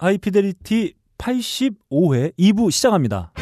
하이피델리티 0.00 0.94
85회 1.18 2.32
2부 2.38 2.70
시작합니다. 2.70 3.32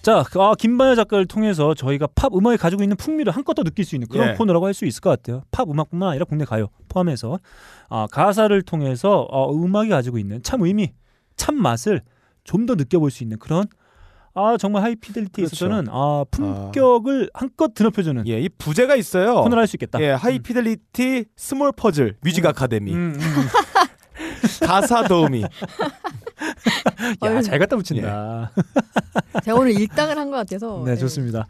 자, 0.00 0.22
아, 0.38 0.54
김반야 0.58 0.94
작가를 0.94 1.26
통해서 1.26 1.72
저희가 1.74 2.08
팝 2.14 2.34
음악이 2.34 2.58
가지고 2.58 2.82
있는 2.82 2.96
풍미를 2.96 3.32
한껏 3.32 3.54
더 3.56 3.62
느낄 3.62 3.86
수 3.86 3.94
있는 3.94 4.06
그런 4.08 4.30
예. 4.30 4.34
코너라고 4.34 4.66
할 4.66 4.74
수 4.74 4.84
있을 4.84 5.00
것 5.00 5.08
같아요. 5.10 5.42
팝 5.50 5.68
음악뿐만 5.70 6.10
아니라 6.10 6.24
국내 6.26 6.44
가요 6.44 6.68
포함해서 6.88 7.38
아, 7.88 8.06
가사를 8.10 8.60
통해서 8.62 9.20
어, 9.30 9.54
음악이 9.54 9.88
가지고 9.90 10.18
있는 10.18 10.42
참 10.42 10.62
의미, 10.62 10.92
참 11.36 11.60
맛을 11.60 12.02
좀 12.44 12.66
더 12.66 12.74
느껴볼 12.74 13.10
수 13.10 13.22
있는 13.22 13.38
그런 13.38 13.64
아 14.34 14.56
정말 14.58 14.82
하이피델리티에 14.82 15.44
그렇죠. 15.44 15.54
있어서는 15.66 15.86
아 15.90 16.24
품격을 16.30 17.30
한껏 17.34 17.72
드높여주는 17.72 18.26
예, 18.26 18.40
이 18.40 18.48
부제가 18.48 18.96
있어요. 18.96 19.34
코너를 19.42 19.60
할수 19.60 19.76
있겠다. 19.76 20.00
예, 20.00 20.10
하이피델리티 20.10 21.26
small 21.36 21.70
puzzle 21.72 22.16
music 22.22 22.44
academy 22.44 22.92
음, 22.92 23.16
음. 23.16 24.66
가사 24.66 25.04
도우미. 25.04 25.44
야. 27.24 27.42
잘 27.42 27.58
갖다 27.58 27.76
붙인다. 27.76 28.50
제가 29.44 29.58
오늘 29.58 29.72
일당을 29.72 30.16
한 30.16 30.30
것 30.30 30.36
같아서. 30.38 30.82
네, 30.86 30.96
좋습니다. 30.96 31.46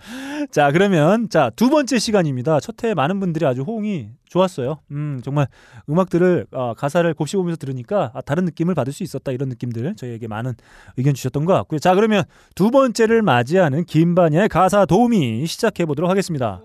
자, 0.50 0.72
그러면 0.72 1.28
자, 1.28 1.50
두 1.54 1.70
번째 1.70 1.98
시간입니다. 1.98 2.58
첫 2.60 2.80
회 2.80 2.94
많은 2.94 3.20
분들이 3.20 3.46
아주 3.46 3.62
호응이 3.62 4.08
좋았어요. 4.28 4.80
음, 4.90 5.20
정말 5.24 5.46
음악들을 5.88 6.46
아, 6.52 6.74
가사를 6.76 7.12
곱씹으면서 7.14 7.56
들으니까 7.56 8.10
아, 8.14 8.20
다른 8.20 8.44
느낌을 8.46 8.74
받을 8.74 8.92
수 8.92 9.02
있었다 9.04 9.30
이런 9.30 9.48
느낌들 9.48 9.94
저희에게 9.96 10.26
많은 10.26 10.54
의견 10.96 11.14
주셨던 11.14 11.44
것 11.44 11.52
같고요. 11.54 11.78
자, 11.78 11.94
그러면 11.94 12.24
두 12.56 12.70
번째를 12.70 13.22
맞이하는 13.22 13.84
김반야의 13.84 14.48
가사 14.48 14.86
도우미 14.86 15.46
시작해 15.46 15.84
보도록 15.86 16.10
하겠습니다. 16.10 16.60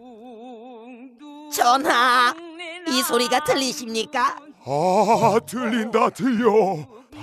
전하, 1.53 2.33
이 2.87 3.01
소리가 3.03 3.43
들리십니까? 3.43 4.37
아 4.65 5.39
들린다 5.45 6.09
들려 6.09 6.49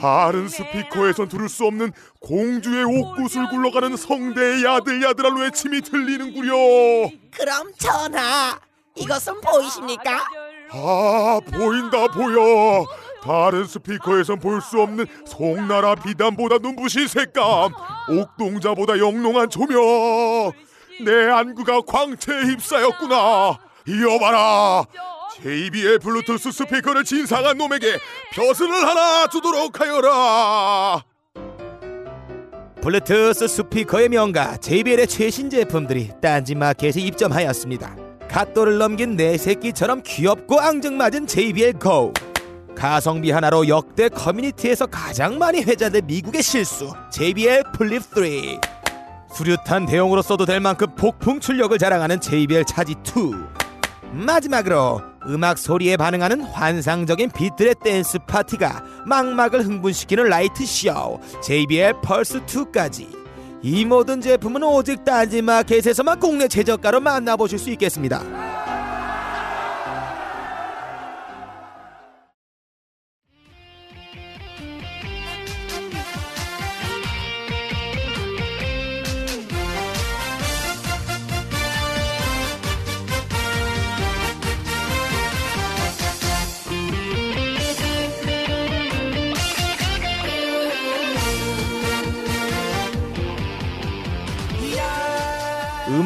다른 0.00 0.48
스피커에선 0.48 1.28
들을 1.28 1.48
수 1.48 1.64
없는 1.66 1.92
공주의 2.20 2.84
옥구슬 2.84 3.48
굴러가는 3.48 3.96
성대의 3.96 4.64
야들야들한 4.64 5.38
외침이 5.38 5.80
들리는구려. 5.80 7.10
그럼 7.32 7.72
전하, 7.78 8.58
이것은 8.94 9.40
보이십니까? 9.40 10.24
아 10.72 11.40
보인다 11.50 12.08
보여. 12.08 12.84
다른 13.22 13.64
스피커에선 13.66 14.38
볼 14.38 14.60
수 14.60 14.80
없는 14.80 15.06
송나라 15.26 15.96
비단보다 15.96 16.58
눈부신 16.58 17.08
색감 17.08 17.72
옥동자보다 18.20 18.98
영롱한 18.98 19.50
조명. 19.50 20.52
내 21.04 21.28
안구가 21.30 21.80
광채에 21.86 22.42
휩싸였구나. 22.42 23.58
이어봐라 23.88 24.84
JBL 25.42 25.98
블루투스 25.98 26.50
스피커를 26.50 27.04
진상한 27.04 27.58
놈에게 27.58 27.98
벼슬을 28.32 28.72
하나 28.72 29.26
주도록 29.26 29.80
하여라 29.80 31.04
블루투스 32.80 33.46
스피커의 33.46 34.08
명가 34.08 34.56
JBL의 34.56 35.06
최신 35.06 35.50
제품들이 35.50 36.10
딴지마켓에 36.22 37.00
입점하였습니다. 37.00 37.96
갓 38.28 38.45
돌을 38.45 38.78
넘긴 38.78 39.16
내 39.16 39.36
새끼처럼 39.36 40.02
귀엽고 40.04 40.60
앙증맞은 40.60 41.26
JBL 41.26 41.78
Go. 41.80 42.12
가성비 42.76 43.30
하나로 43.30 43.68
역대 43.68 44.08
커뮤니티에서 44.08 44.86
가장 44.86 45.38
많이 45.38 45.62
회자된 45.62 46.06
미국의 46.06 46.42
실수 46.42 46.92
JBL 47.10 47.64
플립 47.72 48.02
3. 48.02 48.24
수류탄 49.34 49.86
대용으로 49.86 50.22
써도 50.22 50.46
될 50.46 50.60
만큼 50.60 50.86
폭풍 50.94 51.40
출력을 51.40 51.76
자랑하는 51.76 52.20
JBL 52.20 52.64
차지 52.66 52.94
2. 53.04 53.32
마지막으로 54.12 55.15
음악 55.28 55.58
소리에 55.58 55.96
반응하는 55.96 56.42
환상적인 56.42 57.30
빛들의 57.30 57.76
댄스 57.82 58.18
파티가 58.26 58.84
망막을 59.06 59.64
흥분시키는 59.64 60.24
light 60.24 60.64
show 60.64 61.20
JBL 61.42 61.94
펄스 62.02 62.44
2까지 62.46 63.06
이 63.62 63.84
모든 63.84 64.20
제품은 64.20 64.62
오직 64.62 65.04
딴지마켓에서만 65.04 66.20
국내 66.20 66.46
최저가로 66.46 67.00
만나보실 67.00 67.58
수 67.58 67.70
있겠습니다. 67.70 68.22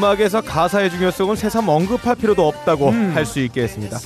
음악에서 0.01 0.41
가사의 0.41 0.91
중요성을 0.91 1.37
새삼 1.37 1.69
언급할 1.69 2.17
필요도 2.17 2.49
없다고 2.49 2.89
음. 2.89 3.13
할수 3.15 3.39
있겠습니다. 3.41 3.99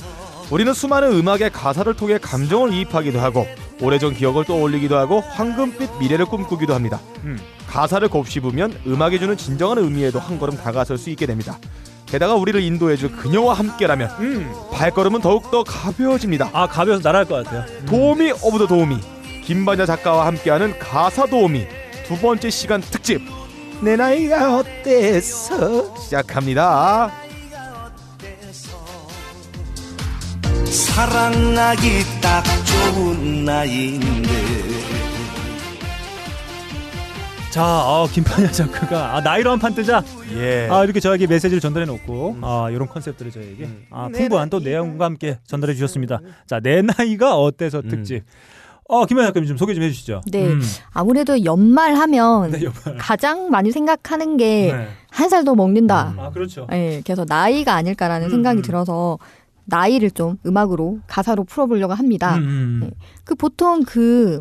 우리는 0.51 0.73
수많은 0.73 1.13
음악의 1.13 1.51
가사를 1.51 1.91
통해 1.95 2.17
감정을 2.21 2.73
이입하기도 2.73 3.19
하고 3.21 3.47
오래전 3.81 4.13
기억을 4.13 4.43
떠올리기도 4.43 4.97
하고 4.97 5.21
황금빛 5.21 5.89
미래를 5.99 6.25
꿈꾸기도 6.25 6.73
합니다. 6.73 6.99
음. 7.23 7.39
가사를 7.67 8.07
곱씹으면 8.09 8.81
음악이 8.85 9.19
주는 9.19 9.37
진정한 9.37 9.77
의미에도 9.77 10.19
한 10.19 10.37
걸음 10.37 10.57
다가설 10.57 10.97
수 10.97 11.09
있게 11.11 11.25
됩니다. 11.25 11.57
게다가 12.05 12.35
우리를 12.35 12.61
인도해줄 12.61 13.13
그녀와 13.13 13.53
함께라면 13.53 14.09
음. 14.19 14.53
발걸음은 14.73 15.21
더욱더 15.21 15.63
가벼워집니다. 15.63 16.49
아, 16.51 16.67
가벼워서 16.67 17.01
날아갈 17.03 17.25
것 17.25 17.45
같아요. 17.45 17.85
도우미 17.85 18.33
of 18.43 18.59
the 18.59 18.67
도우미 18.67 18.99
김반야 19.45 19.85
작가와 19.85 20.27
함께하는 20.27 20.77
가사 20.77 21.25
도우미 21.25 21.65
두 22.05 22.17
번째 22.17 22.49
시간 22.49 22.81
특집 22.81 23.21
내 23.83 23.95
나이가 23.95 24.57
어때서 24.57 25.95
시작합니다. 25.97 27.11
사랑하기 30.65 31.87
딱 32.21 32.43
좋은 32.65 33.45
나이인데 33.45 34.29
자, 37.51 37.63
어, 37.63 38.05
김반야 38.11 38.51
작가가 38.51 39.15
아, 39.15 39.21
나이로 39.21 39.49
한 39.51 39.59
판 39.59 39.73
뜨자. 39.73 40.03
예. 40.35 40.67
아, 40.69 40.83
이렇게 40.83 40.99
저에게 40.99 41.25
메시지를 41.25 41.61
전달해 41.61 41.85
놓고 41.85 42.37
아, 42.41 42.67
이런 42.69 42.87
컨셉들을 42.89 43.31
저에게 43.31 43.63
음. 43.63 43.85
아, 43.91 44.09
내 44.11 44.19
풍부한 44.19 44.49
또 44.49 44.59
내용과 44.59 45.05
함께 45.05 45.39
전달해 45.47 45.73
주셨습니다. 45.73 46.19
자, 46.47 46.59
내 46.59 46.81
나이가 46.81 47.37
어때서 47.37 47.79
음. 47.85 47.89
특집. 47.89 48.23
어, 48.87 49.05
김반야 49.05 49.27
작가님 49.27 49.47
좀 49.47 49.57
소개 49.57 49.73
좀 49.73 49.83
해주시죠. 49.83 50.21
네. 50.31 50.47
음. 50.47 50.61
아무래도 50.91 51.43
연말하면 51.43 52.51
네, 52.51 52.63
여봐요. 52.63 52.95
가장 52.99 53.49
많이 53.49 53.71
생각하는 53.71 54.37
게한 54.37 54.87
네. 55.23 55.29
살더 55.29 55.55
먹는다. 55.55 56.13
아, 56.17 56.29
그렇죠. 56.29 56.67
예, 56.71 57.01
그래서 57.03 57.25
나이가 57.27 57.73
아닐까라는 57.73 58.27
음, 58.27 58.29
생각이 58.29 58.59
음. 58.59 58.61
들어서 58.61 59.17
나이를 59.65 60.11
좀 60.11 60.37
음악으로 60.45 60.99
가사로 61.07 61.45
풀어보려고 61.45 61.93
합니다. 61.93 62.35
음, 62.35 62.43
음. 62.43 62.79
네. 62.83 62.91
그 63.23 63.33
보통 63.33 63.81
그, 63.83 64.39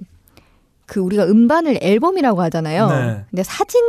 그 0.85 1.01
우리가 1.01 1.25
음반을 1.25 1.79
앨범이라고 1.81 2.43
하잖아요. 2.43 2.89
네. 2.89 3.25
근데 3.31 3.43
사진 3.43 3.81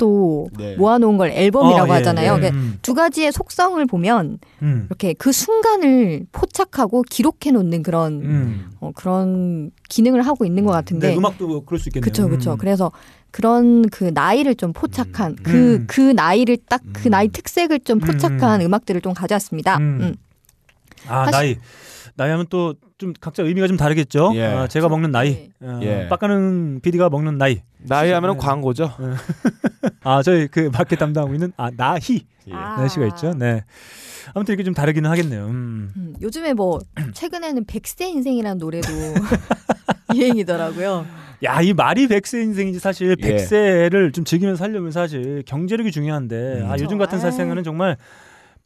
도 0.00 0.48
네. 0.56 0.76
모아놓은 0.76 1.18
걸 1.18 1.30
앨범이라고 1.30 1.84
어, 1.92 1.94
예, 1.94 1.98
하잖아요. 1.98 2.32
예. 2.32 2.36
그러니까 2.38 2.56
음, 2.58 2.78
두 2.80 2.94
가지의 2.94 3.32
속성을 3.32 3.84
보면 3.84 4.38
음, 4.62 4.86
이렇게 4.88 5.12
그 5.12 5.30
순간을 5.30 6.24
포착하고 6.32 7.02
기록해 7.02 7.50
놓는 7.52 7.82
그런 7.82 8.12
음. 8.22 8.70
어, 8.80 8.90
그런 8.94 9.70
기능을 9.90 10.22
하고 10.22 10.46
있는 10.46 10.64
것 10.64 10.72
같은데. 10.72 11.10
네, 11.10 11.16
음악도 11.16 11.64
그럴 11.66 11.78
수 11.78 11.90
있겠네요. 11.90 12.28
그쵸. 12.30 12.52
음. 12.52 12.56
그래서 12.58 12.90
그런 13.30 13.86
그 13.90 14.10
나이를 14.14 14.54
좀 14.54 14.72
포착한 14.72 15.36
그, 15.42 15.74
음. 15.74 15.84
그 15.86 16.00
나이를 16.00 16.56
딱그 16.68 17.08
음. 17.08 17.10
나이 17.10 17.28
특색을 17.28 17.80
좀 17.80 17.98
포착한 17.98 18.62
음. 18.62 18.72
악들을좀 18.74 19.12
가져왔습니다. 19.12 19.76
음. 19.76 19.98
음. 20.00 20.14
아, 21.08 21.30
사실- 21.30 21.32
나이. 21.32 21.56
나이 22.20 22.30
하면 22.30 22.46
또 22.48 22.74
좀 23.00 23.14
각자 23.18 23.42
의미가 23.42 23.66
좀 23.66 23.78
다르겠죠. 23.78 24.32
예. 24.34 24.44
아, 24.44 24.66
제가 24.68 24.90
먹는 24.90 25.10
나이, 25.10 25.50
네. 25.58 25.68
어, 25.68 25.80
예. 25.82 26.08
빡가는 26.08 26.80
PD가 26.82 27.08
먹는 27.08 27.38
나이. 27.38 27.62
나이 27.78 28.10
하면 28.12 28.32
네. 28.32 28.38
광고죠. 28.38 28.92
아, 30.04 30.22
저희 30.22 30.46
그 30.46 30.68
마켓 30.70 30.96
담당하고 30.98 31.32
있는 31.32 31.50
아 31.56 31.70
나희 31.74 32.26
예. 32.46 32.52
아. 32.52 32.76
나이씨가 32.76 33.06
있죠. 33.06 33.32
네. 33.32 33.64
아무튼 34.34 34.52
이렇게 34.52 34.64
좀 34.64 34.74
다르기는 34.74 35.08
하겠네요. 35.10 35.46
음. 35.46 35.90
음, 35.96 36.14
요즘에 36.20 36.52
뭐 36.52 36.78
최근에는 37.14 37.64
백세 37.64 38.06
인생이라는 38.06 38.58
노래도 38.58 38.88
유행이더라고요. 40.14 41.06
야, 41.44 41.62
이 41.62 41.72
말이 41.72 42.06
백세 42.06 42.42
인생이지 42.42 42.80
사실 42.80 43.16
예. 43.18 43.28
백세를 43.28 44.12
좀 44.12 44.26
즐기면서 44.26 44.58
살려면 44.62 44.90
사실 44.90 45.42
경제력이 45.46 45.90
중요한데 45.90 46.64
아, 46.66 46.74
음. 46.74 46.80
요즘 46.80 46.98
같은 46.98 47.18
그렇죠. 47.18 47.20
살생에는 47.22 47.64
정말 47.64 47.96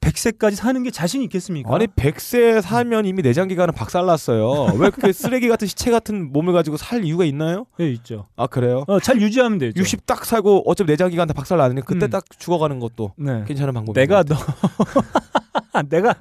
100세까지 0.05 0.55
사는 0.55 0.83
게 0.83 0.91
자신 0.91 1.23
있겠습니까? 1.23 1.75
아니 1.75 1.87
100세 1.87 2.61
살면 2.61 3.07
이미 3.07 3.23
내장 3.23 3.49
기관은 3.49 3.75
박살났어요. 3.75 4.75
왜 4.79 4.91
그렇게 4.91 5.13
쓰레기 5.13 5.49
같은 5.49 5.67
시체 5.67 5.91
같은 5.91 6.33
몸을 6.33 6.53
가지고 6.53 6.77
살 6.77 7.05
이유가 7.05 7.25
있나요? 7.25 7.67
예, 7.81 7.91
있죠. 7.93 8.27
아 8.37 8.47
그래요? 8.47 8.85
어, 8.87 9.01
잘 9.01 9.21
유지하면 9.21 9.59
되죠. 9.59 9.81
60 9.81 10.07
딱 10.07 10.25
살고 10.25 10.65
어차피 10.67 10.91
내장 10.93 11.11
기관 11.11 11.27
다 11.27 11.35
박살 11.35 11.59
나는데 11.59 11.83
그때 11.83 12.07
음. 12.07 12.11
딱 12.11 12.25
죽어가는 12.39 12.79
것도 12.81 13.13
네. 13.17 13.45
괜찮은 13.47 13.73
방법이 13.75 13.99
내가 13.99 14.23
너 14.25 14.35
내가 15.89 16.15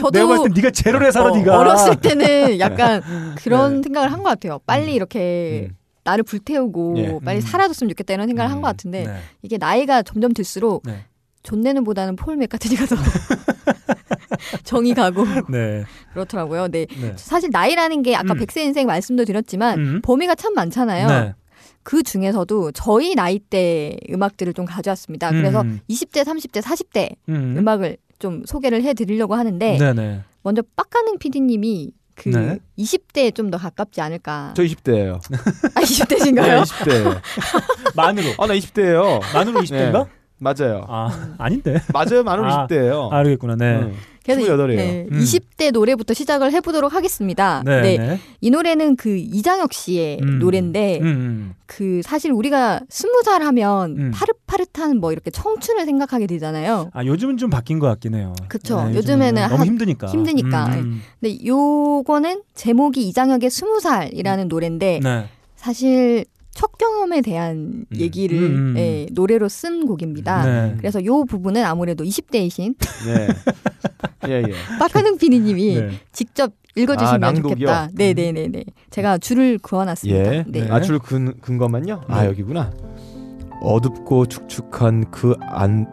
저도 0.00 0.10
내가 0.10 0.26
봤을 0.28 0.50
때 0.50 0.60
네가 0.60 0.70
제로래 0.70 1.10
살아 1.10 1.30
어, 1.30 1.36
네가 1.36 1.58
어렸을 1.58 1.96
때는 1.96 2.58
약간 2.60 3.02
그런 3.36 3.76
네. 3.76 3.82
생각을 3.82 4.12
한 4.12 4.22
것 4.22 4.28
같아요. 4.28 4.60
빨리 4.66 4.94
이렇게 4.94 5.68
음. 5.70 5.76
나를 6.04 6.22
불태우고 6.24 6.94
예. 6.98 7.18
빨리 7.24 7.38
음. 7.38 7.40
사라졌으면 7.40 7.88
좋겠다 7.90 8.14
이런 8.14 8.28
생각을 8.28 8.50
한 8.50 8.58
음. 8.58 8.62
것 8.62 8.68
같은데 8.68 9.04
네. 9.04 9.16
이게 9.42 9.56
나이가 9.58 10.02
점점 10.02 10.32
들수록 10.32 10.82
네. 10.84 11.04
존 11.42 11.60
레논보다는 11.62 12.16
폴 12.16 12.36
맥카트니가 12.36 12.86
더 12.86 12.96
정이 14.64 14.94
가고 14.94 15.24
네. 15.50 15.84
그렇더라고요. 16.12 16.68
네. 16.68 16.86
네. 17.00 17.12
사실 17.16 17.50
나이라는 17.52 18.02
게 18.02 18.14
아까 18.16 18.34
음. 18.34 18.38
백세 18.38 18.62
인생 18.64 18.86
말씀도 18.86 19.24
드렸지만 19.24 19.78
음. 19.78 20.00
범위가 20.02 20.34
참 20.34 20.54
많잖아요. 20.54 21.08
네. 21.08 21.34
그 21.82 22.02
중에서도 22.02 22.72
저희 22.72 23.14
나이 23.14 23.38
때 23.38 23.96
음악들을 24.10 24.52
좀 24.54 24.64
가져왔습니다. 24.64 25.30
그래서 25.30 25.62
음. 25.62 25.80
20대, 25.90 26.24
30대, 26.24 26.62
40대 26.62 27.16
음. 27.28 27.56
음. 27.58 27.68
곡을 27.68 28.19
좀 28.19 28.44
소개를 28.46 28.82
해드리려고 28.84 29.34
하는데 29.34 29.76
네, 29.78 29.92
네. 29.92 30.20
먼저 30.42 30.62
빡가능 30.76 31.18
PD님이 31.18 31.92
그 32.14 32.28
네. 32.28 32.58
20대에 32.78 33.34
좀 33.34 33.50
더 33.50 33.58
가깝지 33.58 34.00
않을까. 34.00 34.52
저 34.56 34.62
20대예요. 34.62 35.14
아 35.74 35.80
20대신가요? 35.80 36.62
20대. 36.62 37.20
만으로. 37.96 38.28
아 38.38 38.46
나 38.46 38.54
20대예요. 38.54 39.20
만으로 39.34 39.60
20대인가? 39.60 40.06
맞아요. 40.42 40.84
아, 40.88 41.34
아닌데. 41.38 41.78
맞아요. 41.92 42.22
만으로 42.24 42.46
아. 42.52 42.66
20대예요. 42.66 43.12
알겠구나. 43.12 43.56
네. 43.56 43.92
그래서 44.24 44.40
이- 44.40 44.44
28이에요. 44.46 44.76
네, 44.76 45.06
음. 45.10 45.18
20대 45.18 45.72
노래부터 45.72 46.14
시작을 46.14 46.52
해보도록 46.52 46.92
하겠습니다. 46.94 47.62
네. 47.64 47.80
네, 47.82 47.98
네. 47.98 48.20
이 48.40 48.50
노래는 48.50 48.94
그 48.96 49.16
이장혁 49.16 49.72
씨의 49.72 50.18
음. 50.22 50.38
노래인데 50.38 51.00
음, 51.00 51.06
음. 51.06 51.54
그 51.66 52.02
사실 52.04 52.30
우리가 52.30 52.80
스무 52.88 53.22
살 53.24 53.42
하면 53.42 53.96
음. 53.98 54.10
파릇파릇한 54.14 54.98
뭐 54.98 55.10
이렇게 55.12 55.30
청춘을 55.32 55.84
생각하게 55.86 56.26
되잖아요. 56.28 56.90
아, 56.92 57.04
요즘은 57.04 57.36
좀 57.36 57.50
바뀐 57.50 57.80
것 57.80 57.88
같긴 57.88 58.14
해요. 58.14 58.32
그쵸. 58.48 58.84
네, 58.88 58.94
요즘에는 58.96 59.42
너무 59.42 59.56
한- 59.56 59.66
힘드니까. 59.66 60.06
힘드니까. 60.06 60.66
음, 60.66 61.02
근데 61.20 61.44
요거는 61.44 62.42
제목이 62.54 63.08
이장혁의 63.08 63.50
스무 63.50 63.80
살이라는 63.80 64.46
노래인데 64.48 64.98
음. 64.98 65.02
네. 65.02 65.24
사실 65.56 66.24
첫 66.54 66.76
경험에 66.78 67.20
대한 67.22 67.84
음. 67.90 67.96
얘기를 67.96 68.38
음, 68.38 68.74
음. 68.74 68.74
예, 68.78 69.06
노래로 69.12 69.48
쓴 69.48 69.86
곡입니다. 69.86 70.44
네. 70.44 70.74
그래서 70.78 71.04
요 71.04 71.24
부분은 71.24 71.64
아무래도 71.64 72.04
20대이신 72.04 72.74
네. 73.06 73.28
예, 74.28 74.42
예. 74.48 74.52
박하능 74.78 75.16
PD님이 75.18 75.74
네. 75.80 75.90
직접 76.12 76.52
읽어주시면 76.74 77.24
아? 77.24 77.32
좋겠다. 77.34 77.88
네네네네. 77.94 78.64
제가 78.90 79.18
줄을 79.18 79.58
그어놨습니다. 79.58 80.34
예. 80.34 80.44
네. 80.46 80.60
네. 80.64 80.70
아, 80.70 80.80
줄 80.80 80.98
근, 80.98 81.34
근거만요? 81.40 82.02
아, 82.08 82.22
네. 82.22 82.28
여기구나. 82.28 82.72
어둡고 83.60 84.26
축축한 84.26 85.10
그 85.10 85.34
안, 85.40 85.86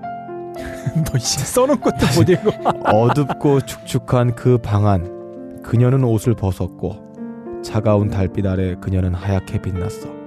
너 1.05 1.17
씨, 1.19 1.39
써놓은 1.39 1.79
것도 1.81 1.97
못 2.15 2.27
읽어. 2.29 2.51
어둡고 2.91 3.61
축축한 3.61 4.35
그 4.35 4.57
방 4.61 4.87
안. 4.87 5.61
그녀는 5.63 6.03
옷을 6.03 6.33
벗었고, 6.33 7.61
차가운 7.63 8.09
달빛 8.09 8.45
아래 8.47 8.75
그녀는 8.81 9.13
하얗게 9.13 9.61
빛났어. 9.61 10.18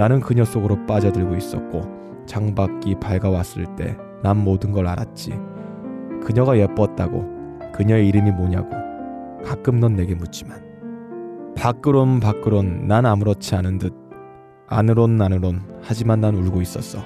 나는 0.00 0.20
그녀 0.20 0.46
속으로 0.46 0.86
빠져들고 0.86 1.36
있었고, 1.36 1.82
창밖이 2.24 2.94
밝아왔을 3.00 3.66
때 3.76 3.98
난 4.22 4.38
모든 4.38 4.72
걸 4.72 4.86
알았지. 4.86 5.32
그녀가 6.24 6.56
예뻤다고, 6.56 7.22
그녀의 7.74 8.08
이름이 8.08 8.30
뭐냐고, 8.30 8.70
가끔 9.44 9.78
넌 9.78 9.96
내게 9.96 10.14
묻지만. 10.14 10.62
밖으론 11.54 12.18
밖으론 12.18 12.86
난 12.88 13.04
아무렇지 13.04 13.54
않은 13.56 13.76
듯, 13.76 13.92
안으론 14.68 15.20
안으론 15.20 15.60
하지만 15.82 16.22
난 16.22 16.34
울고 16.34 16.62
있었어. 16.62 17.00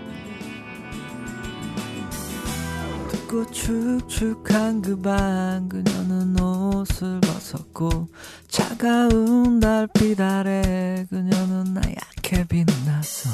춥고 3.11 3.47
축축한 3.51 4.83
그 4.83 5.01
방 5.03 5.69
그녀는 5.69 6.41
옷을 6.41 7.21
벗었고 7.23 8.07
차가운 8.47 9.59
달빛 9.59 10.21
아래 10.21 11.05
그녀는 11.11 11.77
하얗게 12.25 12.45
빛났어 12.49 13.31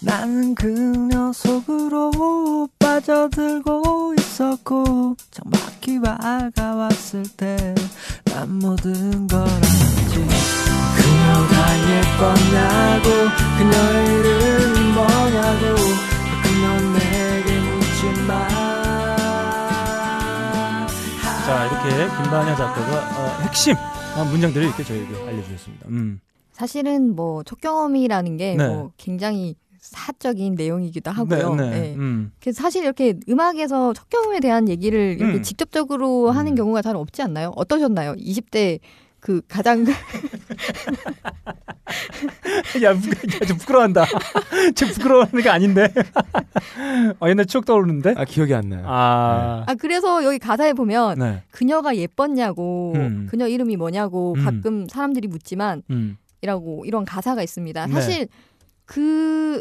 나는 0.00 0.54
그녀 0.54 1.32
속으로 1.32 2.68
빠져들고 2.78 4.14
있었고 4.18 5.16
창밖이 5.30 6.00
밝아왔을 6.00 7.24
때 7.36 7.74
난 8.24 8.58
모든 8.58 9.26
걸 9.26 9.40
알았지 9.40 10.14
그녀가 10.96 11.56
예뻤냐고 11.90 13.08
그녀의 13.58 14.20
이름이 14.20 14.92
뭐냐고 14.92 15.74
그녀 16.42 16.62
내게 16.92 17.58
묻지마 17.60 18.48
자, 21.46 21.66
이렇게 21.66 22.22
김반야 22.22 22.54
작가가 22.56 22.92
어, 23.18 23.38
핵심 23.40 23.74
어, 24.16 24.24
문장들을 24.24 24.66
이렇게 24.66 24.84
저에게 24.84 25.16
알려주셨습니다. 25.26 25.88
음. 25.88 26.20
사실은 26.58 27.14
뭐 27.14 27.42
첫 27.44 27.60
경험이라는 27.60 28.36
게 28.36 28.56
네. 28.56 28.66
뭐 28.66 28.90
굉장히 28.96 29.54
사적인 29.80 30.56
내용이기도 30.56 31.10
하고요. 31.10 31.54
네, 31.54 31.70
네. 31.70 31.80
네. 31.80 31.94
음. 31.94 32.32
그래서 32.40 32.62
사실 32.62 32.82
이렇게 32.82 33.14
음악에서 33.28 33.92
첫 33.94 34.10
경험에 34.10 34.40
대한 34.40 34.68
얘기를 34.68 35.16
이렇게 35.18 35.38
음. 35.38 35.42
직접적으로 35.42 36.30
하는 36.30 36.52
음. 36.52 36.56
경우가 36.56 36.82
잘 36.82 36.96
없지 36.96 37.22
않나요? 37.22 37.52
어떠셨나요? 37.54 38.14
20대 38.14 38.80
그 39.20 39.40
가장 39.48 39.84
야, 42.82 42.92
부- 42.92 43.08
야, 43.08 43.46
좀 43.46 43.56
부끄러워한다. 43.58 44.04
지금 44.74 44.92
부끄러워하는 44.94 45.42
게 45.42 45.48
아닌데. 45.48 45.88
아, 47.20 47.28
옛날 47.28 47.46
추억 47.46 47.64
떠오르는데? 47.64 48.14
아, 48.16 48.24
기억이 48.24 48.52
안 48.54 48.68
나요. 48.68 48.82
아, 48.86 49.64
아 49.66 49.74
그래서 49.74 50.24
여기 50.24 50.38
가사에 50.38 50.72
보면 50.72 51.18
네. 51.18 51.42
그녀가 51.50 51.96
예뻤냐고 51.96 52.92
음. 52.96 53.26
그녀 53.30 53.46
이름이 53.48 53.76
뭐냐고 53.76 54.34
음. 54.36 54.44
가끔 54.44 54.86
사람들이 54.88 55.28
묻지만 55.28 55.82
음. 55.90 56.16
이라고 56.42 56.84
이런 56.84 57.04
가사가 57.04 57.42
있습니다. 57.42 57.86
네. 57.86 57.92
사실 57.92 58.28
그 58.84 59.60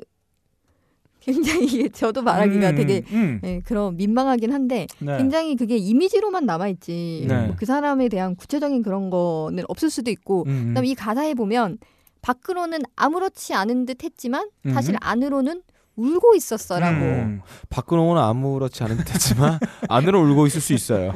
굉장히 1.20 1.90
저도 1.92 2.22
말하기가 2.22 2.70
음, 2.70 2.76
되게 2.76 3.04
음. 3.12 3.42
예, 3.44 3.60
그런 3.66 3.98
민망하긴 3.98 4.54
한데 4.54 4.88
네. 5.00 5.18
굉장히 5.18 5.56
그게 5.58 5.76
이미지로만 5.76 6.46
남아있지 6.46 7.26
네. 7.28 7.46
뭐 7.48 7.56
그 7.58 7.66
사람에 7.66 8.08
대한 8.08 8.36
구체적인 8.36 8.82
그런 8.84 9.10
거는 9.10 9.66
없을 9.68 9.90
수도 9.90 10.10
있고 10.12 10.46
음, 10.48 10.68
그다음에 10.70 10.88
이 10.88 10.96
가사에 10.96 11.34
보면 11.34 11.80
밖으로는 12.22 12.80
아무렇지 12.96 13.54
않은 13.54 13.86
듯 13.86 14.04
했지만 14.04 14.50
사실 14.74 14.94
음. 14.96 14.98
안으로는 15.02 15.62
울고 15.98 16.36
있었어라고 16.36 16.96
음. 16.96 17.42
밖으로는 17.70 18.22
아무렇지 18.22 18.84
않은 18.84 18.98
듯했지만 18.98 19.60
안으로 19.90 20.22
울고 20.22 20.48
있을 20.48 20.62
수 20.62 20.74
있어요. 20.74 21.14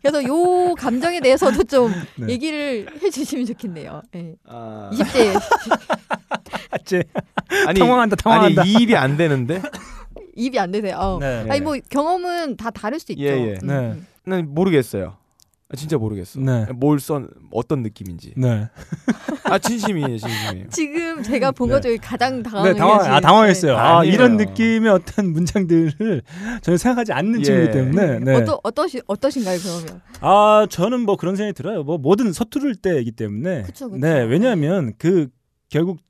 그래서 0.00 0.24
요 0.24 0.74
감정에 0.74 1.20
대해서도 1.20 1.62
좀 1.64 1.92
네. 2.16 2.28
얘기를 2.30 2.86
해주시면 3.02 3.46
좋겠네요. 3.46 4.02
예. 4.16 4.34
아, 4.48 4.90
20대 4.92 5.38
아, 6.72 6.78
쟤 6.84 7.04
아니 7.66 7.78
당황한다, 7.78 8.16
당황한다. 8.16 8.62
아니 8.62 8.70
이 8.70 8.82
입이 8.82 8.96
안 8.96 9.16
되는데 9.16 9.60
입이 10.34 10.58
안 10.58 10.70
되세요. 10.72 10.96
어. 10.96 11.18
네. 11.20 11.46
아니 11.48 11.60
뭐 11.60 11.76
경험은 11.90 12.56
다 12.56 12.70
다를 12.70 12.98
수 12.98 13.12
있죠. 13.12 13.22
예, 13.22 13.28
예. 13.28 13.58
음, 13.62 13.66
네. 13.66 13.74
음. 13.74 14.06
난 14.24 14.46
모르겠어요. 14.48 15.16
아, 15.72 15.76
진짜 15.76 15.96
모르겠어. 15.96 16.38
네. 16.38 16.66
뭘써 16.74 17.26
어떤 17.50 17.82
느낌인지. 17.82 18.34
네. 18.36 18.68
아 19.44 19.58
진심이에요, 19.58 20.18
진심이에요. 20.18 20.68
지금 20.68 21.22
제가 21.22 21.50
본 21.52 21.68
네. 21.68 21.74
것 21.74 21.80
중에 21.80 21.96
가장 21.96 22.42
당황해 22.42 22.72
네, 22.72 22.78
당황, 22.78 23.00
아, 23.00 23.20
당황했어요. 23.20 23.76
아, 23.76 23.98
아니에요. 24.00 24.14
이런 24.14 24.36
느낌의 24.36 24.90
어떤 24.90 25.32
문장들을 25.32 26.22
전혀 26.60 26.76
생각하지 26.76 27.12
않는 27.14 27.40
예. 27.40 27.44
친구이기 27.44 27.72
때문에. 27.72 28.18
네. 28.18 28.34
어떠 28.34 28.60
어떠시 28.62 29.00
어떠신가요 29.06 29.58
그러면? 29.60 30.02
아, 30.20 30.66
저는 30.68 31.00
뭐 31.00 31.16
그런 31.16 31.36
생각이 31.36 31.54
들어요. 31.54 31.82
뭐 31.84 31.96
뭐든 31.96 32.32
서투를 32.34 32.76
때이기 32.76 33.12
때문에. 33.12 33.62
그쵸, 33.62 33.88
그쵸. 33.88 33.98
네, 33.98 34.22
왜냐하면 34.24 34.92
그 34.98 35.28
결국 35.70 36.00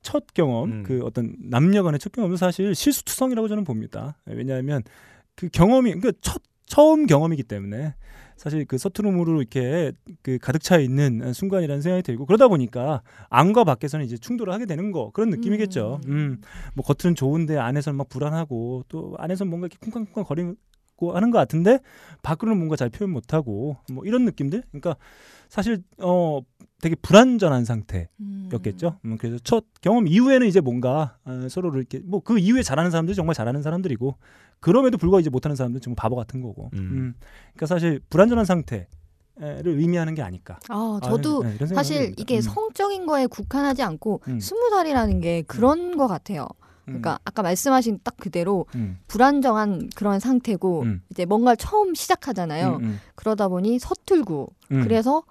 첫 0.00 0.24
경험, 0.32 0.70
음. 0.70 0.82
그 0.82 1.02
어떤 1.04 1.36
남녀간의 1.40 2.00
첫 2.00 2.12
경험은 2.12 2.38
사실 2.38 2.74
실수투성이라고 2.74 3.48
저는 3.48 3.64
봅니다. 3.64 4.16
네, 4.24 4.34
왜냐하면 4.34 4.82
그 5.36 5.50
경험이 5.50 5.92
그러니까 5.92 6.12
첫 6.22 6.40
처음 6.66 7.04
경험이기 7.06 7.42
때문에 7.42 7.94
사실 8.40 8.64
그 8.64 8.78
서투름으로 8.78 9.38
이렇게 9.38 9.92
그 10.22 10.38
가득 10.40 10.62
차 10.62 10.78
있는 10.78 11.34
순간이라는 11.34 11.82
생각이 11.82 12.02
들고 12.02 12.24
그러다 12.24 12.48
보니까 12.48 13.02
안과 13.28 13.64
밖에서는 13.64 14.02
이제 14.06 14.16
충돌을 14.16 14.50
하게 14.50 14.64
되는 14.64 14.92
거 14.92 15.10
그런 15.12 15.28
느낌이겠죠. 15.28 16.00
음. 16.06 16.10
음, 16.10 16.40
뭐 16.74 16.82
겉은 16.82 17.14
좋은데 17.16 17.58
안에서는 17.58 17.98
막 17.98 18.08
불안하고 18.08 18.84
또 18.88 19.14
안에서 19.18 19.44
뭔가 19.44 19.66
이렇게 19.66 19.76
쿵쾅쿵쾅 19.84 20.24
거리고 20.24 20.56
하는 21.12 21.30
것 21.30 21.36
같은데 21.36 21.80
밖으로는 22.22 22.56
뭔가 22.56 22.76
잘 22.76 22.88
표현 22.88 23.10
못하고 23.10 23.76
뭐 23.92 24.06
이런 24.06 24.24
느낌들. 24.24 24.62
그러니까 24.70 24.96
사실 25.50 25.82
어 25.98 26.40
되게 26.80 26.94
불안전한 26.94 27.66
상태였겠죠. 27.66 29.00
음, 29.04 29.18
그래서 29.18 29.38
첫 29.44 29.66
경험 29.82 30.08
이후에는 30.08 30.46
이제 30.46 30.60
뭔가 30.62 31.18
어, 31.26 31.46
서로를 31.50 31.80
이렇게 31.80 31.98
뭐 31.98 32.20
그 32.20 32.38
이후에 32.38 32.62
잘하는 32.62 32.90
사람들이 32.90 33.14
정말 33.14 33.34
잘하는 33.34 33.60
사람들이고 33.60 34.16
그럼에도 34.60 34.98
불구하고 34.98 35.20
이제 35.20 35.30
못하는 35.30 35.56
사람들은 35.56 35.80
정말 35.80 35.96
바보 35.96 36.16
같은 36.16 36.40
거고. 36.40 36.70
음. 36.74 36.78
음. 36.78 37.14
그러니까 37.54 37.66
사실 37.66 38.00
불안전한 38.10 38.44
상태 38.44 38.86
를 39.36 39.78
의미하는 39.78 40.14
게 40.14 40.20
아닐까. 40.20 40.60
아, 40.68 41.00
저도 41.02 41.42
아, 41.42 41.48
네, 41.48 41.54
이런 41.54 41.68
생각을 41.68 41.74
사실. 41.76 42.14
이게 42.18 42.36
음. 42.36 42.40
성적인 42.42 43.06
거에 43.06 43.26
국한하지 43.26 43.82
않고 43.82 44.20
음. 44.28 44.38
스무 44.38 44.68
살이라는 44.68 45.20
게 45.20 45.42
그런 45.42 45.96
것 45.96 46.08
같아요. 46.08 46.46
그러니까 46.84 47.18
아까 47.24 47.42
말씀하신 47.42 48.00
딱 48.02 48.16
그대로 48.18 48.66
음. 48.74 48.98
불안정한 49.06 49.90
그런 49.94 50.20
상태고 50.20 50.82
음. 50.82 51.02
이제 51.10 51.24
뭔가 51.24 51.54
처음 51.54 51.94
시작하잖아요. 51.94 52.76
음, 52.76 52.84
음, 52.84 53.00
그러다 53.14 53.48
보니 53.48 53.78
서툴고 53.78 54.52
음. 54.72 54.82
그래서 54.82 55.22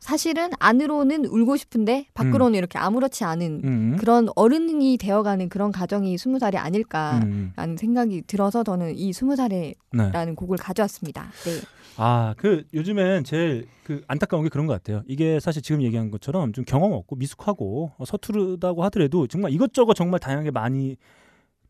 사실은 0.00 0.50
안으로는 0.58 1.26
울고 1.26 1.56
싶은데 1.56 2.06
밖으로는 2.14 2.58
이렇게 2.58 2.78
아무렇지 2.78 3.24
않은 3.24 3.60
음. 3.64 3.96
그런 3.98 4.28
어른이 4.34 4.96
되어가는 4.98 5.48
그런 5.50 5.70
가정이 5.70 6.16
스무 6.18 6.38
살이 6.38 6.56
아닐까라는 6.56 7.52
음. 7.58 7.76
생각이 7.76 8.22
들어서 8.26 8.64
저는 8.64 8.96
이 8.96 9.12
스무 9.12 9.36
살에라는 9.36 9.74
네. 9.92 10.34
곡을 10.34 10.56
가져왔습니다. 10.56 11.24
네. 11.44 11.60
아, 11.96 12.34
그 12.38 12.64
요즘엔 12.72 13.24
제일 13.24 13.66
그 13.84 14.02
안타까운 14.08 14.42
게 14.42 14.48
그런 14.48 14.66
것 14.66 14.72
같아요. 14.72 15.02
이게 15.06 15.38
사실 15.38 15.60
지금 15.60 15.82
얘기한 15.82 16.10
것처럼 16.10 16.52
좀 16.52 16.64
경험 16.64 16.92
없고 16.92 17.16
미숙하고 17.16 17.92
어, 17.98 18.04
서투르다고 18.04 18.82
하더라도 18.84 19.26
정말 19.26 19.52
이것저것 19.52 19.94
정말 19.94 20.18
다양하게 20.18 20.50
많이 20.50 20.96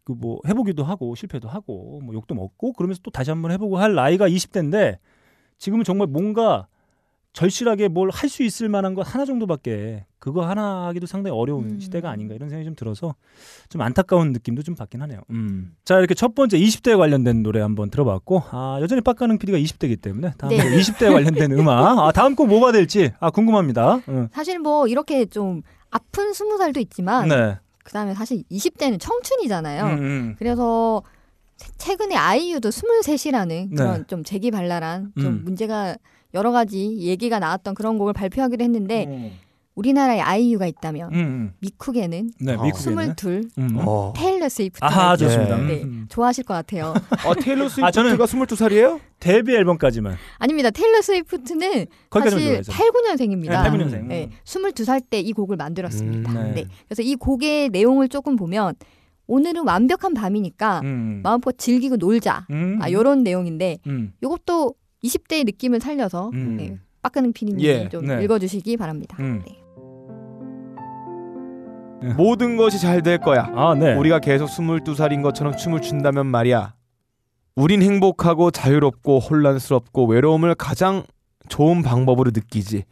그 0.04 0.14
뭐 0.14 0.40
해보기도 0.46 0.84
하고 0.84 1.14
실패도 1.14 1.48
하고 1.48 2.00
뭐 2.02 2.14
욕도 2.14 2.34
먹고 2.34 2.72
그러면서 2.72 3.00
또 3.02 3.10
다시 3.10 3.30
한번 3.30 3.52
해보고 3.52 3.78
할 3.78 3.94
나이가 3.94 4.28
20대인데 4.28 4.98
지금은 5.58 5.84
정말 5.84 6.06
뭔가 6.08 6.66
절실하게 7.32 7.88
뭘 7.88 8.10
할 8.10 8.28
수 8.28 8.42
있을 8.42 8.68
만한 8.68 8.94
것 8.94 9.02
하나 9.02 9.24
정도밖에 9.24 10.04
그거 10.18 10.46
하나 10.46 10.86
하기도 10.88 11.06
상당히 11.06 11.36
어려운 11.36 11.70
음. 11.70 11.80
시대가 11.80 12.10
아닌가 12.10 12.34
이런 12.34 12.48
생각이 12.48 12.64
좀 12.66 12.74
들어서 12.74 13.14
좀 13.68 13.80
안타까운 13.82 14.32
느낌도 14.32 14.62
좀 14.62 14.74
받긴 14.74 15.00
하네요. 15.02 15.20
음. 15.30 15.72
자 15.84 15.98
이렇게 15.98 16.14
첫 16.14 16.34
번째 16.34 16.58
20대에 16.58 16.96
관련된 16.98 17.42
노래 17.42 17.60
한번 17.60 17.88
들어봤고 17.90 18.42
아 18.50 18.78
여전히 18.80 19.00
빡가능 19.00 19.38
PD가 19.38 19.58
20대이기 19.58 20.00
때문에 20.02 20.32
다음 20.38 20.50
네. 20.50 20.58
20대에 20.58 21.12
관련된 21.12 21.52
음악 21.52 21.98
아 22.00 22.12
다음 22.12 22.34
곡 22.34 22.48
뭐가 22.48 22.72
될지 22.72 23.12
아 23.20 23.30
궁금합니다. 23.30 24.00
응. 24.08 24.28
사실 24.32 24.58
뭐 24.58 24.86
이렇게 24.88 25.24
좀 25.26 25.62
아픈 25.90 26.32
스무 26.32 26.58
살도 26.58 26.80
있지만 26.80 27.28
네. 27.28 27.58
그다음에 27.84 28.14
사실 28.14 28.42
20대는 28.50 28.98
청춘이잖아요. 29.00 29.84
음, 29.84 29.98
음. 29.98 30.36
그래서 30.38 31.02
세- 31.56 31.72
최근에 31.78 32.14
아이유도 32.16 32.68
23이라는 32.70 33.74
그런 33.76 33.98
네. 33.98 34.04
좀 34.06 34.22
재기발랄한 34.24 35.12
좀 35.18 35.26
음. 35.26 35.40
문제가 35.44 35.96
여러 36.34 36.52
가지 36.52 36.98
얘기가 37.00 37.38
나왔던 37.38 37.74
그런 37.74 37.98
곡을 37.98 38.12
발표하기로 38.12 38.62
했는데 38.64 39.06
음, 39.06 39.32
우리나라에 39.74 40.20
아이유가 40.20 40.66
있다면 40.66 41.14
음. 41.14 41.52
미쿡에는 41.60 42.30
네 42.40 42.54
어. 42.54 42.62
미국에는 42.62 43.14
22 43.16 43.50
음. 43.58 43.76
어. 43.78 44.12
테일러 44.16 44.48
스위프트 44.48 44.84
아하 44.84 45.16
좋습니다. 45.16 45.56
네. 45.58 45.82
음. 45.82 46.06
좋아하실 46.08 46.44
것 46.44 46.54
같아요. 46.54 46.92
어, 47.26 47.34
테일러 47.40 47.64
아, 47.66 47.90
저는- 47.90 48.16
스위프트가 48.16 48.26
22살이에요? 48.26 49.00
데뷔 49.20 49.54
앨범까지만 49.56 50.16
아닙니다. 50.38 50.70
테일러 50.70 51.00
스위프트는 51.02 51.86
사실 52.12 52.38
좋아해요. 52.38 52.60
89년생입니다. 52.62 53.48
네, 53.62 53.70
89년생. 53.70 54.06
네, 54.06 54.30
22살 54.44 55.02
때 55.08 55.20
이 55.20 55.32
곡을 55.32 55.56
만들었습니다. 55.56 56.30
음, 56.30 56.34
네. 56.54 56.62
네. 56.62 56.66
그래서 56.88 57.02
이 57.02 57.14
곡의 57.14 57.70
내용을 57.70 58.08
조금 58.08 58.36
보면 58.36 58.74
오늘은 59.26 59.64
완벽한 59.66 60.12
밤이니까 60.12 60.80
음. 60.82 61.20
마음껏 61.22 61.56
즐기고 61.56 61.96
놀자. 61.96 62.46
음. 62.50 62.78
아, 62.82 62.90
요런 62.90 63.22
내용인데 63.22 63.78
음. 63.86 64.12
이것도 64.22 64.74
20대의 65.04 65.44
느낌을 65.46 65.80
살려서 65.80 66.30
음. 66.34 66.56
네, 66.56 66.76
빡가는 67.02 67.32
피디님이 67.32 67.64
예, 67.64 67.88
좀 67.88 68.04
네. 68.06 68.22
읽어주시기 68.24 68.76
바랍니다. 68.76 69.16
음. 69.20 69.42
네. 69.46 69.56
모든 72.16 72.56
것이 72.56 72.80
잘 72.80 73.02
될 73.02 73.18
거야. 73.18 73.50
아 73.54 73.74
네. 73.74 73.94
우리가 73.94 74.20
계속 74.20 74.46
22살인 74.48 75.22
것처럼 75.22 75.56
춤을 75.56 75.80
춘다면 75.82 76.26
말이야. 76.26 76.74
우린 77.56 77.82
행복하고 77.82 78.50
자유롭고 78.50 79.18
혼란스럽고 79.18 80.06
외로움을 80.06 80.54
가장 80.54 81.02
좋은 81.48 81.82
방법으로 81.82 82.30
느끼지. 82.32 82.84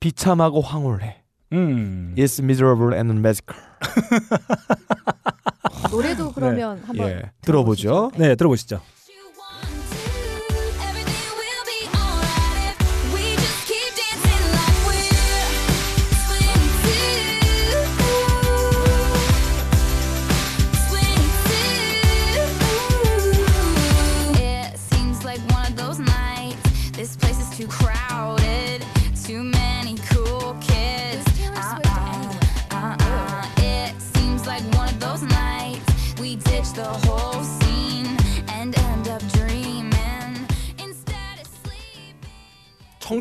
비참하고 0.00 0.60
황홀해. 0.60 1.22
음. 1.52 2.14
It's 2.16 2.42
miserable 2.42 2.96
and 2.96 3.12
magical. 3.18 3.62
노래도 5.90 6.32
그러면 6.32 6.80
한번 6.84 7.08
예, 7.08 7.22
들어보죠. 7.42 8.10
네 8.16 8.34
들어보시죠. 8.34 8.80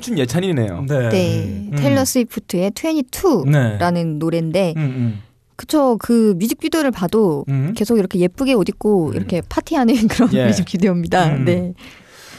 청춘 0.07 0.17
예찬이네요. 0.17 0.85
네. 0.87 1.09
네, 1.09 1.43
음. 1.71 1.75
테일러 1.75 2.05
스위프트의 2.05 2.71
22라는 2.71 3.91
네. 3.93 4.03
노래인데 4.03 4.73
음, 4.77 4.81
음. 4.81 5.21
그쵸 5.55 5.97
그 5.99 6.35
뮤직비디오를 6.37 6.91
봐도 6.91 7.43
음. 7.49 7.73
계속 7.75 7.97
이렇게 7.97 8.19
예쁘게 8.19 8.53
옷 8.53 8.69
입고 8.69 9.09
음. 9.09 9.13
이렇게 9.15 9.41
파티하는 9.49 9.95
그런 10.07 10.33
예. 10.33 10.45
뮤직비디오입니다. 10.47 11.35
음. 11.35 11.45
네. 11.45 11.73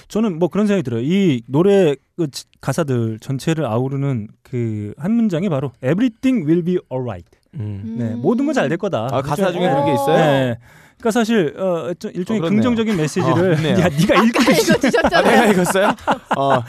저는 0.08 0.38
뭐 0.38 0.48
그런 0.48 0.66
생각이 0.66 0.82
들어요. 0.82 1.02
이 1.02 1.42
노래 1.46 1.94
그 2.16 2.30
지- 2.30 2.44
가사들 2.62 3.18
전체를 3.20 3.66
아우르는 3.66 4.28
그 4.42 4.94
한 4.96 5.12
문장이 5.12 5.48
바로 5.50 5.72
Everything 5.84 6.46
will 6.48 6.64
be 6.64 6.78
alright. 6.90 7.26
음. 7.54 7.96
네, 7.98 8.14
모든 8.14 8.46
건 8.46 8.54
잘 8.54 8.68
될 8.68 8.78
거다. 8.78 9.08
아, 9.10 9.20
가사 9.20 9.52
중에 9.52 9.60
네. 9.60 9.68
그런 9.68 9.84
게 9.86 9.92
있어요? 9.92 10.16
네. 10.16 10.58
그러니까 10.98 11.10
사실 11.12 11.54
어, 11.58 11.92
저- 11.98 12.10
일종의 12.10 12.42
어. 12.42 12.48
긍정적인 12.48 12.96
메시지를 12.96 13.54
어. 13.54 13.56
야, 13.80 13.88
네가 13.88 14.22
읽고 14.24 14.52
있어. 14.52 14.72
아, 14.74 14.76
읽어주셨잖아요. 14.76 15.30
내가 15.30 15.46
읽었어요? 15.46 15.86
어. 16.36 16.62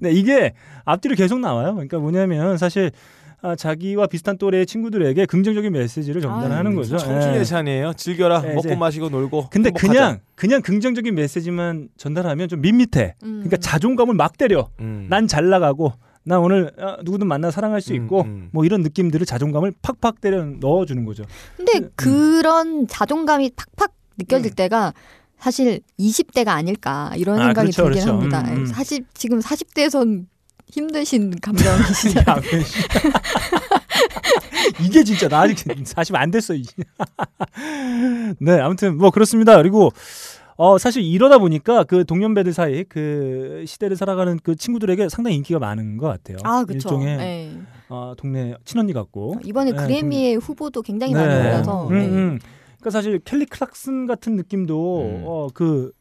네, 0.00 0.10
이게 0.10 0.52
앞뒤로 0.84 1.14
계속 1.14 1.38
나와요. 1.38 1.72
그러니까 1.74 1.98
뭐냐면 1.98 2.58
사실 2.58 2.90
아, 3.42 3.54
자기와 3.54 4.06
비슷한 4.08 4.38
또래의 4.38 4.66
친구들에게 4.66 5.26
긍정적인 5.26 5.70
메시지를 5.72 6.20
전달하는 6.20 6.72
아유, 6.72 6.76
거죠. 6.76 6.96
청춘 6.96 7.34
예. 7.34 7.40
예찬이에요. 7.40 7.92
즐겨라. 7.92 8.40
네, 8.40 8.54
먹고 8.54 8.74
마시고 8.76 9.08
놀고. 9.08 9.48
근데 9.50 9.68
행복하자. 9.68 9.92
그냥 9.92 10.18
그냥 10.34 10.62
긍정적인 10.62 11.14
메시지만 11.14 11.88
전달하면 11.96 12.48
좀 12.48 12.60
밋밋해. 12.62 13.14
음. 13.22 13.42
그러니까 13.44 13.58
자존감을 13.58 14.14
막 14.14 14.36
때려. 14.36 14.68
음. 14.80 15.06
난잘 15.10 15.48
나가고 15.48 15.92
나 16.26 16.40
오늘 16.40 16.72
어, 16.76 16.96
누구든 17.04 17.28
만나 17.28 17.52
사랑할 17.52 17.80
수 17.80 17.94
음, 17.94 18.02
있고 18.02 18.22
음. 18.22 18.48
뭐 18.52 18.64
이런 18.64 18.82
느낌들을 18.82 19.24
자존감을 19.24 19.74
팍팍 19.80 20.20
때려 20.20 20.44
넣어주는 20.44 21.04
거죠. 21.04 21.24
근데 21.56 21.78
음. 21.78 21.90
그런 21.94 22.88
자존감이 22.88 23.52
팍팍 23.54 23.92
느껴질 24.18 24.52
음. 24.52 24.54
때가 24.56 24.92
사실 25.38 25.80
20대가 26.00 26.48
아닐까 26.48 27.12
이런 27.16 27.40
아, 27.40 27.46
생각이 27.46 27.70
그렇죠, 27.70 27.84
들긴 27.84 28.02
그렇죠. 28.02 28.18
합니다. 28.18 28.40
음, 28.48 28.62
음. 28.62 28.66
40 28.66 29.14
지금 29.14 29.38
40대에선 29.38 30.26
힘드신 30.68 31.32
씨. 31.94 32.08
이게 34.84 35.04
진짜 35.04 35.28
나 35.28 35.42
아직 35.42 35.58
40 35.84 36.16
안 36.16 36.32
됐어. 36.32 36.54
네, 38.40 38.60
아무튼 38.60 38.98
뭐 38.98 39.10
그렇습니다. 39.12 39.56
그리고 39.58 39.92
어 40.56 40.78
사실 40.78 41.02
이러다 41.02 41.38
보니까 41.38 41.84
그 41.84 42.04
동년배들 42.04 42.52
사이 42.52 42.84
그 42.84 43.64
시대를 43.66 43.96
살아가는 43.96 44.38
그 44.42 44.56
친구들에게 44.56 45.08
상당히 45.10 45.36
인기가 45.36 45.58
많은 45.58 45.98
것 45.98 46.06
같아요. 46.08 46.38
아, 46.44 46.64
그렇죠. 46.64 46.88
일종의 46.88 47.16
네. 47.18 47.60
어, 47.88 48.14
동네 48.16 48.54
친언니 48.64 48.92
같고. 48.94 49.36
이번에 49.44 49.72
네, 49.72 49.76
그래미의 49.76 50.36
후보도 50.36 50.80
굉장히 50.82 51.12
네. 51.12 51.18
많이 51.26 51.40
올라서 51.40 51.88
음, 51.88 51.92
네. 51.98 52.06
음. 52.06 52.38
그러니까 52.78 52.90
사실 52.90 53.18
켈리 53.18 53.44
클락슨 53.46 54.06
같은 54.06 54.36
느낌도 54.36 55.00
음. 55.02 55.22
어, 55.26 55.48
그, 55.52 55.92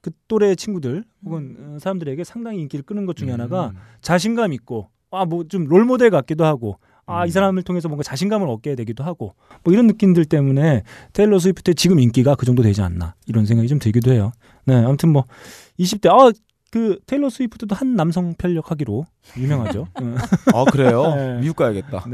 그 0.00 0.10
또래 0.26 0.54
친구들 0.56 1.04
혹은 1.24 1.56
어, 1.60 1.78
사람들에게 1.78 2.24
상당히 2.24 2.60
인기를 2.62 2.84
끄는 2.84 3.06
것 3.06 3.14
중에 3.16 3.30
하나가 3.30 3.68
음. 3.68 3.76
자신감 4.00 4.52
있고 4.54 4.88
아 5.12 5.24
뭐 5.24 5.44
좀 5.48 5.64
롤모델 5.66 6.10
같기도 6.10 6.44
하고 6.44 6.78
아이 7.06 7.28
음. 7.28 7.30
사람을 7.30 7.62
통해서 7.62 7.88
뭔가 7.88 8.02
자신감을 8.02 8.48
얻게 8.48 8.74
되기도 8.74 9.04
하고 9.04 9.34
뭐 9.62 9.72
이런 9.72 9.86
느낌들 9.86 10.24
때문에 10.24 10.82
테일러 11.12 11.38
스위프트의 11.38 11.74
지금 11.74 12.00
인기가 12.00 12.34
그 12.34 12.46
정도 12.46 12.62
되지 12.62 12.82
않나 12.82 13.14
이런 13.26 13.46
생각이 13.46 13.68
좀 13.68 13.78
들기도 13.78 14.12
해요. 14.12 14.32
네 14.64 14.74
아무튼 14.76 15.10
뭐 15.10 15.24
20대 15.78 16.08
아 16.08 16.32
그 16.74 16.98
테일러 17.06 17.30
스위프트도 17.30 17.72
한 17.76 17.94
남성 17.94 18.34
편력하기로 18.34 19.06
유명하죠. 19.38 19.86
음. 20.02 20.16
아 20.52 20.64
그래요? 20.64 21.02
네. 21.14 21.38
미국 21.40 21.54
가야겠다. 21.54 22.04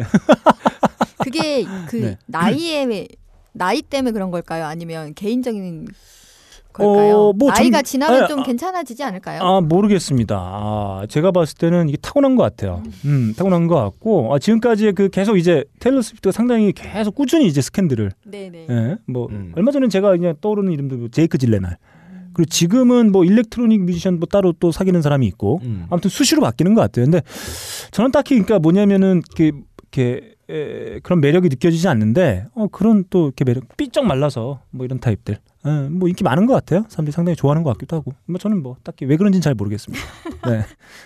그게 1.25 1.65
그 1.89 1.97
네. 1.97 2.19
나이에 2.27 3.09
나이 3.55 3.81
때문에 3.81 4.13
그런 4.13 4.31
걸까요? 4.31 4.67
아니면 4.67 5.15
개인적인 5.15 5.87
걸까요? 6.73 7.17
어, 7.17 7.33
뭐 7.33 7.51
나이가 7.51 7.79
전- 7.79 7.85
지나면 7.85 8.23
아, 8.25 8.27
좀 8.27 8.41
아, 8.41 8.43
괜찮아지지 8.43 9.03
않을까요? 9.03 9.43
아 9.43 9.61
모르겠습니다. 9.61 10.37
아, 10.37 11.07
제가 11.09 11.31
봤을 11.33 11.57
때는 11.57 11.89
이게 11.89 11.99
타고난 12.01 12.37
것 12.37 12.43
같아요. 12.43 12.83
음, 13.05 13.35
타고난 13.37 13.67
것 13.67 13.75
같고 13.77 14.35
아, 14.35 14.39
지금까지 14.39 14.93
그 14.93 15.09
계속 15.09 15.37
이제 15.37 15.65
테일러 15.81 16.03
스위프트가 16.03 16.33
상당히 16.33 16.73
계속 16.73 17.15
꾸준히 17.15 17.47
이제 17.47 17.61
스캔들을 17.61 18.11
네네. 18.25 18.67
예, 18.71 18.97
뭐 19.07 19.29
음. 19.31 19.53
얼마 19.57 19.71
전에 19.73 19.89
제가 19.89 20.11
그냥 20.11 20.35
떠오르는 20.41 20.73
이름도 20.73 20.97
뭐 20.97 21.09
제이크 21.11 21.39
질렌할 21.39 21.77
그리고 22.33 22.49
지금은 22.49 23.11
뭐 23.11 23.25
electronic 23.25 23.83
뮤지션 23.83 24.19
뭐 24.21 24.27
따로 24.31 24.53
또 24.53 24.71
사귀는 24.71 25.03
사람이 25.03 25.27
있고 25.27 25.61
음. 25.65 25.87
아무튼 25.91 26.09
수시로 26.11 26.41
바뀌는 26.43 26.75
것 26.75 26.81
같아요. 26.81 27.05
근데 27.07 27.23
저는 27.91 28.13
딱히 28.13 28.35
그러니까 28.37 28.59
뭐냐면은 28.61 29.21
이렇게, 29.37 29.57
이렇게 29.93 30.35
에, 30.49 31.01
그런 31.01 31.21
매력이 31.21 31.49
느껴지지 31.49 31.89
않는데 31.89 32.47
어 32.55 32.69
그런 32.69 33.05
또 33.11 33.27
이렇게 33.27 33.45
매력 33.45 33.65
삐쩍 33.77 34.05
말라서 34.07 34.61
뭐 34.71 34.85
이런 34.85 35.01
타입들 35.01 35.39
에, 35.67 35.89
뭐 35.89 36.09
인기 36.09 36.25
많은 36.25 36.47
것 36.47 36.55
같아요. 36.55 36.85
사람들이 36.89 37.13
상당히 37.13 37.37
좋아하는 37.37 37.63
것 37.63 37.73
같기도 37.75 37.97
하고 37.97 38.13
뭐 38.27 38.39
저는 38.39 38.63
뭐 38.63 38.77
딱히 38.83 39.05
왜 39.05 39.17
그런지는 39.17 39.43
잘 39.43 39.55
모르겠습니다. 39.55 40.05
네, 40.51 40.65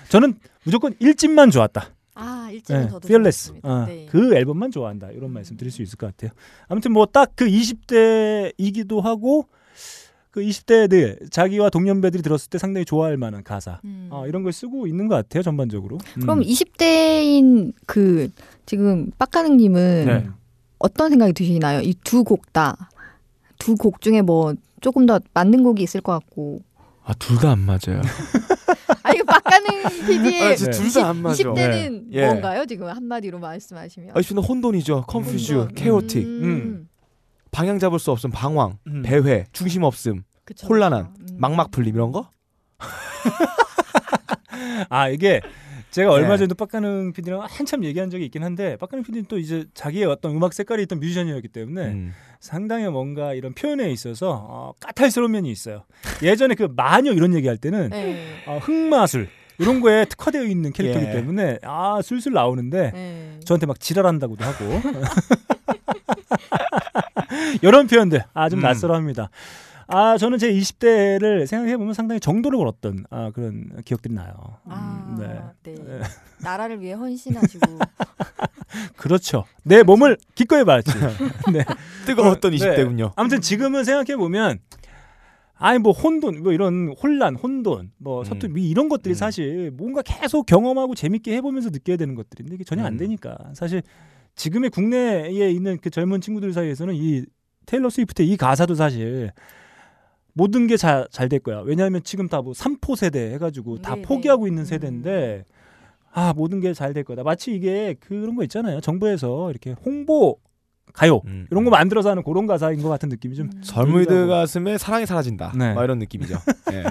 저는 0.09 0.35
무조건 0.65 0.95
일집만 1.01 1.51
좋았다. 1.51 1.89
아 2.15 2.49
일집은 2.53 2.81
네, 2.83 2.87
Fearless. 3.05 3.47
좋았습니다. 3.49 3.69
어, 3.69 3.87
네. 3.87 4.07
그 4.11 4.35
앨범만 4.37 4.71
좋아한다. 4.71 5.11
이런 5.11 5.33
말씀 5.33 5.57
드릴 5.57 5.73
수 5.73 5.83
있을 5.83 5.97
것 5.99 6.07
같아요. 6.07 6.31
아무튼 6.69 6.93
뭐 6.93 7.07
딱 7.07 7.33
그 7.35 7.47
20대이기도 7.47 9.01
하고 9.01 9.47
그 10.31 10.41
20대들 10.41 11.31
자기와 11.31 11.71
동년배들이 11.71 12.23
들었을 12.23 12.51
때 12.51 12.59
상당히 12.59 12.85
좋아할 12.85 13.17
만한 13.17 13.43
가사 13.45 13.81
음. 13.85 14.09
어, 14.11 14.27
이런 14.27 14.43
걸 14.43 14.53
쓰고 14.53 14.87
있는 14.87 15.07
것 15.09 15.15
같아요 15.17 15.43
전반적으로. 15.43 15.99
음. 16.17 16.21
그럼 16.23 16.41
20대인 16.41 17.73
그 17.87 18.31
지금 18.67 19.11
빡가능님은 19.19 20.05
네. 20.07 20.27
어떤 20.79 21.11
생각이 21.11 21.33
드시나요? 21.33 21.81
이 21.81 21.95
두 22.05 22.25
곡 22.25 22.53
다. 22.53 22.91
두 23.65 23.77
곡 23.77 24.01
중에 24.01 24.23
뭐 24.23 24.55
조금 24.81 25.07
더 25.07 25.19
맞는 25.33 25.63
곡이 25.63 25.83
있을 25.83 26.01
것 26.01 26.13
같고. 26.13 26.61
아 27.07 27.13
둘 27.15 27.37
다 27.39 27.53
안 27.53 27.61
맞아요. 27.61 28.01
아 29.03 29.13
이거 29.13 29.25
빡가능 29.25 29.83
PD의 30.07 30.43
아, 30.43 30.55
진짜 30.55 30.71
둘다 30.73 31.09
안 31.09 31.23
맞아. 31.23 31.43
20대는 31.43 31.55
네. 31.55 32.03
예. 32.13 32.27
뭔가요? 32.27 32.67
지금 32.67 32.89
한마디로 32.89 33.39
말씀하시면. 33.39 34.11
아, 34.17 34.21
이는 34.21 34.43
혼돈이죠. 34.43 35.05
컨퓨즈, 35.07 35.53
혼돈. 35.55 35.75
케오틱, 35.75 36.27
음. 36.27 36.89
방향 37.51 37.79
잡을 37.79 37.99
수 37.99 38.11
없음, 38.11 38.31
방황, 38.31 38.79
음. 38.87 39.03
배회, 39.03 39.45
중심 39.53 39.83
없음, 39.85 40.23
그쵸, 40.45 40.67
혼란한. 40.67 41.15
음. 41.19 41.27
막막 41.39 41.71
풀림 41.71 41.95
이런 41.95 42.13
거? 42.13 42.31
아 44.89 45.09
이게 45.09 45.41
제가 45.95 46.11
얼마 46.11 46.31
네. 46.31 46.39
전에도 46.39 46.57
빡가능 46.57 47.13
PD랑 47.13 47.47
한참 47.49 47.85
얘기한 47.85 48.11
적이 48.11 48.25
있긴 48.25 48.43
한데 48.43 48.75
빡가능 48.79 49.05
PD는 49.05 49.27
또 49.29 49.39
이제 49.39 49.65
자기의 49.75 50.07
어떤 50.07 50.35
음악 50.35 50.53
색깔이 50.53 50.83
있던 50.83 50.99
뮤지션이었기 50.99 51.47
때문에 51.47 51.87
음. 51.87 52.13
상당히 52.41 52.89
뭔가 52.89 53.33
이런 53.33 53.55
표현에 53.55 53.93
있어서 53.93 54.45
어, 54.49 54.73
까탈스러운 54.81 55.31
면이 55.31 55.53
있어요. 55.53 55.85
예전에 56.21 56.57
그 56.57 56.67
마녀 56.75 57.13
이런 57.13 57.33
얘기할 57.33 57.59
때는 57.59 57.91
네. 57.91 58.43
어, 58.45 58.59
흑마술 58.61 59.29
이런 59.59 59.81
거에 59.81 60.05
특화되어 60.07 60.43
있는 60.43 60.73
캐릭터이기 60.73 61.11
예. 61.11 61.13
때문에 61.13 61.59
아 61.63 62.01
술술 62.03 62.33
나오는데 62.33 62.91
네. 62.93 63.41
저한테 63.45 63.67
막 63.67 63.79
지랄한다고도 63.79 64.45
하고 64.45 64.65
이런 67.63 67.87
표현들 67.87 68.25
아좀 68.35 68.59
음. 68.59 68.63
낯설어합니다. 68.63 69.31
아 69.87 70.17
저는 70.17 70.39
제 70.39 70.53
20대를 70.53 71.47
생각해 71.47 71.77
보면 71.77 71.95
상당히 71.95 72.21
정도를 72.21 72.59
걸었던 72.59 73.05
아, 73.11 73.31
그런 73.35 73.83
기억들이 73.85 74.15
나요. 74.15 74.33
아, 74.67 75.07
음, 75.09 75.53
네. 75.63 75.73
네. 75.75 76.01
나라를 76.43 76.81
위해 76.81 76.95
헌신하시고. 76.95 77.79
그렇죠. 78.97 79.45
내 79.63 79.83
몸을 79.83 80.17
기꺼이 80.35 80.65
바치. 80.65 80.91
네. 81.53 81.65
뜨거웠던 82.07 82.53
네. 82.53 82.59
20대군요. 82.59 83.13
아무튼 83.17 83.41
지금은 83.41 83.85
생각해 83.85 84.17
보면 84.17 84.59
아니 85.57 85.79
뭐 85.79 85.93
혼돈 85.93 86.43
뭐 86.43 86.53
이런 86.53 86.95
혼란 87.01 87.37
혼돈 87.37 87.93
뭐 87.99 88.21
음. 88.21 88.25
서투 88.25 88.49
미 88.49 88.69
이런 88.69 88.89
것들이 88.89 89.15
음. 89.15 89.15
사실 89.15 89.71
뭔가 89.71 90.03
계속 90.03 90.47
경험하고 90.47 90.95
재밌게 90.95 91.35
해보면서 91.37 91.71
느껴야 91.71 91.97
되는 91.97 92.15
것들인데 92.15 92.55
이게 92.57 92.65
전혀 92.65 92.85
안 92.85 92.95
음. 92.95 92.99
되니까 92.99 93.37
사실 93.55 93.83
지금의 94.35 94.71
국내에 94.71 95.51
있는 95.51 95.79
그 95.81 95.91
젊은 95.91 96.21
친구들 96.21 96.53
사이에서는 96.53 96.95
이 96.97 97.25
테일러 97.67 97.89
스위프트의 97.89 98.29
이 98.29 98.37
가사도 98.37 98.75
사실 98.75 99.31
모든 100.35 100.67
게 100.67 100.77
잘 100.77 101.07
잘 101.11 101.29
될 101.29 101.39
거야 101.41 101.61
왜냐하면 101.65 102.03
지금 102.05 102.29
다 102.29 102.41
뭐 102.43 102.53
삼포 102.55 102.97
세대 102.97 103.33
해가지고 103.35 103.79
다 103.81 103.95
네네. 103.95 104.03
포기하고 104.07 104.47
있는 104.47 104.63
음. 104.63 104.65
세대인데 104.67 105.45
아 106.13 106.33
모든 106.37 106.61
게 106.61 106.73
잘 106.75 106.93
될 106.93 107.05
거다 107.05 107.23
마치 107.23 107.55
이게 107.55 107.95
그런 108.01 108.35
거 108.37 108.43
있잖아요 108.45 108.81
정부에서 108.81 109.51
이렇게 109.51 109.75
홍보 109.85 110.39
가요 110.93 111.23
음. 111.27 111.47
이런 111.51 111.65
거 111.65 111.71
만들어서 111.71 112.11
하는 112.11 112.23
그런 112.23 112.47
가사인 112.47 112.83
것 112.83 112.89
같은 112.89 113.09
느낌이 113.09 113.35
좀 113.37 113.51
젊은이들 113.63 114.05
들기도 114.07 114.23
하고. 114.23 114.31
가슴에 114.33 114.79
사랑이 114.79 115.07
사라진다. 115.07 115.53
네. 115.57 115.75
막 115.75 115.83
이런 115.85 115.99
느낌이죠. 115.99 116.37
예. 116.73 116.85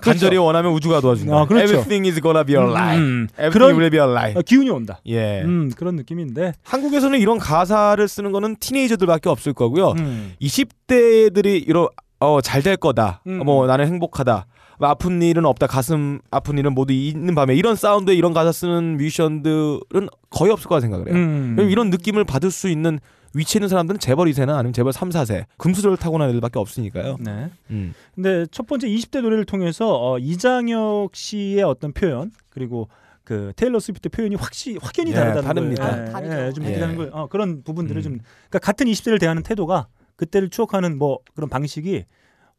간절히 0.00 0.36
원하면 0.36 0.72
우주가 0.72 1.00
도와준다. 1.00 1.34
아, 1.36 1.46
그렇죠. 1.46 1.64
Everything 1.64 2.06
is 2.08 2.20
gonna 2.20 2.44
be 2.44 2.54
alright. 2.56 2.98
음, 3.00 3.28
Everything 3.32 3.52
그런 3.52 3.70
will 3.76 3.90
be 3.90 3.98
alright. 4.00 4.38
어, 4.38 4.42
기운이 4.42 4.68
온다. 4.70 5.00
예. 5.06 5.42
음, 5.42 5.70
그런 5.76 5.96
느낌인데. 5.96 6.52
한국에서는 6.64 7.18
이런 7.18 7.38
가사를 7.38 8.06
쓰는 8.08 8.32
거는 8.32 8.56
티네이저들밖에 8.56 9.28
없을 9.28 9.52
거고요. 9.52 9.92
음. 9.98 10.32
20대들이 10.40 11.66
이런 11.66 11.88
어, 12.22 12.40
잘 12.40 12.62
될 12.62 12.76
거다. 12.76 13.22
음. 13.26 13.44
뭐 13.44 13.66
나는 13.66 13.86
행복하다. 13.86 14.46
뭐 14.78 14.88
아픈 14.88 15.20
일은 15.22 15.44
없다. 15.44 15.66
가슴 15.66 16.20
아픈 16.30 16.58
일은 16.58 16.72
모두 16.74 16.92
있는 16.92 17.34
밤에 17.34 17.54
이런 17.54 17.74
사운드에 17.76 18.14
이런 18.14 18.32
가사 18.32 18.52
쓰는 18.52 18.96
뮤지션들은 18.96 20.08
거의 20.30 20.52
없을 20.52 20.68
거라 20.68 20.80
생각을 20.80 21.08
해요. 21.08 21.14
음. 21.16 21.56
이런 21.70 21.90
느낌을 21.90 22.24
받을 22.24 22.50
수 22.50 22.68
있는 22.68 22.98
위치에 23.34 23.58
있는 23.58 23.68
사람들은 23.68 23.98
재벌 23.98 24.28
2세나 24.28 24.50
아니면 24.56 24.72
재벌 24.72 24.92
3, 24.92 25.08
4세 25.08 25.46
금수저를 25.56 25.96
타고난 25.96 26.28
애들밖에 26.30 26.58
없으니까요. 26.58 27.16
네. 27.20 27.48
음. 27.70 27.94
근데 28.14 28.46
첫 28.50 28.66
번째 28.66 28.88
20대 28.88 29.22
노래를 29.22 29.44
통해서 29.44 29.88
어, 30.12 30.18
이장혁 30.18 31.16
씨의 31.16 31.62
어떤 31.62 31.92
표현 31.92 32.30
그리고 32.50 32.88
그 33.24 33.52
테일러 33.56 33.78
스위프트 33.80 34.08
표현이 34.10 34.34
확실히 34.34 34.78
확연히 34.82 35.12
예, 35.12 35.14
다르다는 35.14 35.42
다릅니다. 35.48 35.84
아, 35.86 36.04
다르죠. 36.10 36.34
예, 36.46 36.52
좀 36.52 36.64
예. 36.64 36.68
느끼는 36.70 36.96
걸 36.96 37.10
어, 37.12 37.26
그런 37.28 37.62
부분들을 37.62 38.00
음. 38.00 38.02
좀 38.02 38.12
그러니까 38.50 38.58
같은 38.58 38.86
20대를 38.86 39.18
대하는 39.20 39.42
태도가 39.42 39.86
그때를 40.22 40.50
추억하는 40.50 40.98
뭐 40.98 41.18
그런 41.34 41.50
방식이 41.50 42.04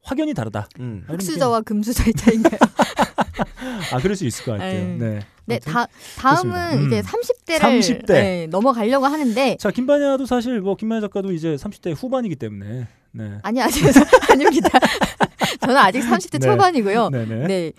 확연히 0.02 0.34
다르다. 0.34 0.68
음. 0.82 1.06
흑수저와 1.08 1.62
금수저의 1.62 2.14
차이인가요? 2.14 2.60
아 3.94 4.00
그럴 4.02 4.18
수 4.18 4.26
있을 4.26 4.44
것 4.44 4.52
같아요. 4.54 4.78
에이. 4.78 4.98
네. 5.00 5.20
네, 5.46 5.60
아무튼. 5.66 5.72
다, 5.74 5.88
다음은. 6.18 6.78
음. 6.78 6.88
이제 6.88 7.02
30대를 7.02 7.60
30대. 7.60 8.50
넘어가려고 8.50 9.06
하는데 9.06 9.56
자 9.60 9.72
김반야도 9.72 10.26
사실 10.26 10.60
뭐 10.60 10.76
김반야 10.76 11.00
작가도 11.02 11.32
이제 11.32 11.56
30대 11.56 11.96
후반이기 11.96 12.36
때문에 12.36 12.88
네. 13.12 13.40
아니 13.44 13.62
아니 13.62 13.72
아닙니다. 14.30 14.70
저는 15.62 15.78
아직 15.78 16.02
30대 16.02 16.42
네. 16.42 16.48
초반이고요. 16.50 17.10
네네. 17.10 17.48
네. 17.48 17.72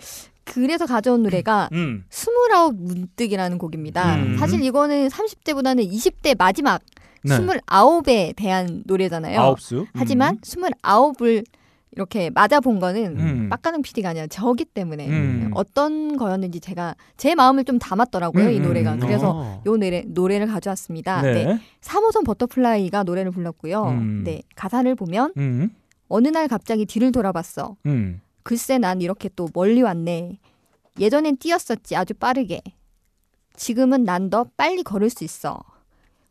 그래서 0.45 0.87
가져온 0.87 1.23
노래가 1.23 1.69
음. 1.73 2.05
스물아홉 2.09 2.75
문득이라는 2.75 3.59
곡입니다. 3.59 4.17
음. 4.17 4.39
사실 4.39 4.63
이거는 4.63 5.09
30대보다는 5.09 5.91
20대 5.91 6.37
마지막 6.39 6.81
네. 7.25 7.37
스물아홉에 7.37 8.35
대한 8.37 8.83
노래잖아요. 8.87 9.41
아홉 9.41 9.61
수. 9.61 9.87
하지만 9.95 10.39
스물아홉을 10.43 11.45
이렇게 11.93 12.29
맞아본 12.31 12.81
거는 12.81 13.19
음. 13.21 13.49
빡가능 13.49 13.81
PD가 13.83 14.11
아니라 14.11 14.27
저기 14.27 14.65
때문에 14.65 15.09
음. 15.09 15.51
어떤 15.55 16.17
거였는지 16.17 16.59
제가 16.61 16.97
제 17.17 17.35
마음을 17.37 17.65
좀 17.65 17.79
담았더라고요 17.79 18.51
이 18.51 18.59
음, 18.59 18.63
노래가 18.65 18.95
음. 18.95 18.99
그래서 19.01 19.31
어. 19.33 19.63
요 19.65 19.77
노래 19.77 20.03
노래를 20.07 20.49
가져왔습니다. 20.49 21.23
네. 21.23 21.45
네. 21.45 21.61
3호선 21.83 22.25
버터플라이가 22.27 23.05
노래를 23.05 23.31
불렀고요. 23.31 23.85
음. 23.85 24.25
네 24.25 24.43
가사를 24.57 24.93
보면 24.97 25.33
음. 25.37 25.71
어느 26.09 26.29
날 26.29 26.49
갑자기 26.49 26.85
뒤를 26.85 27.13
돌아봤어. 27.13 27.77
음. 27.87 28.21
글쎄 28.43 28.77
난 28.79 29.01
이렇게 29.01 29.31
또 29.37 29.49
멀리 29.55 29.81
왔네. 29.81 30.39
예전엔 30.99 31.37
뛰었었지 31.39 31.95
아주 31.97 32.13
빠르게. 32.15 32.61
지금은 33.57 34.05
난 34.05 34.31
더 34.31 34.47
빨리 34.57 34.83
걸을 34.83 35.11
수 35.11 35.23
있어. 35.25 35.63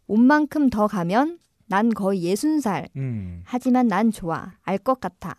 온 0.07 0.25
만큼 0.25 0.69
더 0.69 0.87
가면 0.87 1.39
난 1.67 1.89
거의 1.89 2.23
예순 2.23 2.59
살. 2.61 2.89
음. 2.95 3.41
하지만 3.45 3.87
난 3.87 4.11
좋아. 4.11 4.53
알 4.63 4.77
것 4.77 4.99
같아. 4.99 5.35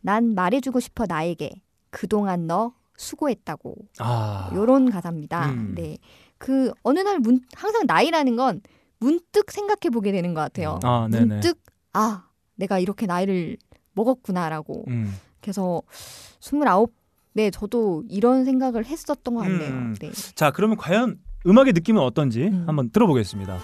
난 0.00 0.34
말해주고 0.34 0.80
싶어 0.80 1.06
나에게. 1.06 1.62
그동안 1.90 2.46
너 2.46 2.74
수고했다고. 2.96 3.74
아. 3.98 4.50
요런 4.54 4.90
가사입니다. 4.90 5.50
음. 5.50 5.74
네. 5.74 5.98
그 6.38 6.72
어느 6.82 6.98
날 7.00 7.18
문, 7.20 7.40
항상 7.54 7.84
나이라는 7.86 8.36
건 8.36 8.60
문득 8.98 9.50
생각해 9.50 9.90
보게 9.92 10.12
되는 10.12 10.34
것 10.34 10.40
같아요. 10.42 10.78
아, 10.82 11.08
네네. 11.10 11.26
문득 11.26 11.58
아 11.92 12.26
내가 12.56 12.78
이렇게 12.78 13.06
나이를 13.06 13.56
먹었구나라고. 13.94 14.84
음. 14.88 15.14
그래서 15.40 15.82
스물아홉 16.40 16.92
네 17.32 17.50
저도 17.50 18.04
이런 18.08 18.44
생각을 18.44 18.84
했었던 18.86 19.34
것 19.34 19.40
같네요. 19.42 19.70
음. 19.70 19.94
네. 20.00 20.10
자, 20.34 20.50
그러면 20.50 20.76
과연 20.76 21.18
음악의 21.46 21.72
느낌은 21.72 22.00
어떤지 22.02 22.44
음. 22.44 22.64
한번 22.66 22.90
들어보겠습니다. 22.90 23.58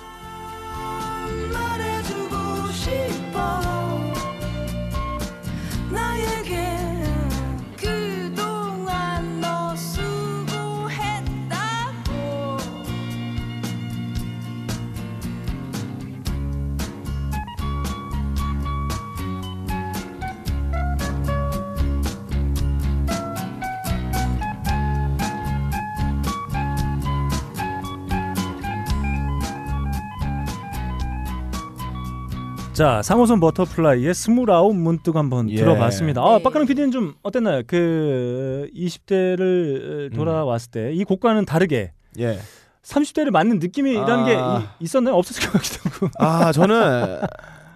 자, 32.80 33.02
3호선 33.04 33.42
버터플라이의 33.42 34.14
스물아홉 34.14 34.74
문득 34.74 35.14
한번 35.14 35.50
예. 35.50 35.56
들어봤습니다. 35.56 36.22
아, 36.22 36.38
네. 36.38 36.42
빡가능 36.42 36.66
PD는 36.66 36.90
좀 36.90 37.12
어땠나요? 37.22 37.60
그 37.66 38.70
20대를 38.74 40.14
돌아왔을 40.14 40.70
때 40.70 40.90
이 40.94 41.04
곡과는 41.04 41.44
다르게 41.44 41.92
예. 42.18 42.38
30대를 42.82 43.32
맞는 43.32 43.58
느낌이라는 43.58 44.10
아. 44.14 44.24
게 44.24 44.32
이- 44.34 44.84
있었나요? 44.84 45.14
없었을 45.16 45.42
것 45.50 45.52
같기도 45.60 45.90
하고. 45.90 46.08
아 46.18 46.52
저는 46.52 47.20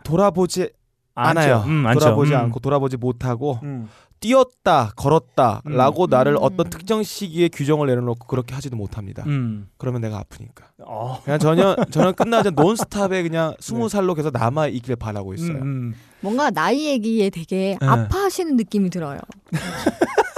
돌아보지 0.04 0.70
않아요. 1.14 1.56
않죠. 1.56 1.68
음, 1.68 1.86
않죠. 1.86 2.00
돌아보지 2.00 2.32
음. 2.32 2.38
않고 2.38 2.60
돌아보지 2.60 2.96
못하고 2.96 3.58
음. 3.62 3.90
뛰었다 4.24 4.90
걸었다라고 4.96 6.06
나를 6.06 6.32
음. 6.32 6.38
어떤 6.40 6.70
특정 6.70 7.02
시기에 7.02 7.48
규정을 7.48 7.88
내려놓고 7.88 8.26
그렇게 8.26 8.54
하지도 8.54 8.74
못합니다. 8.74 9.22
음. 9.26 9.68
그러면 9.76 10.00
내가 10.00 10.16
아프니까. 10.18 10.64
어. 10.78 11.20
그냥 11.24 11.38
전혀 11.38 11.76
저는 11.92 12.14
끝나자 12.14 12.48
논스탑에 12.48 13.22
그냥 13.22 13.54
스무 13.60 13.90
살로 13.90 14.14
계속 14.14 14.32
남아 14.32 14.68
있길 14.68 14.96
바라고 14.96 15.34
있어요. 15.34 15.58
음, 15.58 15.62
음. 15.62 15.94
뭔가 16.20 16.50
나이 16.50 16.86
얘기에 16.86 17.28
되게 17.28 17.76
네. 17.78 17.86
아파하시는 17.86 18.56
느낌이 18.56 18.88
들어요. 18.88 19.20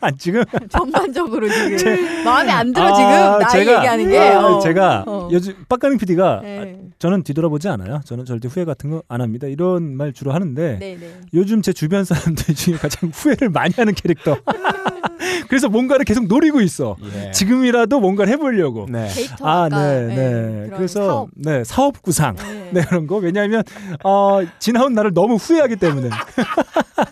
아, 0.00 0.10
지금 0.18 0.42
전반적으로 0.70 1.48
지금 1.48 2.24
마음에 2.24 2.50
안 2.50 2.72
들어 2.72 2.86
아, 2.86 2.92
지금 2.94 3.10
나이 3.10 3.64
제가- 3.64 3.76
얘기하는 3.78 4.08
게. 4.08 4.18
아, 4.18 4.46
어. 4.46 4.58
제가 4.60 5.04
어. 5.06 5.28
요즘 5.32 5.54
빡가능 5.68 5.98
PD가 5.98 6.40
네. 6.42 6.78
저는 6.98 7.22
뒤돌아보지 7.22 7.68
않아요. 7.68 8.00
저는 8.04 8.24
절대 8.24 8.48
후회 8.48 8.64
같은 8.64 8.90
거 8.90 9.02
안 9.08 9.20
합니다. 9.20 9.46
이런 9.46 9.96
말 9.96 10.12
주로 10.12 10.32
하는데 10.32 10.78
네, 10.78 10.96
네. 10.98 11.20
요즘 11.34 11.60
제 11.62 11.72
주변 11.72 12.04
사람들 12.04 12.54
중에 12.54 12.76
가장 12.76 13.10
후회를 13.12 13.50
많이 13.50 13.72
하는 13.76 13.94
캐릭터. 13.94 14.36
그래서 15.48 15.68
뭔가를 15.68 16.04
계속 16.04 16.26
노리고 16.26 16.60
있어. 16.62 16.96
예. 17.14 17.30
지금이라도 17.32 18.00
뭔가를 18.00 18.32
해보려고. 18.32 18.86
네. 18.88 19.08
아, 19.42 19.68
네, 19.70 20.06
네, 20.06 20.14
네. 20.14 20.70
그래서 20.74 21.06
사업. 21.06 21.28
네 21.34 21.64
사업 21.64 22.02
구상. 22.02 22.36
네. 22.36 22.70
네 22.72 22.84
그런 22.86 23.06
거 23.06 23.16
왜냐하면 23.16 23.62
어, 24.04 24.40
지나온 24.58 24.94
나를 24.94 25.12
너무 25.12 25.34
후회하기 25.34 25.76
때문에 25.76 26.08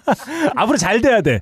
앞으로 0.56 0.76
잘 0.76 1.00
돼야 1.00 1.20
돼. 1.20 1.40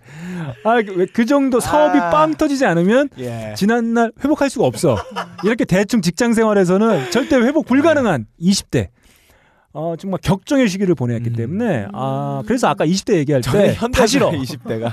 아그 0.65 1.07
그 1.13 1.25
정도 1.27 1.61
사업이 1.61 1.99
아. 1.99 2.11
빵 2.11 2.35
터지지 2.35 2.67
않으면 2.67 3.09
예. 3.19 3.55
지난 3.57 3.95
날 3.95 4.13
회복할 4.23 4.51
수가 4.51 4.67
없어. 4.67 4.97
이렇게 5.45 5.65
대충 5.65 6.03
직장 6.03 6.33
생활에서는 6.33 7.11
절대 7.11 7.37
회복 7.37 7.67
불가능한 7.67 8.27
20대. 8.41 8.89
어 9.73 9.95
정말 9.97 10.19
격정의 10.21 10.69
시기를 10.69 10.97
보냈기 10.97 11.31
음. 11.31 11.37
때문에 11.37 11.87
아 11.93 12.43
그래서 12.45 12.67
아까 12.67 12.85
20대 12.85 13.15
얘기할 13.19 13.41
때다 13.41 14.07
싫어. 14.07 14.33
현대사 14.33 14.57
20대가 14.57 14.93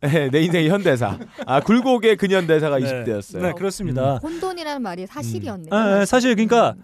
네, 0.00 0.30
내 0.30 0.40
인생의 0.40 0.70
현대사. 0.70 1.18
아 1.44 1.60
굴곡의 1.60 2.16
근현대사가 2.16 2.80
20대였어요. 2.80 3.42
네 3.42 3.52
그렇습니다. 3.52 4.16
혼돈이라는 4.22 4.80
말이 4.80 5.06
사실이었네요. 5.06 5.68
아, 5.70 5.76
아, 5.76 6.04
사실 6.06 6.34
그러니까 6.34 6.74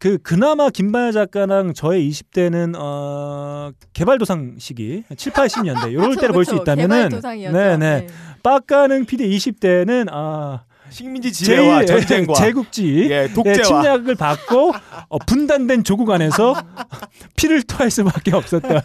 그 0.00 0.16
그나마 0.22 0.70
김반야 0.70 1.12
작가랑 1.12 1.74
저의 1.74 2.08
20대는 2.10 2.74
어 2.74 3.70
개발도상 3.92 4.54
시기 4.58 5.04
7, 5.14 5.30
80년대 5.32 5.92
요럴 5.92 6.16
때를 6.18 6.32
볼 6.32 6.46
수 6.46 6.54
있다면은 6.56 7.10
네네. 7.20 7.50
네네 7.52 8.06
빡가는 8.42 9.04
PD 9.04 9.28
20대는 9.36 10.08
아 10.10 10.64
식민지 10.88 11.30
지배와 11.30 11.84
제- 11.84 12.00
전쟁과 12.00 12.32
제국지 12.40 13.08
예, 13.10 13.26
네, 13.28 13.32
독재와 13.34 13.62
침략을 13.62 14.14
받고 14.14 14.72
어, 15.10 15.18
분단된 15.18 15.84
조국 15.84 16.10
안에서 16.10 16.54
피를 17.36 17.62
토할 17.62 17.90
수밖에 17.90 18.34
없었던 18.34 18.80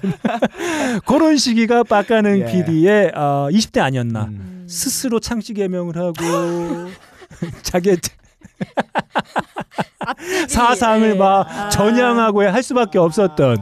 그런 1.07 1.37
시기가 1.37 1.83
빡가는 1.83 2.39
예. 2.41 2.45
PD의 2.45 3.11
어, 3.15 3.47
20대 3.51 3.79
아니었나 3.79 4.25
음. 4.25 4.65
스스로 4.69 5.21
창씨 5.21 5.53
개명을 5.53 5.95
하고 5.95 6.17
자기의 7.63 7.97
사상을 10.47 11.09
네. 11.09 11.15
막 11.15 11.47
아. 11.49 11.69
전향하고 11.69 12.43
할 12.43 12.63
수밖에 12.63 12.97
없었던 12.97 13.57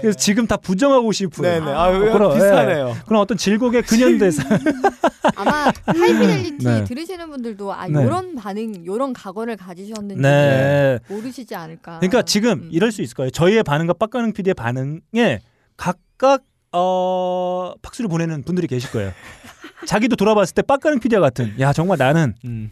그래서 0.00 0.18
지금 0.18 0.46
다 0.46 0.56
부정하고 0.56 1.10
싶은 1.12 1.42
네네. 1.42 1.72
아, 1.72 1.88
어, 1.88 1.98
그런, 1.98 2.34
비슷하네요. 2.34 2.88
예, 2.90 3.02
그런 3.06 3.20
어떤 3.20 3.36
질곡의 3.36 3.82
근현대사 3.82 4.42
아마 5.36 5.72
하이피델리티 5.86 6.64
네. 6.64 6.84
들으시는 6.84 7.28
분들도 7.30 7.72
아 7.72 7.88
네. 7.88 7.94
요런 7.94 8.36
반응, 8.36 8.84
요런 8.86 9.12
각오를 9.12 9.56
가지셨는지 9.56 10.20
네. 10.20 10.98
모르시지 11.08 11.54
않을까. 11.54 11.98
그러니까 11.98 12.22
지금 12.22 12.52
음. 12.52 12.68
이럴 12.70 12.92
수 12.92 13.02
있을 13.02 13.14
거예요. 13.14 13.30
저희의 13.30 13.62
반응과 13.62 13.94
빡가능 13.94 14.32
PD의 14.32 14.54
반응에 14.54 15.40
각각 15.76 16.42
어, 16.72 17.72
박수를 17.82 18.08
보내는 18.08 18.42
분들이 18.42 18.66
계실 18.66 18.90
거예요. 18.90 19.12
자기도 19.86 20.16
돌아봤을 20.16 20.54
때 20.54 20.62
빡가능 20.62 21.00
PD와 21.00 21.20
같은 21.20 21.58
야 21.58 21.72
정말 21.72 21.98
나는 21.98 22.34
음. 22.44 22.70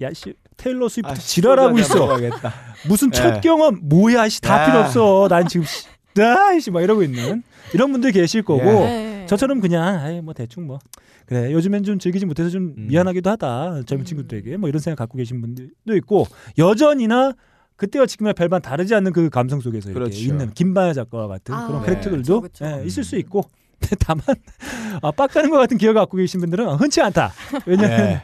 야씨 0.00 0.34
테일러 0.60 0.88
스위프트 0.90 1.12
아, 1.12 1.14
지랄하고 1.14 1.78
있어. 1.78 2.18
무슨 2.86 3.10
첫 3.10 3.32
네. 3.32 3.40
경험 3.40 3.78
뭐야 3.82 4.28
씨다 4.28 4.62
야. 4.62 4.66
필요 4.66 4.80
없어. 4.80 5.26
난 5.28 5.48
지금 5.48 5.64
씨, 5.64 5.86
나이씨 6.14 6.70
막 6.70 6.82
이러고 6.82 7.02
있는 7.02 7.42
이런 7.72 7.90
분들 7.92 8.12
계실 8.12 8.42
거고 8.42 8.62
예. 8.62 8.72
네. 8.72 9.26
저처럼 9.26 9.60
그냥 9.60 10.00
아이 10.00 10.20
뭐 10.20 10.34
대충 10.34 10.66
뭐 10.66 10.78
그래 11.24 11.50
요즘엔 11.52 11.84
좀 11.84 11.98
즐기지 11.98 12.26
못해서 12.26 12.50
좀 12.50 12.74
음. 12.76 12.88
미안하기도 12.88 13.30
하다 13.30 13.82
젊은 13.86 14.02
음. 14.02 14.04
친구들에게 14.04 14.58
뭐 14.58 14.68
이런 14.68 14.80
생각 14.80 14.96
갖고 14.98 15.16
계신 15.16 15.40
분들도 15.40 15.96
있고 15.96 16.26
여전히나 16.58 17.32
그때와 17.76 18.04
지금의 18.04 18.34
별반 18.34 18.60
다르지 18.60 18.94
않는 18.94 19.12
그 19.12 19.30
감성 19.30 19.60
속에서 19.60 19.88
이렇게 19.88 20.10
그렇죠. 20.10 20.18
있는 20.18 20.52
김바야 20.52 20.92
작가와 20.92 21.26
같은 21.28 21.54
아, 21.54 21.66
그런 21.66 21.80
네. 21.80 21.86
캐릭터들도 21.86 22.40
그쵸, 22.42 22.64
그쵸. 22.66 22.66
예, 22.66 22.84
있을 22.84 23.02
수 23.02 23.16
있고 23.16 23.42
다만 23.98 24.22
아, 25.00 25.10
빡가는 25.10 25.48
것 25.48 25.56
같은 25.56 25.78
기억을 25.78 25.94
갖고 25.94 26.18
계신 26.18 26.40
분들은 26.40 26.66
흔치 26.74 27.00
않다 27.00 27.32
왜냐하면 27.64 27.98
네. 27.98 28.22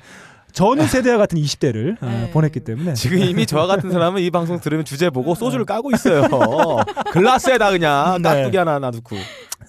전후 0.57 0.87
세대와 0.87 1.19
같은 1.19 1.39
20대를 1.39 1.99
네. 2.01 2.31
보냈기 2.31 2.61
때문에 2.61 2.95
지금 2.95 3.19
이미 3.19 3.45
저와 3.45 3.67
같은 3.67 3.91
사람은 3.91 4.23
이 4.23 4.31
방송 4.31 4.59
들으면 4.59 4.87
주제 4.87 5.11
보고 5.11 5.35
소주를 5.35 5.67
까고 5.67 5.91
있어요. 5.91 6.23
글라스에다 7.13 7.73
그냥 7.73 8.23
네. 8.23 8.29
깍두기 8.31 8.57
하나 8.57 8.79
놔두고. 8.79 9.17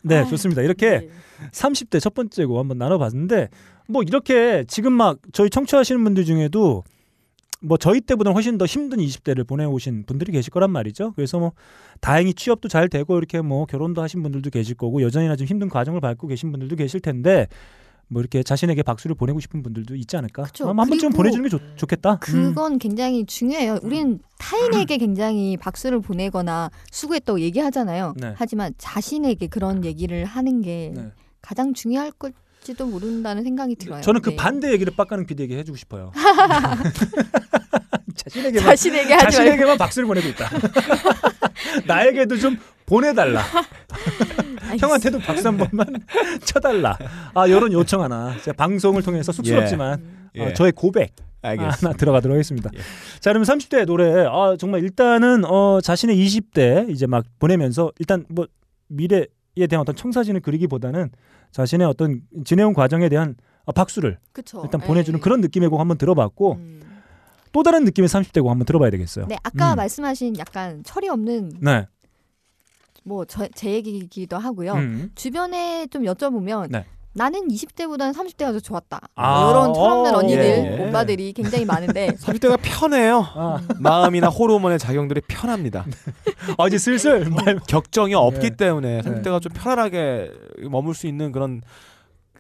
네 0.04 0.20
아, 0.20 0.26
좋습니다 0.26 0.62
이렇게 0.62 1.00
네. 1.00 1.10
30대 1.52 2.00
첫 2.00 2.14
번째고 2.14 2.58
한번 2.58 2.78
나눠봤는데 2.78 3.50
뭐 3.90 4.02
이렇게 4.02 4.64
지금 4.70 4.94
막 4.94 5.18
저희 5.34 5.50
청취하시는 5.50 6.02
분들 6.02 6.24
중에도 6.24 6.86
뭐 7.62 7.78
저희 7.78 8.00
때보다 8.00 8.32
훨씬 8.32 8.58
더 8.58 8.66
힘든 8.66 9.00
20대를 9.00 9.46
보내오신 9.46 10.06
분들이 10.06 10.32
계실 10.32 10.52
거란 10.52 10.72
말이죠. 10.72 11.12
그래서 11.18 11.38
뭐 11.38 11.52
다행히 12.00 12.34
취업도 12.34 12.70
잘 12.70 12.88
되고 12.88 13.18
이렇게 13.18 13.42
뭐 13.42 13.66
결혼도 13.66 14.02
하신 14.02 14.24
분들도 14.24 14.52
계실 14.52 14.76
거고 14.76 15.02
여전히나 15.02 15.36
좀 15.36 15.48
힘든 15.48 15.68
과정을 15.68 16.00
밟고 16.00 16.28
계신 16.28 16.52
분들도 16.52 16.78
계실 16.78 17.02
텐데 17.02 17.48
뭐 18.10 18.22
이렇게 18.22 18.42
자신에게 18.42 18.84
박수를 18.84 19.16
보내고 19.16 19.40
싶은 19.40 19.64
분들도 19.64 19.96
있지 19.96 20.16
않을까? 20.16 20.44
그쵸. 20.44 20.68
한 20.68 20.76
번쯤 20.76 21.12
보내주는 21.12 21.44
게 21.44 21.50
좋, 21.50 21.60
좋겠다. 21.76 22.14
음. 22.14 22.18
그건 22.20 22.80
굉장히 22.80 23.26
중요해요. 23.26 23.80
우리는 23.82 24.20
타인에게 24.40 24.98
굉장히 24.98 25.58
박수를 25.58 26.00
보내거나 26.00 26.70
수고했다고 26.92 27.42
얘기하잖아요. 27.42 28.14
네. 28.18 28.34
하지만 28.38 28.74
자신에게 28.78 29.48
그런 29.48 29.84
얘기를 29.84 30.26
하는 30.26 30.62
게 30.62 30.94
네. 30.96 31.12
가장 31.42 31.74
중요할 31.74 32.12
걸지도 32.12 32.88
모른다는 32.88 33.44
생각이 33.44 33.76
들어요. 33.76 34.02
저는 34.02 34.22
그 34.22 34.32
네. 34.32 34.36
반대 34.38 34.72
얘기를 34.72 34.94
빡가는 34.96 35.26
PD에게 35.26 35.58
해주고 35.58 35.78
싶어요. 35.78 36.12
자신에게만 38.16 38.70
자신에게 38.70 39.18
자신에게만 39.18 39.78
박수를 39.78 40.08
보내고 40.08 40.28
있다. 40.30 40.50
나에게도 41.86 42.38
좀 42.38 42.58
보내달라. 42.88 43.44
형한테도 44.80 45.20
박수 45.20 45.48
한 45.48 45.58
번만 45.58 45.88
쳐달라. 46.44 46.98
아 47.36 47.46
이런 47.46 47.72
요청 47.72 48.02
하나. 48.02 48.36
제가 48.42 48.56
방송을 48.56 49.04
통해서 49.04 49.32
쑥스럽지만 49.32 50.02
예. 50.36 50.42
어, 50.42 50.54
저의 50.54 50.72
고백 50.72 51.14
알겠습니다. 51.42 51.88
하나 51.90 51.98
들어가도록 51.98 52.34
하겠습니다. 52.34 52.72
예. 52.74 52.80
자 53.20 53.32
그러면 53.32 53.46
30대 53.46 53.86
노래 53.86 54.26
아 54.26 54.56
정말 54.58 54.82
일단은 54.84 55.46
어 55.46 55.80
자신의 55.82 56.18
20대 56.18 56.90
이제 56.90 57.06
막 57.06 57.26
보내면서 57.40 57.92
일단 58.00 58.26
뭐 58.30 58.48
미래에 58.88 59.68
대한 59.70 59.82
어떤 59.82 59.96
청사진을 59.96 60.42
그리기보다는 60.42 61.12
자신의 61.52 61.88
어떤 61.88 62.22
지내온 62.46 62.74
과정에 62.74 63.10
대한 63.10 63.36
어, 63.66 63.72
박수를 63.74 64.18
그쵸. 64.32 64.62
일단 64.64 64.80
네. 64.82 64.88
보내주는 64.88 65.20
그런 65.20 65.42
느낌의 65.42 65.70
곡 65.70 65.80
한번 65.80 65.98
들어봤고 65.98 66.54
음. 66.54 66.82
또 67.52 67.64
다른 67.64 67.84
느낌의 67.86 68.08
30대 68.08 68.42
곡 68.42 68.50
한번 68.50 68.66
들어봐야 68.66 68.90
되겠어요. 68.92 69.26
네, 69.28 69.38
아까 69.44 69.74
음. 69.74 69.78
말씀하신 69.78 70.38
약간 70.38 70.84
철이 70.84 71.10
없는 71.10 71.54
네. 71.62 71.88
뭐제 73.08 73.50
얘기이기도 73.64 74.38
하고요. 74.38 74.74
음. 74.74 75.12
주변에 75.16 75.88
좀 75.88 76.04
여쭤보면 76.04 76.70
네. 76.70 76.86
나는 77.14 77.48
20대보다는 77.48 78.14
30대가 78.14 78.52
더 78.52 78.60
좋았다. 78.60 79.02
아, 79.16 79.50
이런 79.50 79.74
철없는 79.74 80.14
어, 80.14 80.18
언니들, 80.20 80.44
예, 80.44 80.78
예. 80.80 80.88
오빠들이 80.88 81.34
굉장히 81.34 81.66
많은데 81.66 82.10
30대가 82.22 82.60
편해요. 82.62 83.26
아, 83.34 83.60
마음이나 83.80 84.28
호르몬의 84.28 84.78
작용들이 84.78 85.22
편합니다. 85.28 85.86
아, 86.60 86.68
이제 86.68 86.78
슬슬 86.78 87.28
말 87.30 87.60
격정이 87.68 88.14
없기 88.14 88.52
네. 88.52 88.56
때문에 88.56 89.02
30대가 89.02 89.42
좀 89.42 89.52
편안하게 89.54 90.32
머물 90.70 90.94
수 90.94 91.08
있는 91.08 91.32
그런 91.32 91.64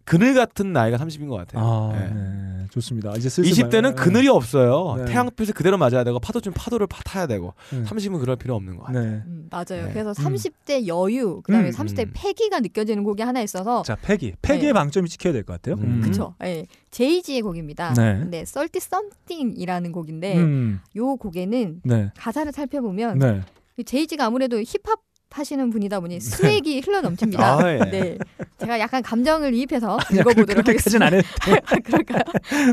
그늘 0.07 0.33
같은 0.33 0.71
나이가 0.71 0.97
30인 0.97 1.27
것 1.27 1.35
같아요. 1.35 1.61
아, 1.63 1.91
네. 1.93 2.09
네. 2.13 2.67
좋습니다. 2.71 3.11
이제 3.17 3.27
슬슬 3.29 3.51
20대는 3.65 3.81
말- 3.81 3.95
그늘이 3.95 4.27
없어요. 4.29 4.95
네. 4.97 5.05
태양빛을 5.05 5.53
그대로 5.53 5.77
맞아야 5.77 6.03
되고 6.03 6.17
파도 6.19 6.39
좀 6.39 6.53
파도를 6.55 6.87
파 6.87 7.01
타야 7.03 7.27
되고 7.27 7.53
네. 7.71 7.83
30은 7.83 8.19
그럴 8.19 8.35
필요 8.37 8.55
없는 8.55 8.77
것 8.77 8.85
같아요. 8.85 9.03
네. 9.03 9.09
음, 9.25 9.47
맞아요. 9.51 9.85
네. 9.87 9.89
그래서 9.91 10.11
음. 10.11 10.13
30대 10.35 10.87
여유, 10.87 11.41
그다음에 11.43 11.69
음. 11.69 11.71
30대 11.71 12.07
음. 12.07 12.11
패기가 12.13 12.59
느껴지는 12.59 13.03
곡이 13.03 13.21
하나 13.23 13.41
있어서 13.41 13.83
자, 13.83 13.95
패기. 14.01 14.33
패기의 14.41 14.69
네. 14.69 14.73
방점이 14.73 15.09
찍혀야 15.09 15.33
될 15.33 15.43
것 15.43 15.53
같아요. 15.61 15.75
음. 15.83 16.01
그쵸. 16.01 16.35
예. 16.43 16.65
제이지의 16.91 17.41
곡입니다. 17.41 17.93
네. 17.93 18.17
근데 18.19 18.39
Thirty 18.39 18.77
Something이라는 18.81 19.91
곡인데 19.91 20.37
음. 20.37 20.79
요 20.95 21.15
곡에는 21.17 21.81
네. 21.83 22.11
가사를 22.17 22.51
살펴보면 22.51 23.19
네. 23.19 23.41
제이지가 23.85 24.25
아무래도 24.25 24.57
힙합 24.61 24.99
하시는 25.29 25.69
분이다 25.69 25.99
보니 25.99 26.19
수액이 26.19 26.81
흘러 26.85 27.01
넘칩니다. 27.01 27.57
아, 27.59 27.71
예. 27.73 27.79
네, 27.91 28.17
제가 28.57 28.79
약간 28.79 29.01
감정을 29.03 29.53
이입해서 29.53 29.97
읽어보도록 30.11 30.47
그렇게까지는 30.65 31.05
하겠습니다. 31.05 31.05
안 31.05 31.13
해도 31.13 31.81
그럴까요? 31.83 32.21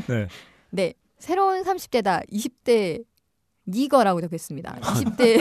네. 0.08 0.28
네, 0.70 0.94
새로운 1.18 1.62
30대다 1.62 2.28
20대 2.30 3.04
니거라고 3.66 4.20
적혔습니다. 4.20 4.76
20대 4.80 5.40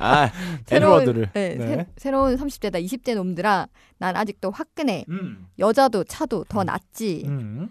아, 0.00 0.30
새로운 0.66 1.02
에드워드를. 1.02 1.30
네, 1.32 1.54
네. 1.54 1.86
새, 1.96 2.10
로운 2.10 2.36
30대다 2.36 2.84
20대 2.84 3.14
놈들아 3.14 3.68
난 3.98 4.16
아직도 4.16 4.50
화끈해 4.50 5.04
음. 5.08 5.46
여자도 5.58 6.04
차도 6.04 6.44
더 6.48 6.64
낫지 6.64 7.22
음. 7.26 7.68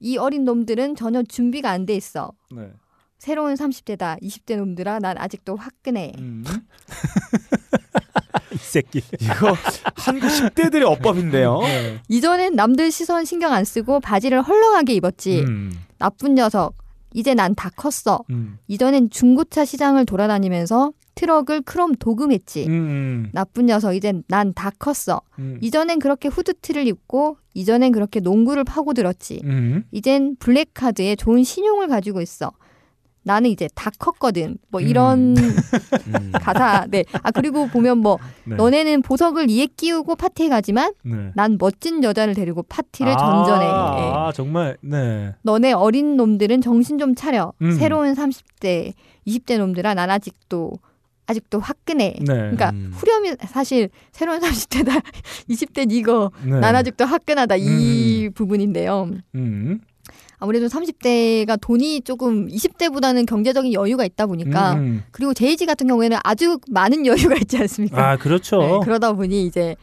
이 0.00 0.16
어린 0.16 0.44
놈들은 0.44 0.96
전혀 0.96 1.22
준비가 1.22 1.70
안 1.70 1.86
돼 1.86 1.94
있어 1.94 2.32
네. 2.54 2.70
새로운 3.18 3.54
30대다 3.54 4.20
20대 4.22 4.56
놈들아 4.56 5.00
난 5.00 5.18
아직도 5.18 5.56
화끈해 5.56 6.12
음. 6.18 6.44
이 8.52 8.56
새끼. 8.58 9.02
이거 9.20 9.54
한국 9.96 10.28
10대들의 10.28 10.82
어법인데요. 10.84 11.60
네. 11.60 12.00
이전엔 12.08 12.54
남들 12.54 12.90
시선 12.90 13.24
신경 13.24 13.52
안 13.52 13.64
쓰고 13.64 14.00
바지를 14.00 14.42
헐렁하게 14.42 14.94
입었지 14.94 15.40
음. 15.42 15.72
나쁜 15.98 16.34
녀석 16.34 16.74
이제 17.14 17.34
난 17.34 17.54
다 17.54 17.70
컸어 17.70 18.20
음. 18.30 18.58
이전엔 18.68 19.10
중고차 19.10 19.64
시장을 19.64 20.06
돌아다니면서 20.06 20.92
트럭을 21.14 21.62
크롬 21.62 21.94
도금했지 21.96 22.66
음. 22.68 23.30
나쁜 23.32 23.66
녀석 23.66 23.94
이젠 23.94 24.22
난 24.28 24.52
다 24.54 24.70
컸어 24.78 25.20
음. 25.38 25.58
이전엔 25.60 25.98
그렇게 25.98 26.28
후드티를 26.28 26.86
입고 26.86 27.38
이전엔 27.54 27.92
그렇게 27.92 28.20
농구를 28.20 28.64
파고들었지 28.64 29.40
음. 29.44 29.84
이젠 29.90 30.36
블랙카드에 30.36 31.16
좋은 31.16 31.42
신용을 31.44 31.88
가지고 31.88 32.20
있어. 32.20 32.52
나는 33.22 33.50
이제 33.50 33.68
다 33.74 33.90
컸거든. 33.98 34.58
뭐 34.70 34.80
이런 34.80 35.36
음. 35.36 36.32
가사. 36.40 36.86
네. 36.88 37.04
아 37.22 37.30
그리고 37.30 37.68
보면 37.68 37.98
뭐 37.98 38.18
네. 38.44 38.56
너네는 38.56 39.02
보석을 39.02 39.50
이에 39.50 39.66
끼우고 39.66 40.16
파티에 40.16 40.48
가지만 40.48 40.94
네. 41.04 41.30
난 41.34 41.58
멋진 41.58 42.02
여자를 42.02 42.34
데리고 42.34 42.62
파티를 42.62 43.12
아, 43.12 43.16
전전해. 43.16 43.66
예. 43.66 44.12
아, 44.14 44.32
정말. 44.34 44.76
네. 44.80 45.34
너네 45.42 45.72
어린 45.72 46.16
놈들은 46.16 46.60
정신 46.60 46.98
좀 46.98 47.14
차려. 47.14 47.52
음. 47.62 47.72
새로운 47.72 48.14
30대, 48.14 48.92
20대 49.26 49.58
놈들아 49.58 49.94
난 49.94 50.10
아직도 50.10 50.72
아직도 51.26 51.60
화끈해. 51.60 52.14
네. 52.20 52.24
그러니까 52.24 52.70
음. 52.70 52.90
후렴이 52.94 53.34
사실 53.46 53.90
새로운 54.12 54.40
30대다 54.40 55.02
20대 55.50 55.86
이거 55.92 56.32
네. 56.42 56.58
난 56.58 56.74
아직도 56.74 57.04
화끈하다 57.04 57.56
이 57.58 58.30
부분인데요. 58.34 59.10
음. 59.34 59.80
아무래도 60.38 60.66
30대가 60.66 61.58
돈이 61.60 62.02
조금 62.02 62.46
20대보다는 62.48 63.26
경제적인 63.26 63.72
여유가 63.72 64.04
있다 64.04 64.26
보니까 64.26 64.74
음. 64.74 65.02
그리고 65.10 65.34
제이지 65.34 65.66
같은 65.66 65.86
경우에는 65.88 66.18
아주 66.22 66.58
많은 66.70 67.06
여유가 67.06 67.34
있지 67.36 67.56
않습니까? 67.58 68.10
아, 68.12 68.16
그렇죠. 68.16 68.58
네, 68.60 68.78
그러다 68.84 69.12
보니 69.14 69.44
이제 69.46 69.74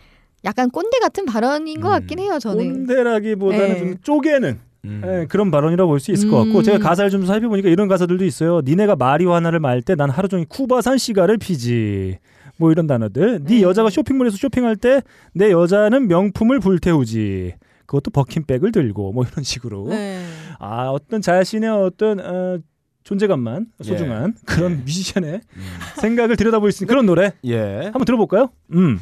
약간 0.46 0.70
꼰대 0.70 1.00
같은 1.00 1.26
발언인 1.26 1.82
것 1.82 1.89
음. 1.89 1.91
같긴 1.91 2.20
해요. 2.20 2.39
저는. 2.39 2.86
꼰대라기보다는 2.86 3.68
네. 3.68 3.80
좀 3.80 3.96
쪼개는 4.02 4.60
음. 4.86 5.02
예, 5.04 5.26
그런 5.28 5.50
발언이라고 5.52 5.89
볼 5.89 6.00
수 6.00 6.12
있을 6.12 6.30
것 6.30 6.38
같고 6.44 6.60
음. 6.60 6.63
제가 6.63 6.78
가사를 6.78 7.10
좀 7.10 7.26
살펴보니까 7.26 7.70
이런 7.70 7.88
가사들도 7.88 8.24
있어요. 8.24 8.62
니네가 8.63 8.96
마리화나를 8.96 9.60
말 9.60 9.82
때 9.82 9.96
난 9.96 10.10
하루 10.10 10.28
종일 10.30 10.46
쿠바산 10.48 10.98
시가를 11.00 11.38
피지. 11.38 12.18
뭐 12.58 12.72
이런 12.72 12.88
단어들. 12.88 13.44
네 13.44 13.56
네. 13.56 13.62
여자가 13.62 13.89
쇼핑몰에서 13.89 14.38
쇼핑할 14.38 14.78
때 14.78 15.02
내 15.34 15.52
여자는 15.52 16.08
명품을 16.08 16.60
불태우지. 16.62 17.56
그것도 17.86 18.12
버킨백을 18.12 18.71
들고 18.71 19.12
뭐 19.13 19.26
이런 19.26 19.43
식으로. 19.43 19.88
네. 19.89 20.26
아 20.60 20.88
어떤 20.89 21.21
자신의 21.21 21.69
어떤 21.69 22.19
어, 22.19 22.60
존재감만 23.04 23.67
소중한 23.82 24.36
그런 24.45 24.80
뮤지션의 24.84 25.41
음. 25.56 25.63
생각을 26.02 26.36
들여다볼 26.36 26.71
수 26.71 26.84
있는 26.84 26.89
그런 26.89 27.06
노래 27.06 27.34
예. 27.45 27.84
한번 27.84 28.06
들어볼까요? 28.06 28.50
음. 28.74 29.00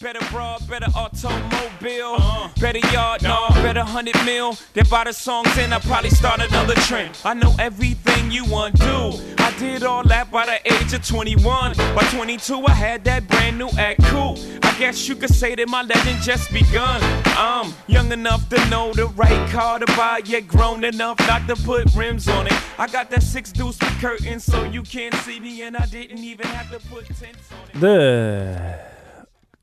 Better 0.00 0.24
broad, 0.30 0.68
better 0.68 0.86
automobile. 0.94 2.14
Uh-huh. 2.14 2.48
Better 2.60 2.78
yard, 2.92 3.20
no, 3.24 3.48
better 3.54 3.82
hundred 3.82 4.14
mil. 4.24 4.56
They 4.72 4.82
buy 4.82 5.02
the 5.02 5.12
songs 5.12 5.48
and 5.58 5.74
I 5.74 5.80
probably 5.80 6.10
start 6.10 6.40
another 6.40 6.74
trend. 6.74 7.18
I 7.24 7.34
know 7.34 7.52
everything 7.58 8.30
you 8.30 8.44
want 8.44 8.76
to. 8.76 9.20
I 9.38 9.52
did 9.58 9.82
all 9.82 10.04
that 10.04 10.30
by 10.30 10.46
the 10.46 10.72
age 10.72 10.92
of 10.92 11.04
21. 11.04 11.74
By 11.96 12.08
22, 12.12 12.64
I 12.64 12.70
had 12.70 13.02
that 13.04 13.26
brand 13.26 13.58
new 13.58 13.70
act 13.76 14.04
cool. 14.04 14.38
I 14.62 14.72
guess 14.78 15.08
you 15.08 15.16
could 15.16 15.34
say 15.34 15.56
that 15.56 15.68
my 15.68 15.82
legend 15.82 16.22
just 16.22 16.52
begun. 16.52 17.00
I'm 17.36 17.74
young 17.88 18.12
enough 18.12 18.48
to 18.50 18.70
know 18.70 18.92
the 18.92 19.06
right 19.06 19.50
car 19.50 19.80
to 19.80 19.86
buy, 19.96 20.20
yet 20.24 20.46
grown 20.46 20.84
enough 20.84 21.18
not 21.26 21.48
to 21.48 21.56
put 21.56 21.92
rims 21.96 22.28
on 22.28 22.46
it. 22.46 22.54
I 22.78 22.86
got 22.86 23.10
that 23.10 23.24
six 23.24 23.50
deuce 23.50 23.80
with 23.80 24.00
curtains, 24.00 24.44
so 24.44 24.62
you 24.62 24.82
can't 24.82 25.14
see 25.16 25.40
me, 25.40 25.62
and 25.62 25.76
I 25.76 25.86
didn't 25.86 26.18
even 26.18 26.46
have 26.46 26.70
to 26.70 26.88
put 26.88 27.06
tents 27.06 27.50
on 27.50 27.70
it. 27.70 27.80
네. 27.80 28.87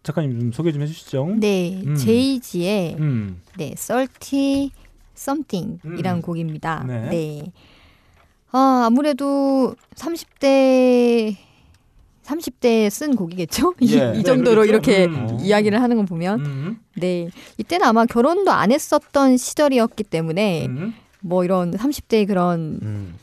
작가님 0.06 0.40
좀 0.40 0.52
소개 0.52 0.72
좀 0.72 0.82
해주시죠. 0.84 1.36
네, 1.40 1.82
음. 1.86 1.96
제이지의 1.96 2.96
음. 3.00 3.42
네, 3.58 3.74
30 3.76 4.72
something이라는 5.18 6.20
음. 6.20 6.22
곡입니다. 6.22 6.84
네. 6.88 7.10
네. 7.10 7.52
아, 8.52 8.84
아무래도 8.86 9.76
30대 9.96 11.36
30대에 12.24 12.90
쓴 12.90 13.16
곡이겠죠? 13.16 13.74
이- 13.82 13.94
예. 13.94 14.12
이, 14.14 14.18
네, 14.18 14.24
정도로 14.24 14.62
그렇죠. 14.62 14.70
이렇게 14.92 15.06
음. 15.06 15.38
이야기를 15.42 15.82
하는 15.82 15.98
거 15.98 16.04
보면 16.04 16.40
음. 16.46 16.80
네. 16.96 17.30
이때는 17.58 17.86
아마 17.86 18.06
결혼도 18.06 18.52
안 18.52 18.72
했었던 18.72 19.38
시절이었기 19.38 20.04
때문에 20.06 20.68
음. 20.68 20.94
뭐 21.22 21.44
이런 21.44 21.72
30대의 21.72 22.28
그런 22.28 22.80
음. 22.82 23.16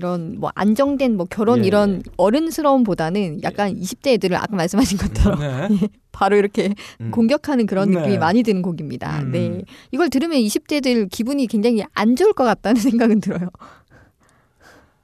이런 0.00 0.40
뭐 0.40 0.50
안정된 0.54 1.18
뭐 1.18 1.26
결혼 1.28 1.62
예, 1.62 1.66
이런 1.66 2.02
어른스러움보다는 2.16 3.42
약간 3.42 3.78
20대 3.78 4.14
애들을 4.14 4.34
아까 4.34 4.56
말씀하신 4.56 4.96
것처럼 4.96 5.40
네. 5.40 5.88
바로 6.10 6.36
이렇게 6.36 6.74
음. 7.02 7.10
공격하는 7.10 7.66
그런 7.66 7.90
네. 7.90 7.98
느낌이 7.98 8.16
많이 8.16 8.42
드는 8.42 8.62
곡입니다. 8.62 9.20
음. 9.20 9.32
네. 9.32 9.62
이걸 9.90 10.08
들으면 10.08 10.38
20대들 10.38 11.10
기분이 11.10 11.46
굉장히 11.48 11.84
안 11.92 12.16
좋을 12.16 12.32
것 12.32 12.44
같다는 12.44 12.80
생각은 12.80 13.20
들어요. 13.20 13.50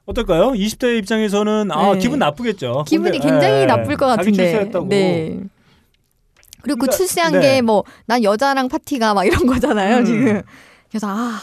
어떨까요? 0.06 0.52
20대 0.52 0.98
입장에서는 0.98 1.70
아 1.72 1.92
네. 1.92 1.98
기분 1.98 2.18
나쁘겠죠. 2.18 2.85
기분이 2.87 3.18
근데, 3.18 3.28
굉장히 3.28 3.61
예, 3.62 3.66
나쁠 3.66 3.96
것 3.96 4.06
같은데. 4.06 4.70
네. 4.88 5.40
그리고 6.62 6.78
그 6.78 6.87
그러니까, 6.87 6.96
출세한 6.96 7.32
네. 7.35 7.61
게뭐 7.61 7.85
난 8.06 8.24
여자랑 8.24 8.68
파티가 8.68 9.12
막 9.12 9.24
이런 9.26 9.46
거잖아요, 9.46 9.98
음. 9.98 10.04
지금. 10.04 10.42
그래서 10.88 11.09
아 11.11 11.38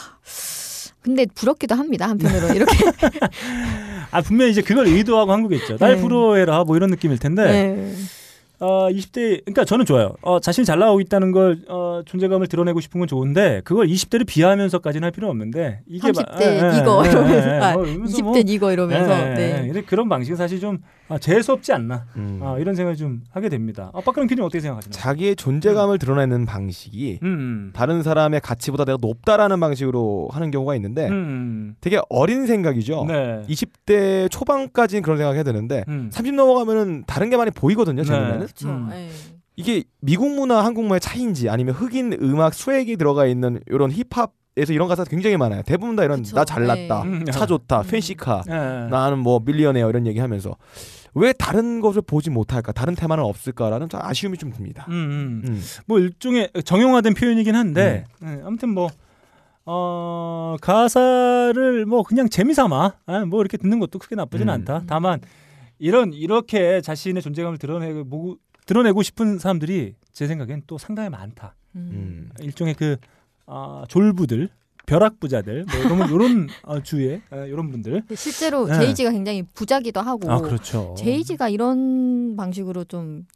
근데 1.04 1.26
부럽기도 1.26 1.74
합니다 1.74 2.08
한편으로 2.08 2.48
이렇게 2.56 2.72
아 4.10 4.22
분명히 4.22 4.52
이제 4.52 4.62
그걸 4.62 4.86
의도하고 4.86 5.32
한 5.32 5.42
거겠죠. 5.42 5.76
날 5.76 5.96
네. 5.96 6.00
부러워해라 6.00 6.64
뭐 6.64 6.76
이런 6.76 6.88
느낌일 6.90 7.18
텐데. 7.18 7.44
네. 7.44 7.94
어, 8.60 8.88
20대 8.88 9.44
그러니까 9.44 9.64
저는 9.66 9.84
좋아요. 9.84 10.14
어, 10.22 10.40
자신이 10.40 10.64
잘 10.64 10.78
나오고 10.78 11.00
있다는 11.02 11.32
걸 11.32 11.58
어, 11.68 12.00
존재감을 12.06 12.46
드러내고 12.46 12.80
싶은 12.80 13.00
건 13.00 13.06
좋은데 13.08 13.60
그걸 13.64 13.86
20대를 13.88 14.26
비하하면서까지는 14.26 15.04
할 15.04 15.10
필요 15.10 15.28
없는데 15.28 15.80
이게 15.86 16.08
30대 16.10 16.60
마- 16.62 16.72
예, 16.72 16.78
이거 16.78 17.02
예, 17.04 17.10
이러면서 17.10 17.48
예, 17.50 17.58
아, 17.58 17.72
뭐 17.74 17.84
이러면서 17.84 18.16
20대 18.16 18.22
뭐, 18.22 18.38
이거 18.46 18.72
이러면서 18.72 19.12
예, 19.12 19.64
예, 19.68 19.72
네. 19.72 19.82
그런 19.82 20.08
방식은 20.08 20.36
사실 20.36 20.60
좀 20.60 20.78
아, 21.08 21.18
재수없지 21.18 21.72
않나 21.72 22.06
음. 22.16 22.40
아, 22.42 22.58
이런 22.58 22.74
생각을 22.74 22.96
좀 22.96 23.22
하게 23.30 23.48
됩니다. 23.48 23.90
아, 23.92 24.00
박근혜 24.00 24.26
PD는 24.26 24.44
어떻게 24.44 24.60
생각하시나요? 24.60 24.92
자기의 24.92 25.36
존재감을 25.36 25.98
드러내는 25.98 26.46
방식이 26.46 27.20
음, 27.22 27.26
음. 27.26 27.70
다른 27.74 28.02
사람의 28.02 28.40
가치보다 28.40 28.84
내가 28.84 28.98
높다라는 29.00 29.60
방식으로 29.60 30.28
하는 30.32 30.50
경우가 30.50 30.74
있는데 30.76 31.08
음, 31.08 31.76
되게 31.80 32.00
어린 32.08 32.46
생각이죠. 32.46 33.04
네. 33.06 33.42
20대 33.48 34.30
초반까지는 34.30 35.02
그런 35.02 35.18
생각 35.18 35.34
해야 35.34 35.42
되는데 35.42 35.84
음. 35.88 36.08
30 36.12 36.34
넘어가면은 36.34 37.04
다른 37.06 37.30
게 37.30 37.36
많이 37.36 37.50
보이거든요. 37.50 38.02
제 38.02 38.12
네. 38.12 38.18
눈에는. 38.18 38.38
그렇죠. 38.38 38.68
음. 38.70 38.88
네. 38.90 39.10
이게 39.56 39.84
미국 40.00 40.34
문화, 40.34 40.64
한국 40.64 40.82
문화의 40.82 41.00
차이인지 41.00 41.48
아니면 41.48 41.74
흑인 41.74 42.14
음악 42.20 42.54
스웩이 42.54 42.96
들어가 42.96 43.26
있는 43.26 43.60
이런 43.66 43.90
힙합 43.92 44.32
에서 44.56 44.72
이런 44.72 44.86
가사 44.86 45.02
굉장히 45.04 45.36
많아요. 45.36 45.62
대부분 45.62 45.96
다 45.96 46.04
이런 46.04 46.22
그쵸. 46.22 46.36
나 46.36 46.44
잘났다, 46.44 47.04
네. 47.04 47.32
차 47.32 47.44
좋다, 47.44 47.80
음. 47.80 47.86
팬시카, 47.88 48.42
예. 48.48 48.52
나는 48.88 49.18
뭐 49.18 49.40
millionaire 49.44 49.88
이런 49.90 50.06
얘기하면서 50.06 50.56
왜 51.14 51.32
다른 51.32 51.80
것을 51.80 52.02
보지 52.02 52.30
못할까, 52.30 52.70
다른 52.70 52.94
테마는 52.94 53.24
없을까라는 53.24 53.88
좀 53.88 54.00
아쉬움이 54.00 54.38
좀 54.38 54.52
듭니다. 54.52 54.86
음, 54.88 54.94
음. 54.94 55.42
음. 55.48 55.62
뭐 55.86 55.98
일종의 55.98 56.50
정형화된 56.64 57.14
표현이긴 57.14 57.56
한데 57.56 58.04
예, 58.22 58.42
아무튼 58.44 58.70
뭐 58.70 58.88
어, 59.66 60.56
가사를 60.60 61.86
뭐 61.86 62.02
그냥 62.04 62.28
재미삼아 62.28 62.92
아, 63.06 63.24
뭐 63.24 63.40
이렇게 63.40 63.56
듣는 63.56 63.80
것도 63.80 63.98
크게 63.98 64.14
나쁘진 64.14 64.48
음. 64.48 64.54
않다. 64.54 64.84
다만 64.86 65.20
이런 65.78 66.12
이렇게 66.12 66.80
자신의 66.80 67.22
존재감을 67.22 67.58
드러내고 67.58 68.04
뭐, 68.04 68.36
드러내고 68.66 69.02
싶은 69.02 69.38
사람들이 69.38 69.94
제 70.12 70.26
생각엔 70.26 70.62
또 70.66 70.78
상당히 70.78 71.10
많다. 71.10 71.56
음. 71.74 71.88
음. 71.92 72.30
일종의 72.40 72.74
그 72.74 72.96
아, 73.46 73.84
졸부들, 73.88 74.48
벼락부자들, 74.86 75.64
뭐 75.64 75.80
이런 75.84 76.08
이런 76.10 76.48
어, 76.62 76.82
주위에 76.82 77.22
아, 77.30 77.44
이런 77.44 77.70
분들. 77.70 77.92
근데 78.00 78.14
실제로 78.14 78.66
네. 78.66 78.74
제이지가 78.78 79.10
굉장히 79.10 79.42
부자기도 79.54 80.00
하고 80.00 80.30
아 80.30 80.40
그렇죠. 80.40 80.94
제이지가 80.98 81.48
이런 81.48 82.36
방식으로 82.36 82.84
좀 82.84 83.26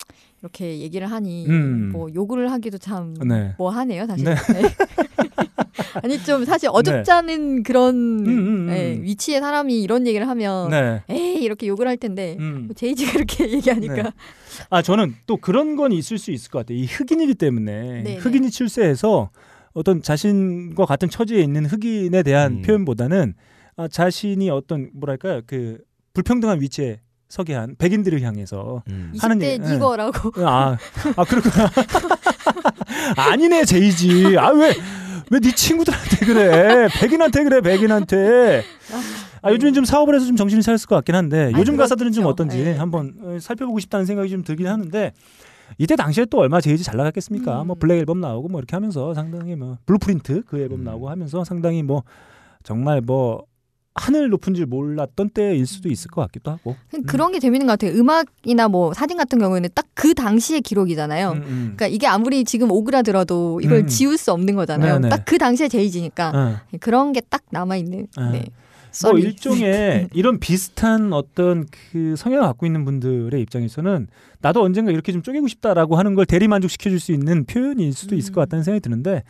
이렇게 0.41 0.79
얘기를 0.79 1.11
하니 1.11 1.47
음. 1.47 1.91
뭐 1.93 2.09
욕을 2.15 2.51
하기도 2.53 2.79
참 2.79 3.15
네. 3.15 3.55
뭐하네요 3.59 4.07
사실. 4.07 4.25
네. 4.25 4.35
네. 4.35 4.63
아니 6.03 6.23
좀 6.23 6.45
사실 6.45 6.69
어줍잖은 6.73 7.63
그런 7.63 7.95
음, 7.95 8.29
음. 8.29 8.71
예, 8.71 8.99
위치에 9.01 9.41
사람이 9.41 9.81
이런 9.81 10.07
얘기를 10.07 10.29
하면 10.29 10.71
네. 10.71 11.03
에이 11.09 11.43
이렇게 11.43 11.67
욕을 11.67 11.89
할 11.89 11.97
텐데 11.97 12.37
음. 12.39 12.65
뭐 12.67 12.75
제이지가 12.75 13.13
그렇게 13.13 13.49
얘기하니까 13.51 13.95
네. 13.95 14.11
아 14.71 14.83
저는 14.83 15.15
또 15.27 15.37
그런 15.39 15.77
건 15.77 15.93
있을 15.93 16.19
수 16.19 16.31
있을 16.31 16.51
것 16.51 16.61
같아요. 16.61 16.79
이 16.79 16.85
흑인이기 16.85 17.35
때문에 17.35 18.03
네, 18.03 18.17
흑인이 18.17 18.51
출세해서 18.51 19.31
어떤 19.79 20.03
자신과 20.03 20.87
같은 20.87 21.09
처지에 21.09 21.41
있는 21.41 21.65
흑인에 21.65 22.25
대한 22.25 22.55
음. 22.55 22.63
표현보다는 22.63 23.35
아, 23.77 23.87
자신이 23.87 24.51
어떤 24.51 24.91
뭐랄까요 24.93 25.43
그 25.47 25.79
불평등한 26.15 26.61
위치에 26.61 27.01
서게 27.29 27.55
한 27.55 27.77
백인들을 27.79 28.21
향해서 28.23 28.83
음. 28.89 29.13
20대 29.15 29.21
하는 29.23 29.43
얘기- 29.43 29.65
예. 29.65 29.75
니거라고 29.75 30.33
아, 30.45 30.77
아 31.17 31.25
그렇구나. 31.25 31.71
아니네 33.17 33.65
제이지. 33.65 34.37
아왜 34.37 34.75
왜네 35.31 35.53
친구들한테 35.55 36.27
그래? 36.27 36.89
백인한테 37.01 37.45
그래 37.45 37.61
백인한테. 37.61 38.65
아 39.43 39.53
요즘 39.53 39.73
좀 39.73 39.85
사업을 39.85 40.15
해서 40.17 40.27
좀 40.27 40.35
정신을 40.37 40.63
차렸을 40.63 40.89
것 40.89 40.97
같긴 40.97 41.15
한데 41.15 41.53
아, 41.55 41.59
요즘 41.59 41.77
가사들은 41.77 42.11
좀. 42.13 42.25
어떤지 42.27 42.65
네. 42.65 42.77
한번 42.77 43.15
어, 43.23 43.39
살펴보고 43.41 43.79
싶다는 43.79 44.05
생각이 44.07 44.29
좀 44.31 44.43
들긴 44.43 44.67
하는데 44.67 45.13
이때 45.77 45.97
당시에 45.97 46.25
또 46.27 46.39
얼마 46.39 46.61
제이지 46.61 46.83
잘 46.85 46.97
나갔겠습니까? 46.97 47.63
음. 47.63 47.67
뭐 47.69 47.77
블랙 47.79 47.99
앨범 47.99 48.21
나오고 48.21 48.49
뭐 48.49 48.61
이렇게 48.61 48.75
하면서 48.75 49.13
상당히 49.15 49.55
뭐 49.57 49.77
Blueprint 49.87 50.45
그 50.47 50.59
앨범 50.59 50.81
음. 50.81 50.85
나오고 50.85 51.11
하면서 51.11 51.45
상당히 51.45 51.83
뭐 51.83 52.03
정말 52.63 53.01
뭐 53.01 53.45
하늘 53.95 54.29
높은 54.29 54.55
줄 54.55 54.67
몰랐던 54.67 55.31
때일 55.31 55.67
수도 55.67 55.89
있을 55.89 56.09
것 56.11 56.21
같기도 56.23 56.53
하고. 56.53 56.77
그런 57.09 57.33
게 57.33 57.41
재밌는 57.41 57.67
것 57.67 57.73
같아요. 57.79 57.99
음악이나 57.99 58.69
뭐 58.69 58.95
사진 58.95 59.17
같은 59.17 59.39
경우에는 59.39 59.69
딱 59.75 59.87
그 59.99 60.15
당시의 60.15 60.61
기록이잖아요. 60.61 61.33
음, 61.33 61.37
음. 61.39 61.63
그러니까 61.77 61.89
이게 61.89 62.07
아무리 62.07 62.45
지금 62.45 62.71
오그라들어도 62.71 63.61
이걸 63.63 63.79
음. 63.79 63.87
지울 63.89 64.17
수 64.17 64.31
없는 64.33 64.55
거잖아요. 64.55 65.01
네네. 65.01 65.09
딱그 65.09 65.39
당시의 65.39 65.69
제이지니까 65.69 66.31
어. 66.33 66.77
그런 66.79 67.13
게 67.13 67.21
딱 67.29 67.43
남아 67.51 67.75
있는. 67.77 68.07
아. 68.17 68.31
네. 68.31 68.45
뭐. 69.03 69.19
일종의 69.19 70.09
이런 70.15 70.39
비슷한 70.41 71.13
어떤 71.13 71.67
그 71.93 72.15
성향을 72.17 72.47
갖고 72.47 72.67
있는 72.67 72.85
분들의 72.85 73.41
입장에서는 73.43 74.09
나도 74.41 74.63
언젠가 74.63 74.91
이렇게 74.93 75.13
좀 75.13 75.23
쪼개고 75.23 75.49
싶다라고 75.49 75.97
하는 75.97 76.15
걸 76.15 76.27
대리 76.27 76.49
만족시켜 76.49 76.91
줄 76.91 76.99
수 77.01 77.13
있는 77.13 77.45
표현일 77.45 77.93
수도 77.93 78.15
있을 78.17 78.33
것 78.33 78.41
음. 78.41 78.43
같다는 78.43 78.65
생각이 78.65 78.81
드는데 78.81 79.23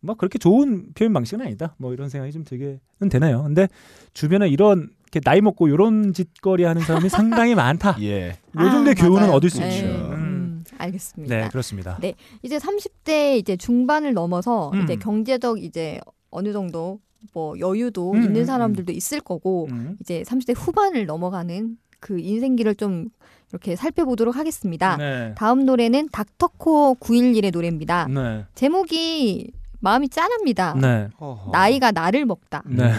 뭐 0.00 0.14
그렇게 0.14 0.38
좋은 0.38 0.86
표현 0.94 1.12
방식은 1.12 1.44
아니다. 1.44 1.74
뭐 1.78 1.92
이런 1.92 2.08
생각이 2.08 2.32
좀 2.32 2.44
들게는 2.44 2.78
되네요. 3.10 3.42
근데 3.42 3.68
주변에 4.14 4.48
이런 4.48 4.88
이렇게 5.02 5.20
나이 5.20 5.40
먹고 5.40 5.68
이런 5.68 6.12
짓거리 6.14 6.64
하는 6.64 6.80
사람이 6.82 7.08
상당히 7.10 7.54
많다. 7.54 7.96
예. 8.02 8.28
요 8.30 8.70
정도의 8.70 8.94
아, 8.98 9.02
교훈은 9.02 9.20
맞아요. 9.22 9.32
얻을 9.32 9.50
수 9.50 9.60
네. 9.60 9.76
있죠. 9.76 9.86
음, 9.86 10.12
음. 10.12 10.64
알겠습니다. 10.78 11.36
네, 11.36 11.48
그렇습니다. 11.48 11.98
네. 12.00 12.14
이제 12.42 12.56
30대 12.58 13.36
이제 13.36 13.56
중반을 13.56 14.14
넘어서 14.14 14.70
음. 14.72 14.82
이제 14.84 14.96
경제적 14.96 15.62
이제 15.62 16.00
어느 16.30 16.52
정도 16.52 17.00
뭐 17.32 17.58
여유도 17.58 18.12
음, 18.12 18.22
있는 18.22 18.40
음, 18.42 18.44
사람들도 18.44 18.92
있을 18.92 19.20
거고 19.20 19.68
음. 19.70 19.96
이제 20.00 20.22
30대 20.22 20.54
후반을 20.56 21.06
넘어가는 21.06 21.76
그 22.00 22.18
인생기를 22.18 22.74
좀 22.74 23.08
이렇게 23.50 23.76
살펴보도록 23.76 24.36
하겠습니다. 24.36 24.96
네. 24.96 25.34
다음 25.36 25.64
노래는 25.66 26.08
닥터코어 26.10 26.96
911의 27.00 27.52
노래입니다. 27.52 28.06
네. 28.08 28.44
제목이 28.54 29.52
마음이 29.80 30.08
짠합니다. 30.08 30.74
네. 30.80 31.08
나이가 31.52 31.90
나를 31.90 32.26
먹다. 32.26 32.62
네. 32.66 32.92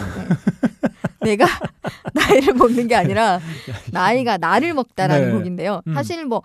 내가 1.20 1.46
나이를 2.14 2.54
먹는 2.54 2.88
게 2.88 2.94
아니라 2.96 3.40
나이가 3.92 4.36
나를 4.36 4.74
먹다라는 4.74 5.28
네. 5.28 5.32
곡인데요. 5.32 5.82
음. 5.86 5.94
사실 5.94 6.24
뭐 6.26 6.42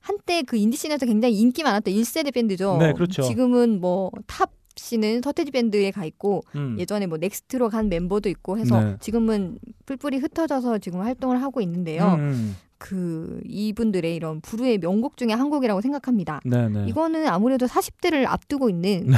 한때 0.00 0.42
그 0.42 0.56
인디 0.56 0.71
scene에서 0.71 1.06
굉장히 1.06 1.36
인기 1.38 1.62
많았던 1.62 1.92
1세대 1.92 2.32
밴드죠. 2.32 2.76
네, 2.78 2.92
그렇죠. 2.92 3.22
지금은 3.22 3.80
뭐 3.80 4.10
탑 4.26 4.50
씨는 4.76 5.22
서태지 5.22 5.50
밴드에 5.50 5.90
가 5.90 6.04
있고 6.04 6.42
음. 6.54 6.76
예전에 6.78 7.06
뭐 7.06 7.18
넥스트로 7.18 7.68
간 7.70 7.88
멤버도 7.88 8.28
있고 8.28 8.58
해서 8.58 8.82
네. 8.82 8.96
지금은 9.00 9.58
뿔뿔이 9.86 10.18
흩어져서 10.18 10.78
지금 10.78 11.00
활동을 11.00 11.42
하고 11.42 11.60
있는데요. 11.60 12.14
음. 12.18 12.56
그 12.78 13.40
이분들의 13.44 14.14
이런 14.14 14.40
부르의 14.40 14.78
명곡 14.78 15.16
중에 15.16 15.32
한 15.32 15.48
곡이라고 15.50 15.80
생각합니다. 15.80 16.40
네, 16.44 16.68
네. 16.68 16.86
이거는 16.88 17.26
아무래도 17.26 17.66
40대를 17.66 18.26
앞두고 18.26 18.68
있는 18.68 19.08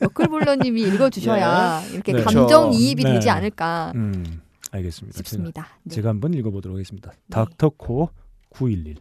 너클볼러님이 0.00 0.82
읽어주셔야 0.88 1.82
이렇게 1.92 2.12
네. 2.12 2.22
감정. 2.22 2.72
이입이 2.72 3.04
네. 3.04 3.14
되지 3.14 3.30
않을까 3.30 3.92
음. 3.94 4.40
알겠습니다. 4.70 5.16
싶습니다. 5.18 5.68
네. 5.82 5.94
제가 5.94 6.08
한번 6.08 6.34
읽어보도록 6.34 6.76
하겠습니다. 6.76 7.12
닥터코 7.30 8.08
911 8.50 8.96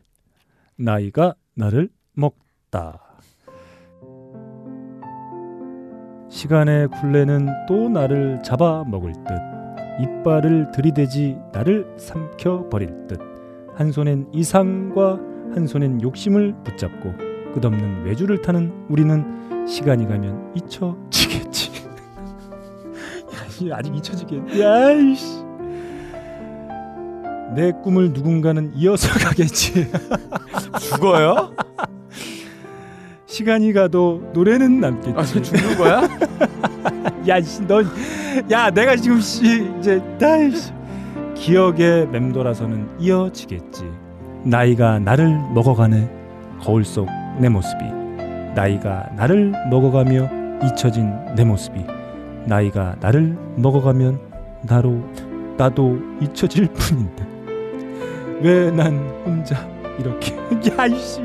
나이가 0.75 1.35
나를 1.55 1.89
먹다. 2.13 3.02
시간의 6.33 6.87
굴레는 6.89 7.47
또 7.67 7.89
나를 7.89 8.41
잡아먹을 8.43 9.13
듯 9.13 10.01
이빨을 10.01 10.71
들이대지 10.71 11.37
나를 11.53 11.85
삼켜버릴 11.97 13.07
듯 13.07 13.33
한 13.75 13.91
손엔 13.91 14.27
이상과 14.31 15.19
한 15.55 15.67
손엔 15.67 16.01
욕심을 16.01 16.53
붙잡고 16.63 17.13
끝없는 17.53 18.05
외주를 18.05 18.41
타는 18.41 18.85
우리는 18.89 19.67
시간이 19.67 20.07
가면 20.07 20.53
잊혀지겠지. 20.55 21.71
야, 23.33 23.37
이 23.61 23.71
아직 23.71 23.95
잊혀지겠. 23.95 24.59
야이씨. 24.59 25.43
내 27.55 27.71
꿈을 27.83 28.11
누군가는 28.13 28.71
이어서 28.75 29.07
가겠지. 29.19 29.87
죽어요? 30.79 31.53
시간이 33.37 33.73
가도 33.73 34.21
노래는 34.33 34.79
남겠지. 34.79 35.13
아, 35.17 35.23
저 35.23 35.41
죽는 35.41 35.75
거야? 35.75 36.01
야, 37.27 37.41
씨, 37.41 37.65
넌, 37.65 37.83
야, 38.51 38.69
내가 38.69 38.95
지금 38.95 39.19
씨 39.19 39.67
이제 39.79 39.99
나이씨 40.19 40.71
기억에 41.33 42.05
맴돌아서는 42.11 42.87
이어지겠지. 42.99 43.85
나이가 44.43 44.99
나를 44.99 45.29
먹어가네. 45.55 46.09
거울 46.61 46.85
속 46.85 47.07
내 47.39 47.49
모습이. 47.49 47.83
나이가 48.53 49.09
나를 49.15 49.51
먹어가며 49.71 50.29
잊혀진 50.63 51.11
내 51.35 51.43
모습이. 51.43 51.83
나이가 52.45 52.95
나를 53.01 53.35
먹어가면 53.55 54.19
나로 54.61 55.01
나도 55.57 55.97
잊혀질 56.21 56.67
뿐인데. 56.67 57.25
왜 58.41 58.69
난 58.69 58.95
혼자 59.25 59.67
이렇게 59.97 60.35
야이씨 60.77 61.21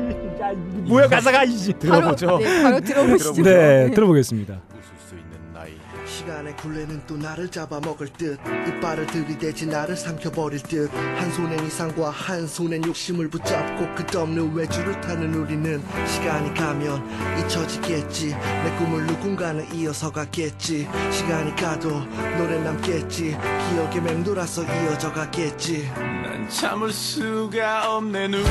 야 0.49 0.53
뭐야 0.55 1.07
가사가 1.07 1.43
이씨 1.43 1.73
들어보죠. 1.73 2.25
바로, 2.27 2.39
네, 2.39 2.63
바로 2.63 2.79
들어보시죠. 2.81 3.43
네 3.43 3.91
들어보겠습니다. 3.91 4.53
웃을 4.53 4.81
수 5.07 5.15
있는 5.15 5.53
나이. 5.53 5.73
시간의 6.05 6.55
굴레는 6.57 7.01
또 7.05 7.17
나를 7.17 7.49
잡아먹을 7.49 8.07
듯. 8.17 8.39
이빨을 8.67 9.05
들이대지 9.07 9.67
나를 9.67 9.95
삼켜버릴 9.95 10.61
듯. 10.63 10.89
한 10.93 11.31
손엔 11.31 11.65
이상과 11.65 12.09
한 12.09 12.47
손엔 12.47 12.83
욕심을 12.85 13.29
붙잡고 13.29 13.93
끝없는 13.95 14.53
외주를 14.55 14.99
타는 15.01 15.35
우리는 15.35 15.81
시간이 16.07 16.53
가면 16.55 17.03
잊혀지겠지. 17.39 18.29
내 18.29 18.75
꿈을 18.77 19.05
누군가는 19.05 19.63
이어서 19.75 20.11
가겠지. 20.11 20.87
시간이 21.11 21.55
가도 21.55 21.89
노래 22.37 22.59
남겠지. 22.59 23.37
기억에 23.69 23.99
맴돌아서 24.01 24.63
이어져 24.63 25.13
가겠지. 25.13 25.87
난 25.95 26.49
참을 26.49 26.91
수가 26.91 27.95
없네 27.95 28.27
눈물 28.29 28.49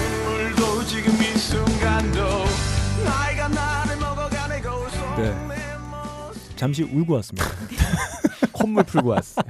도 0.58 0.84
지금 0.84 1.12
이 1.14 1.38
순간도 1.38 2.20
나이가 3.04 3.48
나를 3.48 3.96
먹어가네 3.96 4.60
거울 4.60 4.90
속 4.90 5.22
네. 5.22 5.48
잠시 6.56 6.82
울고 6.82 7.14
왔습니다. 7.14 7.48
콧물 8.52 8.82
풀고 8.82 9.10
왔어. 9.10 9.40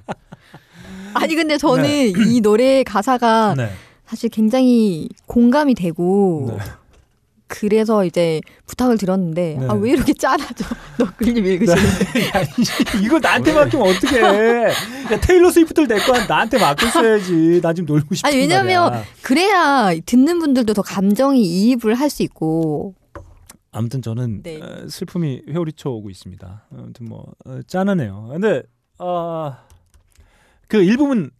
아니 1.15 1.35
근데 1.35 1.57
저는 1.57 1.83
네. 1.83 2.13
이 2.27 2.41
노래 2.43 2.83
가사가 2.83 3.55
네. 3.57 3.71
사실 4.07 4.29
굉장히 4.29 5.09
공감이 5.27 5.75
되고 5.75 6.47
네. 6.51 6.65
그래서 7.49 8.05
이제 8.05 8.41
부탁을 8.67 8.99
드렸는데 8.99 9.57
네. 9.59 9.67
아왜 9.69 9.91
이렇게 9.93 10.13
짠하죠? 10.13 10.65
너클님 10.99 11.45
읽으시는데 11.47 12.21
야, 12.29 12.43
이- 12.43 13.05
이거 13.05 13.19
나한테 13.19 13.53
맡기면 13.55 13.87
어떡해. 13.89 14.21
야, 15.11 15.21
테일러 15.21 15.51
스위프트를 15.51 15.89
내거 15.89 16.13
나한테 16.27 16.59
맡겼어야지. 16.59 17.61
나 17.63 17.73
지금 17.73 17.87
놀고 17.87 18.15
싶은 18.15 18.29
아니 18.29 18.37
왜냐면 18.39 18.91
말이야. 18.91 19.05
그래야 19.23 19.91
듣는 20.05 20.39
분들도 20.39 20.75
더 20.75 20.83
감정이 20.83 21.43
이입을 21.43 21.95
할 21.95 22.11
수 22.11 22.23
있고 22.23 22.95
아무튼 23.71 24.01
저는 24.03 24.43
네. 24.43 24.61
어, 24.63 24.87
슬픔이 24.89 25.43
회오리쳐 25.49 25.91
오고 25.91 26.11
있습니다. 26.11 26.67
아무튼 26.73 27.07
뭐 27.07 27.25
어, 27.47 27.61
짠하네요. 27.67 28.29
근데 28.33 28.63
어, 28.99 29.55
그 30.69 30.83
일부분 30.83 31.31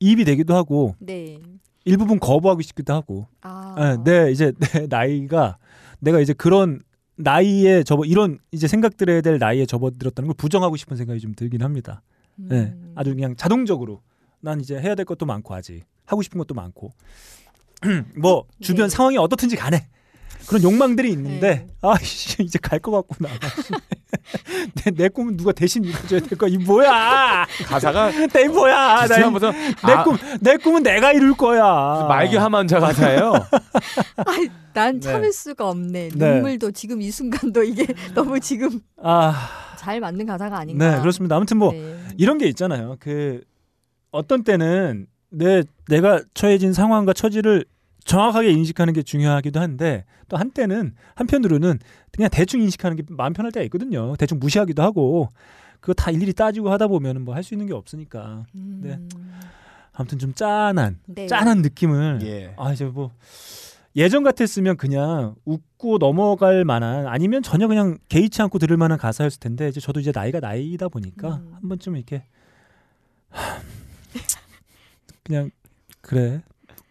이입이 0.00 0.24
되기도 0.24 0.54
하고 0.56 0.96
네. 0.98 1.38
일부분 1.84 2.18
거부하고 2.18 2.62
싶기도 2.62 2.94
하고 2.94 3.28
아, 3.42 3.74
예, 3.78 3.96
내 4.04 4.30
이제 4.30 4.52
내 4.58 4.86
나이가 4.88 5.58
내가 6.00 6.20
이제 6.20 6.32
그런 6.32 6.80
나이에 7.16 7.82
접어 7.82 8.04
이런 8.04 8.38
이제 8.52 8.66
생각들에 8.66 9.20
대해 9.20 9.38
나이에 9.38 9.66
접어들었다는 9.66 10.28
걸 10.28 10.34
부정하고 10.36 10.76
싶은 10.76 10.96
생각이 10.96 11.20
좀 11.20 11.34
들긴 11.34 11.62
합니다. 11.62 12.02
예, 12.50 12.54
음. 12.54 12.92
아주 12.96 13.14
그냥 13.14 13.36
자동적으로 13.36 14.02
난 14.40 14.60
이제 14.60 14.78
해야 14.78 14.94
될 14.94 15.04
것도 15.04 15.24
많고 15.26 15.54
아직 15.54 15.84
하고 16.06 16.22
싶은 16.22 16.38
것도 16.38 16.54
많고 16.54 16.92
뭐 18.20 18.46
주변 18.60 18.88
네. 18.88 18.94
상황이 18.94 19.16
어떻든지 19.16 19.56
간에 19.56 19.88
그런 20.46 20.62
욕망들이 20.62 21.10
있는데 21.12 21.40
네. 21.40 21.66
아씨 21.82 22.42
이제 22.42 22.58
갈 22.60 22.78
것 22.80 22.90
같구나. 22.92 23.30
내, 24.84 24.90
내 24.90 25.08
꿈은 25.08 25.36
누가 25.36 25.52
대신 25.52 25.84
이루어줘야 25.84 26.20
될 26.20 26.38
거야. 26.38 26.50
이 26.50 26.58
뭐야? 26.58 27.46
가사가 27.66 28.10
내 28.32 28.48
뭐야? 28.48 29.06
나 29.06 29.30
무슨 29.30 29.52
내 29.86 29.92
아, 29.92 30.04
꿈, 30.04 30.16
내 30.40 30.56
꿈은 30.56 30.82
내가 30.82 31.12
이룰 31.12 31.34
거야. 31.34 32.06
말기 32.08 32.36
하만자 32.36 32.80
가사예요. 32.80 33.32
아이, 34.26 34.48
난 34.72 34.94
네. 34.94 35.00
참을 35.00 35.32
수가 35.32 35.68
없네. 35.68 36.10
네. 36.14 36.34
눈물도 36.34 36.72
지금 36.72 37.00
이 37.02 37.10
순간도 37.10 37.62
이게 37.64 37.86
너무 38.14 38.40
지금 38.40 38.80
아, 39.02 39.34
잘 39.78 40.00
맞는 40.00 40.26
가사가 40.26 40.58
아닌가. 40.58 40.90
네, 40.94 41.00
그렇습니다. 41.00 41.36
아무튼 41.36 41.58
뭐 41.58 41.72
네. 41.72 41.98
이런 42.16 42.38
게 42.38 42.46
있잖아요. 42.48 42.96
그 43.00 43.42
어떤 44.10 44.44
때는 44.44 45.06
내 45.30 45.62
내가 45.88 46.22
처해진 46.34 46.72
상황과 46.72 47.12
처지를 47.12 47.64
정확하게 48.04 48.50
인식하는 48.50 48.92
게 48.92 49.02
중요하기도 49.02 49.60
한데 49.60 50.04
또 50.28 50.36
한때는 50.36 50.94
한편으로는 51.14 51.78
그냥 52.12 52.30
대충 52.30 52.60
인식하는 52.62 52.96
게 52.96 53.02
마음 53.08 53.32
편할 53.32 53.50
때가 53.52 53.64
있거든요. 53.64 54.14
대충 54.16 54.38
무시하기도 54.38 54.82
하고 54.82 55.28
그거 55.80 55.92
다 55.94 56.10
일일이 56.10 56.32
따지고 56.32 56.70
하다 56.70 56.86
보면 56.88 57.22
뭐 57.24 57.34
할 57.34 57.42
수 57.42 57.54
있는 57.54 57.66
게 57.66 57.72
없으니까. 57.74 58.44
음, 58.54 58.80
네. 58.82 58.98
아무튼 59.92 60.18
좀 60.18 60.34
짠한 60.34 60.98
네. 61.06 61.26
짠한 61.26 61.62
느낌을 61.62 62.18
예. 62.22 62.54
아 62.56 62.72
이제 62.72 62.84
뭐 62.84 63.10
예전 63.96 64.24
같았으면 64.24 64.76
그냥 64.76 65.36
웃고 65.44 65.98
넘어갈 65.98 66.64
만한 66.64 67.06
아니면 67.06 67.42
전혀 67.42 67.68
그냥 67.68 67.98
개의치 68.08 68.42
않고 68.42 68.58
들을 68.58 68.76
만한 68.76 68.98
가사였을 68.98 69.38
텐데 69.38 69.68
이제 69.68 69.80
저도 69.80 70.00
이제 70.00 70.10
나이가 70.12 70.40
나이다 70.40 70.88
보니까 70.88 71.36
음. 71.36 71.52
한 71.60 71.68
번쯤 71.68 71.96
이렇게 71.96 72.24
하, 73.30 73.60
그냥 75.22 75.50
그래 76.00 76.42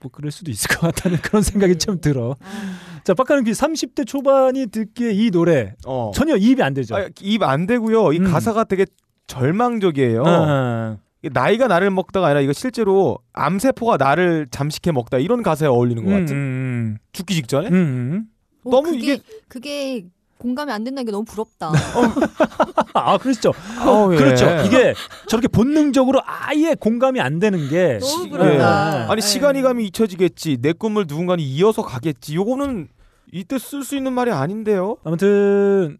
뭐 0.03 0.11
그럴 0.11 0.31
수도 0.31 0.51
있을 0.51 0.67
것 0.75 0.81
같다는 0.93 1.17
그런 1.19 1.41
생각이 1.41 1.77
좀 1.77 1.99
들어. 1.99 2.35
아, 2.41 2.99
자, 3.03 3.13
빡가는 3.13 3.45
그 3.45 3.51
30대 3.51 4.05
초반이 4.05 4.67
듣기에 4.67 5.11
이 5.13 5.31
노래 5.31 5.73
어. 5.85 6.11
전혀 6.13 6.35
이입이 6.35 6.61
안 6.61 6.73
되죠. 6.73 6.95
아, 6.95 7.07
입안 7.21 7.65
되고요. 7.65 8.13
이 8.13 8.19
음. 8.19 8.25
가사가 8.31 8.65
되게 8.65 8.85
절망적이에요. 9.27 10.23
아, 10.25 10.97
나이가 11.31 11.67
나를 11.67 11.89
먹다가 11.89 12.27
아니라 12.27 12.41
이거 12.41 12.51
실제로 12.51 13.17
암세포가 13.31 13.95
나를 13.97 14.47
잠식해 14.51 14.91
먹다 14.91 15.17
이런 15.17 15.41
가사에 15.41 15.69
어울리는 15.69 16.03
것 16.03 16.11
음, 16.11 16.19
같아. 16.19 16.33
음, 16.33 16.97
죽기 17.13 17.33
직전에. 17.35 17.69
음, 17.69 17.73
음. 17.73 18.23
어, 18.65 18.69
너무 18.69 18.91
그게, 18.91 18.97
이게- 19.13 19.21
그게 19.47 20.05
공감이 20.43 20.73
안 20.73 20.83
된다는 20.83 21.05
게 21.05 21.11
너무 21.13 21.23
부럽다. 21.23 21.71
아, 22.93 23.17
그렇죠. 23.17 23.53
아우, 23.79 24.13
예. 24.13 24.17
그렇죠. 24.17 24.45
이게 24.67 24.93
저렇게 25.29 25.47
본능적으로 25.47 26.19
아예 26.25 26.75
공감이 26.75 27.21
안 27.21 27.39
되는 27.39 27.69
게 27.69 27.97
너무 28.01 28.23
시- 28.23 28.29
부럽다. 28.29 28.53
예. 28.53 29.03
아니 29.09 29.21
네. 29.21 29.27
시간이 29.27 29.61
가면 29.61 29.85
잊혀지겠지. 29.85 30.57
내 30.61 30.73
꿈을 30.73 31.05
누군가는 31.07 31.41
이어서 31.41 31.81
가겠지. 31.81 32.35
요거는 32.35 32.89
이때 33.31 33.57
쓸 33.57 33.83
수 33.85 33.95
있는 33.95 34.11
말이 34.11 34.31
아닌데요. 34.31 34.97
아무튼 35.05 35.97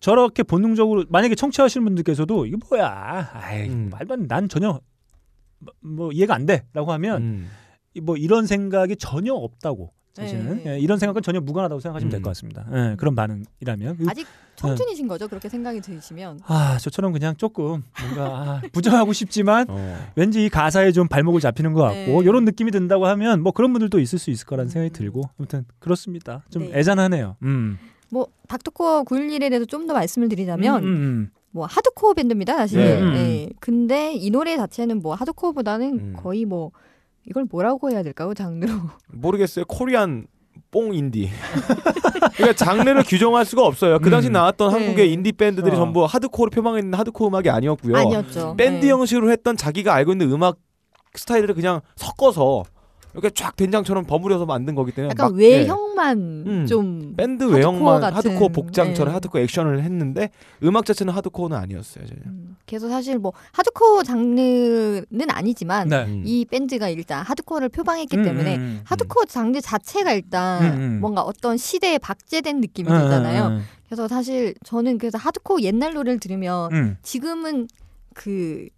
저렇게 0.00 0.42
본능적으로 0.42 1.06
만약에 1.08 1.34
청취하시는 1.34 1.82
분들께서도 1.82 2.44
이게 2.44 2.56
뭐야? 2.68 3.30
아이, 3.32 3.66
음. 3.70 3.88
말도 3.90 4.12
안 4.12 4.20
돼. 4.20 4.26
난 4.28 4.48
전혀 4.50 4.78
뭐, 5.58 5.72
뭐 5.80 6.12
이해가 6.12 6.34
안 6.34 6.44
돼라고 6.44 6.92
하면 6.92 7.22
음. 7.22 7.50
이- 7.94 8.00
뭐 8.02 8.18
이런 8.18 8.46
생각이 8.46 8.96
전혀 8.96 9.32
없다고 9.32 9.94
사실은 10.16 10.62
네. 10.64 10.74
예, 10.74 10.78
이런 10.78 10.98
생각은 10.98 11.20
전혀 11.22 11.40
무관하다고 11.40 11.80
생각하시면 11.80 12.10
될 12.10 12.20
음. 12.20 12.22
것 12.22 12.30
같습니다. 12.30 12.64
예, 12.72 12.96
그런 12.96 13.14
반응이라면 13.14 13.96
그- 13.98 14.06
아직 14.08 14.26
청춘이신 14.56 15.06
거죠? 15.08 15.28
그렇게 15.28 15.48
생각이 15.50 15.80
드시면. 15.82 16.40
아 16.46 16.78
저처럼 16.80 17.12
그냥 17.12 17.36
조금 17.36 17.82
뭔가 18.00 18.24
아, 18.24 18.62
부정하고 18.72 19.12
싶지만 19.12 19.66
어. 19.70 19.98
왠지 20.14 20.44
이 20.44 20.48
가사에 20.48 20.92
좀 20.92 21.06
발목을 21.08 21.40
잡히는 21.42 21.74
것 21.74 21.82
같고 21.82 21.94
네. 21.96 22.18
이런 22.22 22.44
느낌이 22.46 22.70
든다고 22.70 23.06
하면 23.06 23.42
뭐 23.42 23.52
그런 23.52 23.72
분들도 23.74 24.00
있을 24.00 24.18
수 24.18 24.30
있을 24.30 24.46
거라는 24.46 24.68
음. 24.68 24.70
생각이 24.70 24.92
들고 24.94 25.22
아무튼 25.38 25.64
그렇습니다. 25.78 26.42
좀 26.50 26.70
네. 26.70 26.78
애잔하네요. 26.78 27.36
음. 27.42 27.78
뭐 28.08 28.28
닥터코어 28.48 29.02
911에 29.04 29.50
대해서 29.50 29.64
좀 29.66 29.86
더 29.86 29.92
말씀을 29.92 30.28
드리자면 30.28 30.82
음, 30.84 30.88
음, 30.88 31.30
뭐 31.50 31.66
하드코어 31.66 32.14
밴드입니다 32.14 32.56
사실. 32.56 32.78
네. 32.80 33.00
음. 33.02 33.12
네. 33.12 33.48
근데 33.60 34.14
이 34.14 34.30
노래 34.30 34.56
자체는 34.56 35.02
뭐 35.02 35.14
하드코어보다는 35.14 35.92
음. 35.98 36.12
거의 36.16 36.44
뭐 36.46 36.70
이걸 37.26 37.44
뭐라고 37.50 37.90
해야 37.90 38.02
될까요 38.02 38.34
장르로? 38.34 38.72
모르겠어요. 39.12 39.64
코리안 39.66 40.26
뽕 40.70 40.94
인디. 40.94 41.30
그러니까 42.36 42.52
장르를 42.54 43.02
규정할 43.04 43.44
수가 43.44 43.64
없어요. 43.64 43.98
그 43.98 44.10
당시 44.10 44.28
음. 44.28 44.32
나왔던 44.32 44.70
네. 44.70 44.78
한국의 44.78 45.12
인디 45.12 45.32
밴드들이 45.32 45.74
어. 45.74 45.76
전부 45.76 46.04
하드코어를 46.04 46.50
표방했는 46.50 46.94
하드코어 46.98 47.28
음악이 47.28 47.50
아니었고요. 47.50 47.96
아니었죠. 47.96 48.56
밴드 48.56 48.84
네. 48.86 48.90
형식으로 48.90 49.30
했던 49.30 49.56
자기가 49.56 49.94
알고 49.94 50.12
있는 50.12 50.30
음악 50.32 50.58
스타일을 51.14 51.54
그냥 51.54 51.80
섞어서 51.96 52.64
이렇게 53.16 53.30
쫙 53.30 53.56
된장처럼 53.56 54.04
버무려서 54.04 54.44
만든 54.44 54.74
거기 54.74 54.92
때문에 54.92 55.10
약간 55.12 55.32
막- 55.32 55.40
예. 55.40 55.60
외형만 55.60 56.18
음. 56.46 56.66
좀 56.66 57.14
밴드 57.16 57.44
외형만 57.44 58.02
같은, 58.02 58.16
하드코어 58.16 58.48
복장처럼 58.48 59.10
네. 59.10 59.14
하드코어 59.14 59.40
액션을 59.40 59.82
했는데 59.82 60.28
음악 60.62 60.84
자체는 60.84 61.14
하드코어는 61.14 61.56
아니었어요. 61.56 62.04
전혀. 62.06 62.20
음, 62.26 62.56
그래서 62.66 62.88
사실 62.90 63.18
뭐 63.18 63.32
하드코어 63.52 64.02
장르는 64.02 65.30
아니지만 65.30 65.88
네. 65.88 66.04
음. 66.04 66.22
이 66.26 66.44
밴드가 66.44 66.90
일단 66.90 67.24
하드코어를 67.24 67.70
표방했기 67.70 68.18
음, 68.18 68.22
때문에 68.22 68.56
음, 68.56 68.60
음. 68.60 68.80
하드코어 68.84 69.24
장르 69.24 69.60
자체가 69.62 70.12
일단 70.12 70.62
음, 70.62 70.80
음. 70.80 71.00
뭔가 71.00 71.22
어떤 71.22 71.56
시대에 71.56 71.96
박제된 71.98 72.60
느낌이 72.60 72.90
음, 72.90 72.98
들잖아요. 73.00 73.46
음, 73.46 73.62
그래서 73.86 74.08
사실 74.08 74.54
저는 74.62 74.98
그래서 74.98 75.16
하드코어 75.16 75.60
옛날 75.62 75.94
노래를 75.94 76.20
들으면 76.20 76.70
음. 76.72 76.96
지금은 77.02 77.68
그 78.14 78.68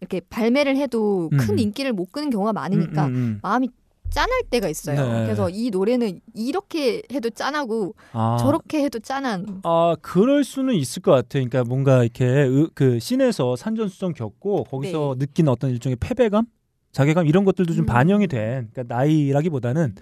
이렇게 0.00 0.20
발매를 0.28 0.76
해도 0.76 1.30
음. 1.32 1.38
큰 1.38 1.58
인기를 1.58 1.94
못 1.94 2.12
끄는 2.12 2.28
경우가 2.28 2.52
많으니까 2.52 3.06
음, 3.06 3.10
음, 3.10 3.16
음. 3.16 3.38
마음이 3.42 3.70
짠할 4.10 4.42
때가 4.50 4.68
있어요. 4.68 5.00
네. 5.12 5.24
그래서 5.24 5.48
이 5.50 5.70
노래는 5.70 6.20
이렇게 6.34 7.02
해도 7.12 7.30
짠하고 7.30 7.94
아. 8.12 8.36
저렇게 8.40 8.82
해도 8.82 8.98
짠한 8.98 9.60
아 9.64 9.96
그럴 10.00 10.44
수는 10.44 10.74
있을 10.74 11.02
것 11.02 11.12
같아요. 11.12 11.44
그러니까 11.48 11.64
뭔가 11.64 12.02
이렇게 12.02 12.24
으- 12.26 12.68
그 12.74 12.98
scene에서 12.98 13.56
산전수전 13.56 14.14
겪고 14.14 14.64
거기서 14.64 15.16
느낀 15.18 15.48
어떤 15.48 15.70
일종의 15.70 15.96
패배감, 15.96 16.46
자괴감 16.92 17.26
이런 17.26 17.44
것들도 17.44 17.74
좀 17.74 17.84
음. 17.84 17.86
반영이 17.86 18.26
된 18.28 18.68
그러니까 18.72 18.94
나이라기보다는 18.94 19.94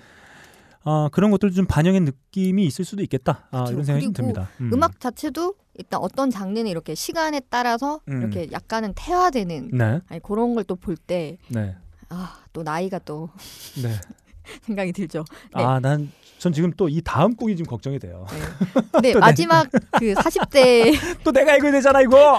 아 0.87 1.09
그런 1.13 1.31
것들도 1.31 1.55
좀 1.55 1.67
반영의 1.67 2.01
느낌이 2.01 2.65
있을 2.67 2.85
수도 2.85 3.03
있겠다. 3.03 3.49
아. 3.51 3.65
이런 3.71 3.85
생각이 3.85 4.13
듭니다. 4.13 4.49
음. 4.61 4.83
악 4.83 5.01
자체도 5.01 5.55
일단 5.77 5.99
어떤 6.01 6.31
장르는 6.31 6.71
이렇게 6.71 6.95
시간에 6.95 7.41
따라서 7.51 8.01
음. 8.09 8.21
이렇게 8.21 8.49
약간은 8.53 8.93
태화되는 8.95 9.71
네, 9.73 10.01
아니, 10.09 10.21
그런 10.23 10.55
걸 10.55 10.65
또 10.65 10.77
볼때 10.77 11.37
네, 11.49 11.75
아, 12.15 12.37
또 12.53 12.63
나이가 12.63 12.99
또 13.01 13.29
네. 13.83 13.91
생각이 14.63 14.93
들죠. 14.93 15.25
네. 15.55 15.63
아 15.63 15.79
난 15.81 16.11
전 16.39 16.53
지금 16.53 16.71
또 16.73 16.89
이 16.91 17.01
다음 17.03 17.35
곡이 17.37 17.57
좀 17.57 17.65
걱정이 17.65 17.99
돼요. 17.99 18.27
근데 18.93 19.15
또 19.15 19.21
마지막 19.21 19.67
그 19.99 20.13
40대 20.13 20.93
또 21.25 21.33
내가 21.33 21.57
읽어야 21.57 21.73
되잖아 21.73 22.03
이거. 22.03 22.39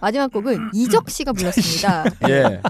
마지막 0.00 0.32
곡은 0.32 0.70
이적 0.74 1.08
씨가 1.08 1.32
불렀습니다. 1.34 2.04
예. 2.28 2.60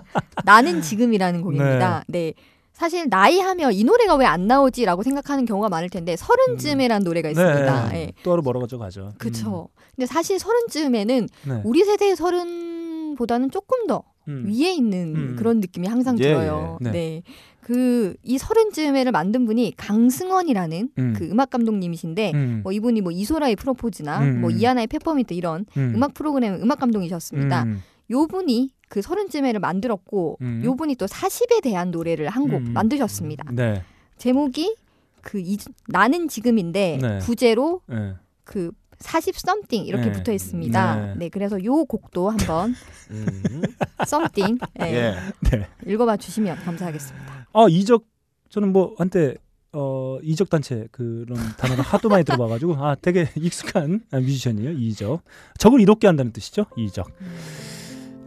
나는 0.44 0.82
지금이라는 0.82 1.40
곡입니다. 1.40 2.04
네. 2.08 2.34
사실 2.74 3.08
나이 3.08 3.40
하면 3.40 3.72
이 3.72 3.82
노래가 3.82 4.16
왜 4.16 4.26
안 4.26 4.46
나오지라고 4.46 5.02
생각하는 5.02 5.46
경우가 5.46 5.70
많을 5.70 5.88
텐데 5.88 6.16
서른쯤에라는 6.16 7.02
노래가 7.02 7.30
있습니다. 7.30 7.88
네. 7.88 7.96
예. 7.98 8.12
또 8.22 8.32
하루 8.32 8.42
멀어가지고 8.42 8.80
가죠. 8.80 9.14
그렇죠. 9.16 9.68
근데 9.96 10.04
사실 10.06 10.38
서른쯤에는 10.38 11.28
음. 11.46 11.48
네. 11.48 11.60
우리 11.64 11.82
세대의 11.84 12.14
서른보다는 12.14 13.50
조금 13.50 13.86
더 13.86 14.02
음. 14.28 14.44
위에 14.46 14.72
있는 14.72 15.14
음. 15.16 15.36
그런 15.36 15.60
느낌이 15.60 15.88
항상 15.88 16.18
예, 16.18 16.22
들어요. 16.22 16.78
예. 16.82 16.84
네. 16.84 16.92
네. 16.92 17.22
그이 17.68 18.38
서른쯤에를 18.38 19.12
만든 19.12 19.44
분이 19.44 19.74
강승원이라는 19.76 20.90
음. 20.98 21.14
그 21.16 21.28
음악 21.28 21.50
감독님이신데 21.50 22.32
음. 22.34 22.60
뭐 22.62 22.72
이분이 22.72 23.02
뭐 23.02 23.12
이소라의 23.12 23.56
프로포즈나 23.56 24.20
음. 24.20 24.40
뭐 24.40 24.50
이하나의 24.50 24.86
페퍼민트 24.86 25.34
이런 25.34 25.66
음. 25.76 25.92
음. 25.94 26.02
악 26.02 26.14
프로그램 26.14 26.54
음악 26.62 26.78
감독이셨습니다. 26.78 27.64
음. 27.64 27.82
요 28.10 28.26
분이 28.26 28.70
그 28.88 29.02
서른쯤에를 29.02 29.60
만들었고 29.60 30.38
음. 30.40 30.62
요 30.64 30.76
분이 30.76 30.96
또 30.96 31.04
40에 31.04 31.62
대한 31.62 31.90
노래를 31.90 32.28
한곡 32.28 32.60
음. 32.60 32.72
만드셨습니다. 32.72 33.44
네. 33.52 33.82
제목이 34.16 34.74
그 35.20 35.38
이, 35.38 35.58
나는 35.88 36.28
지금인데 36.28 36.98
네. 37.02 37.18
부제로 37.18 37.82
네. 37.86 38.14
그 38.44 38.70
40 39.00 39.34
something 39.36 39.88
이렇게 39.88 40.06
네. 40.06 40.12
붙어 40.12 40.32
있습니다. 40.32 40.96
네. 40.96 41.14
네. 41.16 41.28
그래서 41.28 41.62
요 41.64 41.84
곡도 41.84 42.30
한번 42.30 42.74
음. 43.10 43.62
something 44.02 44.58
예, 44.80 44.84
예. 44.84 45.16
네. 45.50 45.68
읽어봐 45.86 46.16
주시면 46.16 46.56
감사하겠습니다. 46.64 47.48
아 47.52 47.66
이적 47.68 48.04
저는 48.48 48.72
뭐 48.72 48.94
한때 48.98 49.36
어 49.72 50.18
이적 50.22 50.48
단체 50.48 50.88
그런 50.90 51.36
단어를 51.58 51.84
하도 51.84 52.08
많이 52.08 52.24
들어봐가지고 52.24 52.76
아 52.76 52.96
되게 53.00 53.28
익숙한 53.36 54.00
아, 54.10 54.18
뮤지션이에요 54.18 54.70
이적 54.72 55.22
적을 55.58 55.80
이롭게 55.80 56.06
한다는 56.06 56.32
뜻이죠 56.32 56.64
이적 56.76 57.06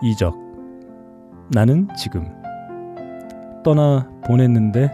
이적 0.04 0.38
나는 1.50 1.88
지금 1.98 2.28
떠나 3.64 4.08
보냈는데 4.26 4.92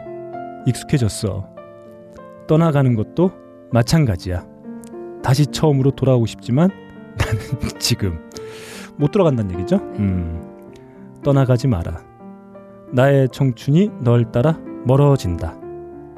익숙해졌어 0.67 1.53
떠나가는 2.47 2.95
것도 2.95 3.31
마찬가지야 3.71 4.56
다시 5.23 5.45
처음으로 5.47 5.91
돌아오고 5.91 6.25
싶지만 6.25 6.69
나는 7.17 7.39
지금 7.79 8.19
못 8.97 9.11
돌아간다는 9.11 9.53
얘기죠 9.55 9.77
음 9.99 10.41
떠나가지 11.23 11.67
마라 11.67 12.01
나의 12.91 13.27
청춘이 13.29 13.91
널 13.99 14.31
따라 14.31 14.57
멀어진다. 14.85 15.55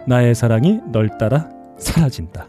나의 0.06 0.36
사랑이 0.36 0.80
널 0.91 1.18
따라 1.18 1.50
사라진다. 1.80 2.45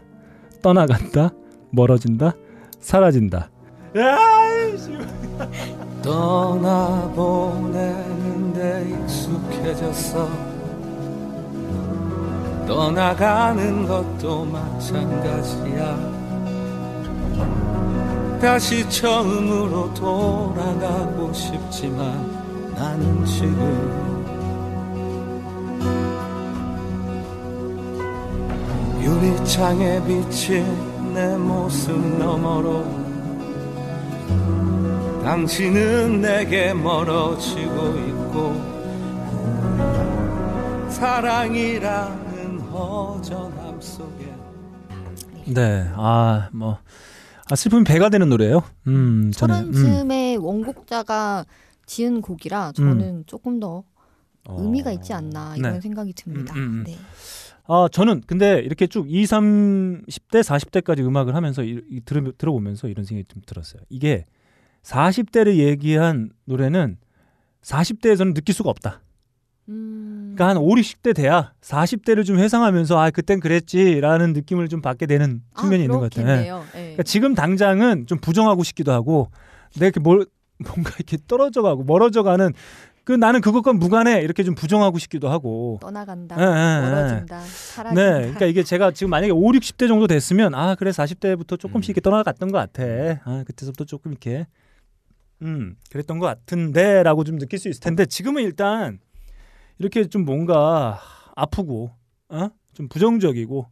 떠나간다, 0.61 1.31
멀어진다, 1.71 2.33
사라진다. 2.79 3.49
야이씨. 3.95 4.91
떠나보내는데 7.61 8.87
익숙해졌어 9.03 10.29
떠나가는 12.67 13.87
것도 13.87 14.45
마찬가지야 14.45 16.20
다시 18.41 18.89
처음으로 18.89 19.93
돌아가고 19.93 21.31
싶지만 21.31 22.73
나는 22.73 23.23
지금 23.23 24.11
유리창에 28.99 30.03
비친 30.05 31.13
내 31.13 31.37
모습 31.37 31.95
너머로 32.17 32.83
당신은 35.23 36.21
내게 36.21 36.73
멀어지고 36.73 37.97
있고 38.07 38.71
사랑이라는 40.89 42.59
허전함 42.71 43.79
속에 43.79 44.33
네, 45.45 45.87
아 45.95 46.49
뭐. 46.51 46.77
아, 47.51 47.55
슬픔이 47.55 47.83
배가 47.83 48.07
되는 48.07 48.29
노래예요. 48.29 48.63
음, 48.87 49.29
저는 49.35 49.67
음. 49.67 49.73
초런쯤의 49.73 50.37
원곡자가 50.37 51.45
지은 51.85 52.21
곡이라 52.21 52.71
저는 52.71 53.25
조금 53.27 53.59
더 53.59 53.83
의미가 54.47 54.93
있지 54.93 55.11
않나 55.11 55.57
이런 55.57 55.73
네. 55.73 55.81
생각이 55.81 56.13
듭니다. 56.13 56.53
음, 56.55 56.59
음, 56.59 56.73
음. 56.75 56.83
네. 56.85 56.97
아, 57.67 57.89
저는 57.91 58.21
근데 58.25 58.59
이렇게 58.59 58.87
쭉 58.87 59.05
20, 59.09 59.31
30대, 59.31 60.41
40대까지 60.41 60.99
음악을 60.99 61.35
하면서 61.35 61.61
이, 61.61 61.81
이 61.89 61.99
들으, 62.05 62.31
들어보면서 62.37 62.87
이런 62.87 63.03
생각이 63.03 63.27
좀 63.27 63.41
들었어요. 63.45 63.81
이게 63.89 64.25
40대를 64.83 65.57
얘기한 65.57 66.31
노래는 66.45 66.99
40대에서는 67.63 68.33
느낄 68.33 68.55
수가 68.55 68.69
없다. 68.69 69.01
음, 69.69 70.33
그러니까 70.35 70.49
한 70.49 70.57
5, 70.57 70.67
60대 70.75 71.15
돼야 71.15 71.53
40대를 71.61 72.25
좀 72.25 72.37
회상하면서 72.39 72.99
아, 72.99 73.09
그땐 73.11 73.39
그랬지라는 73.39 74.33
느낌을 74.33 74.67
좀 74.69 74.81
받게 74.81 75.05
되는 75.05 75.41
측면이 75.57 75.83
아, 75.83 75.85
있는 75.85 75.99
것 75.99 76.09
같아요. 76.09 76.25
그렇겠네요. 76.25 76.63
예. 76.75 76.79
그러니까 76.79 77.03
지금 77.03 77.35
당장은 77.35 78.07
좀 78.07 78.17
부정하고 78.19 78.63
싶기도 78.63 78.91
하고 78.91 79.29
내가 79.73 79.85
이렇게 79.85 79.99
뭘 79.99 80.25
뭔가 80.57 80.91
이렇게 80.97 81.17
떨어져 81.27 81.61
가고 81.61 81.83
멀어져 81.83 82.23
가는 82.23 82.53
그 83.03 83.13
나는 83.13 83.41
그것과 83.41 83.73
무관해 83.73 84.21
이렇게 84.21 84.43
좀 84.43 84.53
부정하고 84.53 84.99
싶기도 84.99 85.29
하고 85.29 85.79
떠나간다, 85.81 86.35
예. 86.39 86.89
멀어진다, 86.89 87.39
네, 87.39 87.45
사라진다. 87.47 88.19
그러니까 88.19 88.45
이게 88.45 88.63
제가 88.63 88.91
지금 88.91 89.09
만약에 89.09 89.31
5, 89.31 89.39
60대 89.39 89.87
정도 89.87 90.05
됐으면 90.05 90.53
아 90.53 90.75
그래 90.75 90.91
40대부터 90.91 91.59
조금씩 91.59 91.89
이렇게 91.89 92.01
떠나갔던 92.01 92.51
것 92.51 92.57
같아. 92.59 92.83
아 93.25 93.43
그때서부터 93.45 93.85
조금 93.85 94.11
이렇게 94.11 94.45
음 95.41 95.75
그랬던 95.89 96.19
것 96.19 96.27
같은데라고 96.27 97.23
좀 97.23 97.39
느낄 97.39 97.57
수 97.57 97.69
있을 97.69 97.81
텐데 97.81 98.05
지금은 98.05 98.43
일단 98.43 98.99
이렇게 99.81 100.07
좀 100.07 100.25
뭔가 100.25 100.99
아프고 101.35 101.91
어 102.29 102.49
좀 102.73 102.87
부정적이고 102.87 103.67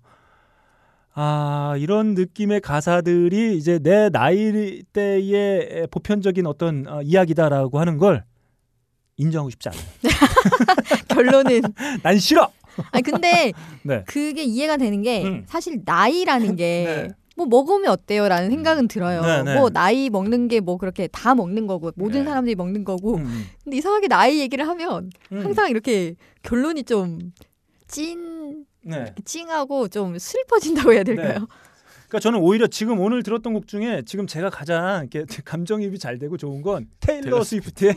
아 1.13 1.75
이런 1.77 2.13
느낌의 2.13 2.61
가사들이 2.61 3.57
이제 3.57 3.79
내 3.79 4.09
나이 4.09 4.83
때의 4.93 5.87
보편적인 5.91 6.45
어떤 6.45 6.87
어, 6.87 7.01
이야기다라고 7.01 7.79
하는 7.79 7.97
걸 7.97 8.23
인정하고 9.17 9.49
싶지 9.49 9.69
않아요. 9.69 9.83
결론은 11.09 11.61
난 12.03 12.17
싫어. 12.19 12.51
아니 12.91 13.03
근데 13.03 13.51
네. 13.83 14.03
그게 14.05 14.43
이해가 14.43 14.77
되는 14.77 15.01
게 15.01 15.23
음. 15.25 15.43
사실 15.47 15.81
나이라는 15.83 16.55
게 16.55 16.85
네. 17.07 17.09
뭐 17.39 17.45
먹으면 17.47 17.89
어때요 17.91 18.27
라는 18.27 18.49
생각은 18.49 18.87
들어요. 18.87 19.21
네, 19.21 19.43
네. 19.43 19.55
뭐 19.55 19.69
나이 19.69 20.09
먹는 20.09 20.47
게 20.47 20.59
뭐 20.59 20.77
그렇게 20.77 21.07
다 21.07 21.33
먹는 21.35 21.67
거고 21.67 21.91
모든 21.95 22.21
네. 22.21 22.25
사람들이 22.27 22.55
먹는 22.55 22.83
거고. 22.83 23.15
음, 23.15 23.45
근데 23.63 23.77
이상하게 23.77 24.07
나이 24.09 24.39
얘기를 24.39 24.67
하면 24.67 25.09
음. 25.31 25.43
항상 25.43 25.69
이렇게 25.69 26.15
결론이 26.43 26.83
좀 26.83 27.31
찐, 27.87 28.65
네. 28.81 29.13
찡하고 29.25 29.87
좀 29.87 30.17
슬퍼진다고 30.19 30.93
해야 30.93 31.03
될까요? 31.03 31.47
그러니까 32.09 32.19
저는 32.21 32.39
오히려 32.39 32.65
지금 32.65 32.99
오늘 32.99 33.21
들었던 33.21 33.53
곡 33.53 33.67
중에 33.67 34.01
지금 34.03 34.25
제가 34.25 34.49
가장 34.49 35.07
이렇게 35.11 35.25
감정입이 35.45 35.99
잘 35.99 36.17
되고 36.17 36.37
좋은 36.37 36.63
건 36.63 36.87
테일러 36.99 37.21
테일러 37.21 37.43
스위프트의 37.43 37.95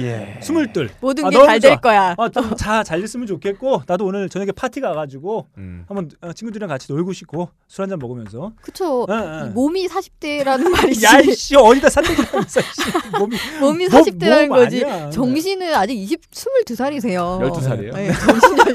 예. 0.00 0.38
스물둘. 0.42 0.90
모든 1.00 1.24
아, 1.24 1.30
게 1.30 1.36
너무 1.36 1.46
잘 1.46 1.60
좋아. 1.60 1.70
될 1.70 1.80
거야. 1.80 2.14
아, 2.18 2.28
좀잘 2.28 3.00
됐으면 3.00 3.28
좋겠고 3.28 3.82
나도 3.86 4.06
오늘 4.06 4.28
저녁에 4.28 4.50
파티 4.50 4.80
가가지고 4.80 5.46
음. 5.56 5.84
한번 5.86 6.10
어, 6.20 6.32
친구들이랑 6.32 6.68
같이 6.68 6.92
놀고 6.92 7.12
싶고 7.12 7.48
술 7.68 7.82
한잔 7.82 8.00
먹으면서. 8.00 8.52
그쵸. 8.60 9.06
이 9.08 9.50
몸이 9.50 9.86
40대라는 9.86 10.68
말이지. 10.68 11.06
야이씨 11.06 11.54
어디다 11.54 11.88
산대기 11.88 12.22
하면서 12.22 12.60
씨, 12.60 13.18
몸이 13.18 13.36
몸이 13.60 13.88
몸, 13.88 14.02
40대라는 14.02 14.48
몸 14.48 14.58
거지. 14.58 14.84
아니야. 14.84 15.10
정신은 15.10 15.74
아직 15.74 15.94
20, 15.96 16.20
22살이세요. 16.32 17.52
12살이에요? 17.52 17.94
네, 17.94 18.12
정신이 18.12 18.74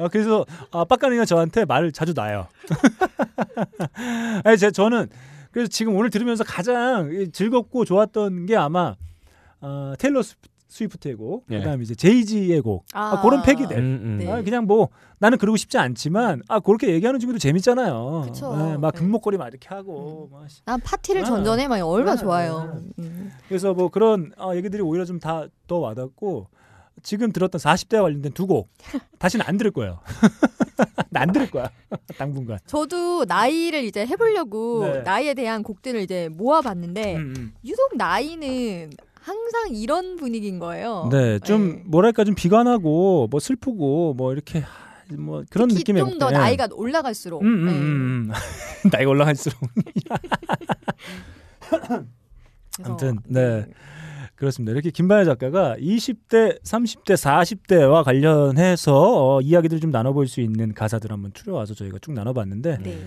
아, 0.00 0.08
그래서 0.08 0.44
아, 0.70 0.84
빡가능이가 0.84 1.24
저한테 1.24 1.64
말을 1.64 1.92
자주 1.92 2.12
놔요. 2.14 2.46
아니, 4.44 4.58
제, 4.58 4.70
저는 4.70 5.08
그래서 5.50 5.68
지금 5.68 5.96
오늘 5.96 6.10
들으면서 6.10 6.44
가장 6.44 7.10
이 7.12 7.30
즐겁고 7.30 7.84
좋았던 7.84 8.46
게 8.46 8.56
아마 8.56 8.94
어, 9.60 9.94
테일러 9.98 10.22
스- 10.22 10.36
스위프트의 10.70 11.14
곡, 11.14 11.46
예. 11.50 11.58
그다음에 11.58 11.82
이제 11.82 11.94
제이지의 11.94 12.60
곡, 12.60 12.84
아, 12.92 13.14
아. 13.16 13.22
그런 13.22 13.40
팩이들. 13.42 13.74
음, 13.78 14.00
음. 14.04 14.16
네. 14.18 14.30
아, 14.30 14.42
그냥 14.42 14.66
뭐 14.66 14.90
나는 15.18 15.38
그러고 15.38 15.56
싶지 15.56 15.78
않지만 15.78 16.42
아 16.46 16.60
그렇게 16.60 16.90
얘기하는 16.92 17.18
친구도 17.18 17.38
재밌잖아요. 17.38 18.24
그쵸. 18.26 18.54
예, 18.72 18.76
막 18.76 18.92
네. 18.92 18.98
금목걸이 19.00 19.38
막 19.38 19.48
이렇게 19.48 19.66
하고 19.70 20.28
막 20.30 20.48
씨. 20.50 20.62
난 20.66 20.78
파티를 20.78 21.22
아. 21.22 21.24
전전해 21.24 21.66
막 21.68 21.80
얼마나 21.80 22.16
네, 22.16 22.20
좋아요. 22.22 22.82
음. 22.98 23.32
그래서 23.48 23.72
뭐 23.72 23.88
그런 23.88 24.30
어, 24.36 24.54
얘기들이 24.54 24.82
오히려 24.82 25.04
좀 25.06 25.18
다 25.18 25.48
더 25.66 25.78
와닿고 25.78 26.48
지금 27.02 27.32
들었던 27.32 27.58
40대와 27.60 28.02
관련된 28.02 28.32
두 28.32 28.46
곡 28.46 28.68
다시는 29.18 29.44
안 29.46 29.56
들을 29.56 29.70
거예요. 29.70 30.00
나 31.10 31.20
안 31.22 31.32
들을 31.32 31.50
거야 31.50 31.70
당분간. 32.18 32.58
저도 32.66 33.24
나이를 33.26 33.84
이제 33.84 34.06
해보려고 34.06 34.86
네. 34.86 35.02
나이에 35.02 35.34
대한 35.34 35.62
곡들을 35.62 36.00
이제 36.00 36.28
모아봤는데 36.32 37.16
음, 37.16 37.34
음. 37.36 37.52
유독 37.64 37.96
나이는 37.96 38.90
항상 39.20 39.68
이런 39.74 40.16
분위기인 40.16 40.58
거예요. 40.58 41.08
네, 41.12 41.38
좀 41.40 41.76
네. 41.76 41.82
뭐랄까 41.86 42.24
좀 42.24 42.34
비관하고 42.34 43.28
뭐 43.30 43.40
슬프고 43.40 44.14
뭐 44.14 44.32
이렇게 44.32 44.60
하- 44.60 44.88
뭐 45.18 45.42
그런 45.50 45.68
특히 45.68 45.80
느낌의 45.80 46.00
좀더 46.02 46.26
곡들. 46.26 46.38
나이가 46.40 46.68
올라갈수록 46.72 47.42
음, 47.42 47.46
음, 47.46 47.64
네. 47.66 47.72
음, 47.72 48.30
음. 48.30 48.90
나이가 48.90 49.10
올라갈수록 49.10 49.58
아무튼, 52.84 53.18
네. 53.26 53.66
그렇습니다. 54.38 54.72
이렇게 54.72 54.90
김반야 54.90 55.24
작가가 55.24 55.76
20대, 55.78 56.62
30대, 56.62 57.14
40대와 57.14 58.04
관련해서 58.04 59.36
어, 59.36 59.40
이야기들을 59.40 59.80
좀 59.80 59.90
나눠볼 59.90 60.28
수 60.28 60.40
있는 60.40 60.74
가사들 60.74 61.10
한번 61.10 61.32
추려와서 61.34 61.74
저희가 61.74 61.98
쭉 62.00 62.12
나눠봤는데 62.12 62.78
네. 62.78 62.98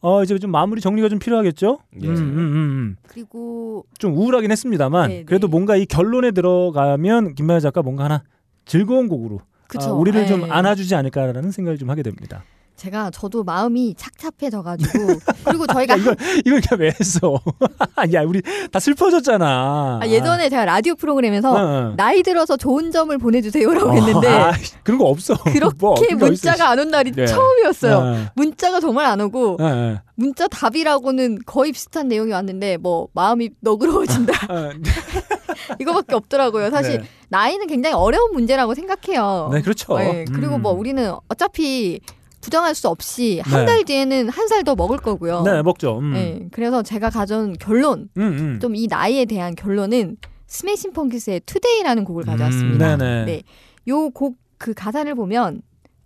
어 0.00 0.24
이제 0.24 0.36
좀 0.40 0.50
마무리 0.50 0.80
정리가 0.80 1.08
좀 1.08 1.20
필요하겠죠? 1.20 1.78
예. 2.02 2.08
음, 2.08 2.14
음, 2.16 2.18
음, 2.18 2.38
음. 2.38 2.96
그리고 3.06 3.84
좀 3.98 4.16
우울하긴 4.16 4.50
했습니다만 4.50 5.08
네, 5.08 5.16
네. 5.18 5.24
그래도 5.24 5.46
뭔가 5.46 5.76
이 5.76 5.86
결론에 5.86 6.32
들어가면 6.32 7.36
김반야 7.36 7.60
작가 7.60 7.82
뭔가 7.82 8.04
하나 8.04 8.24
즐거운 8.64 9.08
곡으로. 9.08 9.40
아, 9.78 9.92
우리를 9.92 10.20
네. 10.20 10.26
좀 10.26 10.50
안아주지 10.50 10.94
않을까라는 10.94 11.50
생각을 11.50 11.78
좀 11.78 11.88
하게 11.88 12.02
됩니다. 12.02 12.44
제가 12.82 13.10
저도 13.12 13.44
마음이 13.44 13.94
착잡해져가지고 13.96 15.06
그리고 15.44 15.66
저희가 15.68 15.94
야, 15.94 15.98
이걸 15.98 16.16
이걸 16.44 16.60
그냥 16.60 16.80
왜 16.80 16.92
했어? 16.98 17.40
야 18.12 18.22
우리 18.26 18.42
다 18.72 18.80
슬퍼졌잖아. 18.80 20.00
아, 20.02 20.06
예전에 20.08 20.48
제가 20.48 20.64
라디오 20.64 20.96
프로그램에서 20.96 21.52
어, 21.52 21.54
어. 21.56 21.94
나이 21.96 22.24
들어서 22.24 22.56
좋은 22.56 22.90
점을 22.90 23.16
보내주세요라고 23.16 23.90
어, 23.90 23.92
했는데 23.92 24.28
아, 24.28 24.52
그런 24.82 24.98
거 24.98 25.04
없어. 25.06 25.36
그렇게 25.44 25.70
뭐, 25.78 25.94
문자가. 26.28 26.70
안 26.70 26.78
온 26.82 26.88
날이 26.88 27.12
네. 27.12 27.26
처음이었어요. 27.26 27.96
어, 27.98 28.26
문자가 28.34 28.80
정말 28.80 29.06
안 29.06 29.20
오고 29.20 29.58
어, 29.60 29.64
어. 29.64 29.98
문자 30.16 30.48
답이라고는 30.48 31.38
거의 31.46 31.70
비슷한 31.70 32.08
내용이 32.08 32.32
왔는데 32.32 32.78
뭐 32.78 33.06
마음이 33.14 33.50
너그러워진다 33.60 34.32
어, 34.52 34.70
이거밖에 35.78 36.16
없더라고요. 36.16 36.70
사실 36.70 36.98
네. 37.02 37.06
나이는 37.28 37.68
굉장히 37.68 37.94
어려운 37.94 38.32
문제라고 38.32 38.74
생각해요. 38.74 39.50
네, 39.52 39.62
그렇죠. 39.62 39.96
네, 39.98 40.24
그리고 40.34 40.58
뭐 40.58 40.72
음. 40.72 40.80
우리는 40.80 41.12
어차피 41.28 42.00
부정할 42.42 42.74
수 42.74 42.88
없이 42.88 43.40
한 43.44 43.60
네. 43.60 43.66
달 43.66 43.84
뒤에는 43.84 44.28
한 44.28 44.48
살 44.48 44.62
더 44.64 44.74
먹을 44.74 44.98
거고요. 44.98 45.42
네 45.42 45.62
먹죠. 45.62 45.98
음. 46.00 46.12
네, 46.12 46.46
그래서 46.52 46.82
제가 46.82 47.08
가져온 47.08 47.54
결론, 47.58 48.10
음, 48.18 48.22
음. 48.22 48.58
좀 48.60 48.79
이 48.79 48.86
나이에 48.90 49.24
대한 49.24 49.54
결론은 49.54 50.18
스매싱 50.46 50.92
펌킨스의 50.92 51.40
Today라는 51.46 52.04
곡을 52.04 52.24
가져왔습니다. 52.24 52.94
음, 52.94 52.98
네네. 52.98 53.24
네, 53.24 53.42
요 53.88 54.10
곡 54.10 54.36
그 54.58 54.74
가사를 54.74 55.12
보면 55.16 55.60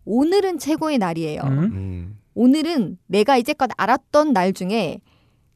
오늘은 0.06 0.58
최고의 0.58 0.96
날이에요. 0.98 1.42
음. 1.44 1.58
음. 1.58 2.18
오늘은 2.34 2.96
내가 3.06 3.36
이제껏 3.36 3.68
알았던 3.76 4.32
날 4.32 4.52
중에 4.54 5.00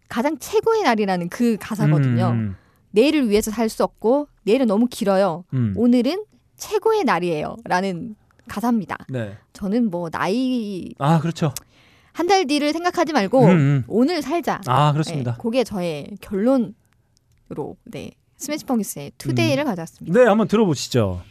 가장 0.08 0.36
최고의 0.38 0.82
날이라는 0.82 1.28
그 1.30 1.56
가사거든요. 1.58 2.26
음, 2.34 2.56
내일을 2.90 3.30
위해서 3.30 3.50
살 3.50 3.68
수 3.70 3.84
없고 3.84 4.28
내일은 4.42 4.66
너무 4.66 4.86
길어요. 4.86 5.44
음. 5.54 5.72
오늘은 5.76 6.24
최고의 6.58 7.04
날이에요. 7.04 7.56
라는 7.64 8.16
가사입니다. 8.48 8.96
네. 9.08 9.36
저는 9.52 9.90
뭐 9.90 10.10
나이 10.10 10.92
아 10.98 11.20
그렇죠. 11.20 11.52
한 12.12 12.26
달 12.26 12.46
뒤를 12.46 12.72
생각하지 12.72 13.12
말고 13.12 13.44
음, 13.44 13.48
음. 13.50 13.84
오늘 13.88 14.20
살자. 14.22 14.60
아 14.66 14.92
그렇습니다. 14.92 15.32
네, 15.32 15.38
그게 15.40 15.64
저의 15.64 16.08
결론으로 16.20 16.74
네 17.84 18.10
스매시 18.36 18.64
펑키스의 18.64 19.12
투데이를 19.18 19.64
가져왔습니다. 19.64 20.18
네, 20.18 20.26
한번 20.26 20.48
들어보시죠. 20.48 21.22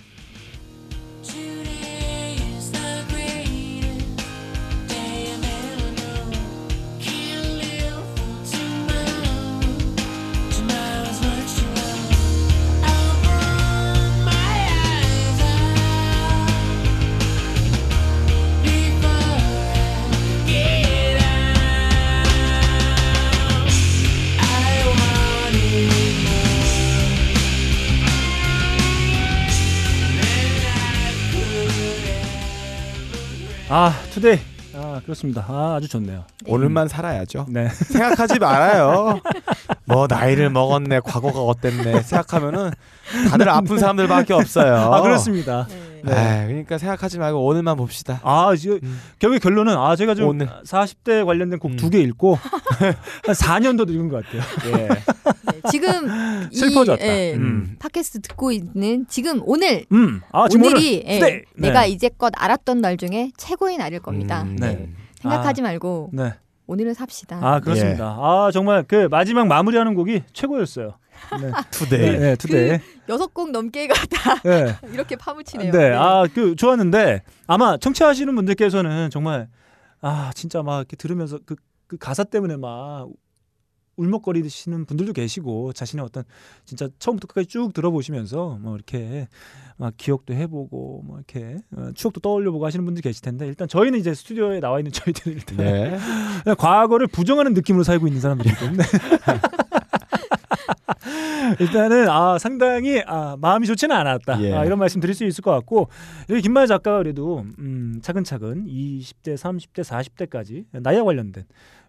Today. 34.19 34.37
아 34.75 35.01
그렇습니다. 35.03 35.45
아 35.47 35.75
아주 35.77 35.87
좋네요. 35.87 36.25
오늘만 36.45 36.87
살아야죠. 36.87 37.47
네. 37.49 37.69
생각하지 37.69 38.37
말아요. 38.39 39.19
뭐 39.85 40.07
나이를 40.07 40.49
먹었네, 40.49 40.99
과거가 40.99 41.39
어땠네 41.39 42.01
생각하면은 42.03 42.71
다들 43.29 43.49
아픈 43.49 43.79
사람들밖에 43.79 44.33
없어요. 44.33 44.75
아 44.93 45.01
그렇습니다. 45.01 45.67
네. 46.03 46.13
아, 46.13 46.45
그러니까 46.47 46.77
생각하지 46.77 47.17
말고 47.17 47.43
오늘만 47.45 47.77
봅시다. 47.77 48.19
아 48.23 48.53
지금 48.55 48.79
음. 48.83 49.01
결국 49.19 49.39
결론은 49.41 49.75
아 49.77 49.95
제가 49.95 50.15
좀 50.15 50.29
오늘. 50.29 50.47
40대 50.65 51.25
관련된 51.25 51.59
곡 51.59 51.71
음. 51.71 51.77
두개 51.77 51.99
읽고 52.01 52.37
한 52.43 52.93
4년 53.25 53.77
더 53.77 53.83
늙은 53.91 54.09
것 54.09 54.23
같아요. 54.25 54.41
예. 54.77 54.89
네, 55.63 55.69
지금 55.71 56.07
이 56.51 56.55
슬퍼졌다. 56.55 57.05
예, 57.05 57.33
음. 57.35 57.75
팟캐스트 57.79 58.21
듣고 58.21 58.51
있는 58.51 59.05
지금 59.07 59.41
오늘 59.45 59.85
음. 59.91 60.21
아 60.31 60.47
지금 60.47 60.65
오늘이 60.65 61.03
오늘 61.05 61.07
예. 61.07 61.19
네. 61.19 61.43
내가 61.55 61.85
이제껏 61.85 62.31
알았던 62.35 62.81
날 62.81 62.97
중에 62.97 63.31
최고의 63.37 63.77
날일 63.77 63.99
겁니다. 63.99 64.43
음, 64.43 64.55
네. 64.55 64.89
생각하지 65.21 65.61
말고 65.61 66.11
네. 66.13 66.33
오늘을 66.67 66.93
삽시다. 66.93 67.39
아 67.41 67.59
그렇습니다. 67.59 68.03
예. 68.03 68.21
아 68.21 68.49
정말 68.53 68.83
그 68.87 69.07
마지막 69.09 69.47
마무리하는 69.47 69.95
곡이 69.95 70.23
최고였어요. 70.33 70.93
네. 71.41 71.51
Today. 71.71 71.99
네, 71.99 72.19
네, 72.19 72.35
Today. 72.35 72.79
여섯 73.09 73.33
곡 73.33 73.51
넘게가 73.51 73.93
다 74.09 74.35
네. 74.43 74.75
이렇게 74.93 75.15
파묻히네요. 75.15 75.71
네, 75.71 75.93
아, 75.93 76.25
그 76.33 76.55
좋았는데 76.55 77.23
아마 77.47 77.77
청취하시는 77.77 78.33
분들께서는 78.35 79.09
정말 79.09 79.47
아 80.01 80.31
진짜 80.35 80.61
막 80.61 80.77
이렇게 80.77 80.95
들으면서 80.95 81.39
그, 81.45 81.55
그 81.87 81.97
가사 81.97 82.23
때문에 82.23 82.55
막 82.57 83.07
울먹거리시는 83.99 84.85
분들도 84.85 85.13
계시고 85.13 85.73
자신의 85.73 86.05
어떤 86.05 86.23
진짜 86.65 86.87
처음부터 86.99 87.27
끝까지 87.27 87.47
쭉 87.47 87.73
들어보시면서 87.73 88.57
뭐 88.61 88.75
이렇게 88.75 89.27
막 89.77 89.93
기억도 89.97 90.33
해보고 90.33 91.03
뭐 91.05 91.17
이렇게 91.17 91.57
어, 91.75 91.89
추억도 91.93 92.19
떠올려보고 92.19 92.65
하시는 92.65 92.83
분들 92.83 93.01
계실 93.01 93.21
텐데 93.21 93.47
일단 93.47 93.67
저희는 93.67 93.99
이제 93.99 94.13
스튜디오에 94.13 94.59
나와 94.59 94.79
있는 94.79 94.91
저희들은 94.91 95.37
일단 95.37 95.57
네. 95.57 95.97
과거를 96.57 97.07
부정하는 97.07 97.53
느낌으로 97.53 97.83
살고 97.83 98.07
있는 98.07 98.21
사람들이기 98.21 98.59
때문에 98.59 98.83
일단은 101.59 102.09
아 102.09 102.37
상당히 102.37 103.01
아 103.05 103.35
마음이 103.39 103.65
좋지는 103.67 103.95
않았다 103.95 104.41
예. 104.43 104.53
아, 104.53 104.65
이런 104.65 104.77
말씀 104.79 105.01
드릴 105.01 105.15
수 105.15 105.25
있을 105.25 105.41
것 105.41 105.51
같고 105.51 105.89
여기 106.29 106.41
김반야 106.41 106.67
작가가 106.67 106.97
그래도 106.99 107.45
음, 107.59 107.99
차근차근 108.01 108.65
20대 108.65 109.35
30대 109.35 109.83
40대까지 109.83 110.65
나이와 110.71 111.05
관련된 111.05 111.45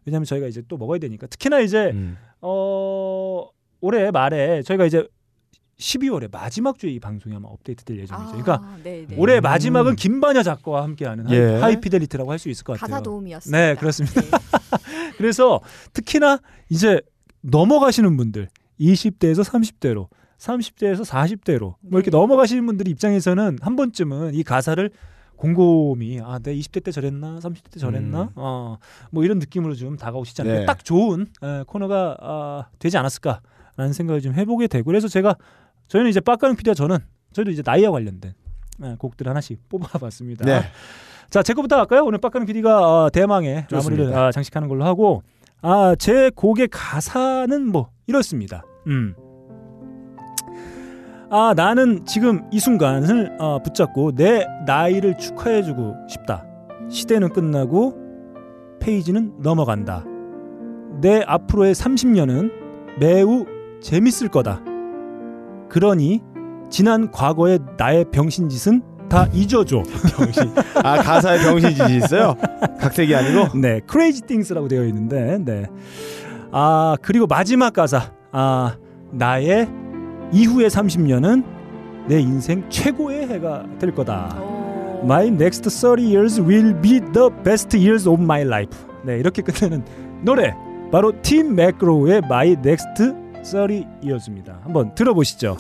왜냐하면 0.07 0.25
저희가 0.25 0.47
이제 0.47 0.63
또 0.69 0.77
먹어야 0.77 0.99
되니까 0.99 1.27
특히나 1.27 1.61
이제 1.61 1.91
음. 1.93 2.17
어 2.41 3.49
올해 3.81 4.11
말에 4.11 4.63
저희가 4.63 4.85
이제 4.87 5.07
12월에 5.79 6.31
마지막 6.31 6.79
주에 6.79 6.91
이 6.91 7.01
방송이 7.01 7.35
아마 7.35 7.49
업데이트될 7.49 7.99
예정이죠. 8.01 8.27
그러니까 8.33 8.55
아, 8.63 8.79
네, 8.83 9.07
네. 9.09 9.17
올해 9.19 9.39
음. 9.39 9.43
마지막은 9.43 9.97
김반야 9.97 10.43
작가와 10.43 10.83
함께하는 10.83 11.27
하이- 11.27 11.35
예. 11.39 11.55
하이피델리티라고 11.59 12.31
할 12.31 12.39
수 12.39 12.51
있을 12.51 12.65
것 12.65 12.75
같아요. 12.79 12.91
가사 12.97 13.03
도우미였습니다. 13.03 13.59
네, 13.59 13.75
그렇습니다. 13.77 14.21
네. 14.21 14.29
그래서 15.17 15.61
특히나 15.95 16.39
이제 16.69 17.01
넘어가시는 17.43 18.15
분들 18.19 18.49
20대에서 18.79 19.43
30대로 19.43 20.09
30대에서 20.39 21.05
40대로 21.07 21.75
뭐 21.81 21.99
이렇게 21.99 22.11
네. 22.11 22.17
넘어가시는 22.17 22.65
분들 22.67 22.87
입장에서는 22.89 23.59
한 23.63 23.77
번쯤은 23.77 24.35
이 24.35 24.43
가사를 24.43 24.91
곰곰이 25.41 26.20
아, 26.22 26.38
내 26.38 26.55
20대 26.55 26.84
때 26.84 26.93
저랬나, 26.93 27.38
30대 27.38 27.70
때 27.70 27.80
저랬나, 27.80 28.22
음. 28.24 28.28
어, 28.34 28.76
뭐 29.11 29.24
이런 29.24 29.38
느낌으로 29.38 29.74
좀 29.74 29.97
다가오시지 29.97 30.43
않을까. 30.43 30.61
네. 30.61 30.66
딱 30.66 30.84
좋은 30.84 31.26
에, 31.43 31.62
코너가 31.66 32.16
아, 32.20 32.64
되지 32.78 32.99
않았을까라는 32.99 33.95
생각을 33.95 34.20
좀 34.20 34.34
해보게 34.34 34.66
되고 34.66 34.84
그래서 34.84 35.09
제가 35.09 35.36
저희는 35.88 36.11
이제 36.11 36.20
빡가는 36.20 36.57
PD와 36.57 36.74
저는 36.74 36.99
저희도 37.32 37.53
이제 37.53 37.62
나이와 37.64 37.91
관련된 37.91 38.34
에, 38.82 38.97
곡들 38.99 39.28
하나씩 39.28 39.66
뽑아봤습니다. 39.70 40.45
네. 40.45 40.61
자, 41.30 41.43
제 41.43 41.55
거부터 41.55 41.78
할까요? 41.78 42.05
오늘 42.05 42.18
빡가는 42.18 42.47
PD가 42.47 43.05
어, 43.05 43.11
대망의 43.11 43.66
마무리를 43.70 44.05
좋습니다. 44.05 44.26
아, 44.26 44.32
장식하는 44.32 44.68
걸로 44.68 44.84
하고 44.84 45.22
아, 45.62 45.95
제 45.99 46.30
곡의 46.34 46.68
가사는 46.70 47.66
뭐 47.66 47.88
이렇습니다. 48.07 48.62
음. 48.88 49.14
아, 51.33 51.55
나는 51.55 52.05
지금 52.07 52.43
이 52.51 52.59
순간을 52.59 53.37
어, 53.39 53.62
붙잡고 53.62 54.16
내 54.16 54.45
나이를 54.66 55.16
축하해주고 55.16 55.95
싶다. 56.09 56.45
시대는 56.89 57.28
끝나고 57.28 57.97
페이지는 58.81 59.35
넘어간다. 59.39 60.05
내 61.01 61.22
앞으로의 61.24 61.74
30년은 61.74 62.51
매우 62.99 63.47
재밌을 63.81 64.26
거다. 64.28 64.61
그러니 65.68 66.20
지난 66.68 67.12
과거의 67.12 67.61
나의 67.78 68.07
병신짓은 68.11 68.83
다 69.09 69.28
잊어줘. 69.33 69.85
병신. 70.16 70.53
아 70.83 70.97
가사에 71.01 71.39
병신짓이 71.39 71.97
있어요? 71.97 72.35
각색이 72.81 73.14
아니고. 73.14 73.57
네, 73.59 73.81
Crazy 73.89 74.26
Things라고 74.26 74.66
되어 74.66 74.85
있는데, 74.87 75.39
네. 75.45 75.66
아 76.51 76.97
그리고 77.03 77.26
마지막 77.26 77.72
가사, 77.72 78.12
아 78.33 78.76
나의 79.12 79.68
이후의 80.33 80.70
30년은 80.70 81.45
내 82.09 82.20
인생 82.20 82.68
최고의 82.68 83.28
해가 83.28 83.64
될 83.78 83.95
거다. 83.95 84.37
오. 84.41 85.01
My 85.05 85.28
next 85.28 85.68
30 85.68 86.05
years 86.05 86.41
will 86.41 86.78
be 86.81 87.01
the 87.12 87.31
best 87.45 87.76
years 87.76 88.09
of 88.09 88.20
my 88.20 88.43
life. 88.43 88.78
네, 89.05 89.18
이렇게 89.18 89.43
끝내는 89.43 89.85
노래 90.22 90.55
바로 90.93 91.12
팀 91.22 91.55
맥그로우의 91.55 92.22
My 92.24 92.53
next 92.53 92.87
30 93.43 93.87
years입니다. 94.03 94.59
한번 94.62 94.95
들어보시죠. 94.95 95.57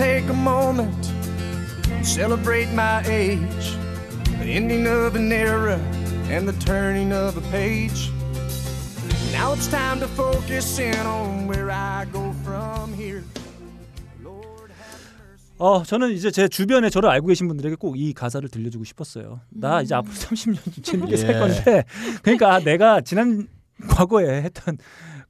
Take 0.00 0.30
a 0.30 0.32
moment 0.32 1.12
and 1.92 2.06
celebrate 2.06 2.72
my 2.72 3.02
age, 3.06 3.76
the 4.40 4.46
ending 4.56 4.86
of 4.86 5.14
an 5.14 5.30
era 5.30 5.76
and 6.30 6.48
the 6.48 6.54
turning 6.64 7.12
of 7.12 7.36
a 7.36 7.42
page. 7.52 8.10
Now 9.30 9.52
it's 9.52 9.68
time 9.68 10.00
to 10.00 10.08
focus 10.08 10.78
in 10.78 10.96
on 11.06 11.46
where 11.46 11.70
I 11.70 12.06
go 12.10 12.32
from 12.42 12.94
here. 12.94 13.22
Lord 14.24 14.70
have 14.72 15.00
mercy. 15.18 15.52
어, 15.58 15.82
저는 15.84 16.12
이제 16.12 16.30
제 16.30 16.48
주변에 16.48 16.88
저를 16.88 17.10
알고 17.10 17.26
계신 17.26 17.46
분들에게 17.48 17.76
꼭 17.76 17.96
이 17.98 18.14
가사를 18.14 18.48
들려주고 18.48 18.84
싶었어요. 18.84 19.42
나 19.50 19.82
이제 19.82 19.94
앞으로 19.94 20.14
30년 20.14 20.72
좀 20.72 20.82
재밌게 20.82 21.16
살 21.18 21.34
예. 21.34 21.38
건데, 21.38 21.84
그러니까 22.22 22.60
내가 22.60 23.02
지난 23.02 23.48
과거에 23.88 24.42
했던 24.44 24.78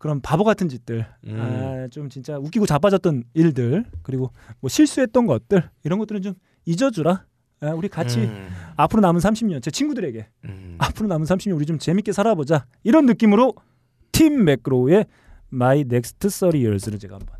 그런 0.00 0.22
바보 0.22 0.44
같은 0.44 0.70
짓들, 0.70 1.06
음. 1.26 1.36
아, 1.38 1.88
좀 1.88 2.08
진짜 2.08 2.38
웃기고 2.38 2.64
자빠졌던 2.64 3.24
일들, 3.34 3.84
그리고 4.02 4.32
뭐 4.60 4.70
실수했던 4.70 5.26
것들 5.26 5.68
이런 5.84 5.98
것들은 5.98 6.22
좀 6.22 6.34
잊어주라. 6.64 7.26
아, 7.60 7.70
우리 7.72 7.90
같이 7.90 8.20
음. 8.20 8.48
앞으로 8.76 9.02
남은 9.02 9.20
30년 9.20 9.62
제 9.62 9.70
친구들에게 9.70 10.26
음. 10.46 10.76
앞으로 10.78 11.06
남은 11.06 11.26
30년 11.26 11.54
우리 11.54 11.66
좀 11.66 11.78
재밌게 11.78 12.12
살아보자 12.12 12.64
이런 12.82 13.04
느낌으로 13.04 13.52
팀 14.10 14.44
맥그로우의 14.46 15.04
My 15.52 15.80
Next 15.80 16.16
30 16.26 16.54
Years를 16.54 16.98
제가 16.98 17.16
한번 17.16 17.36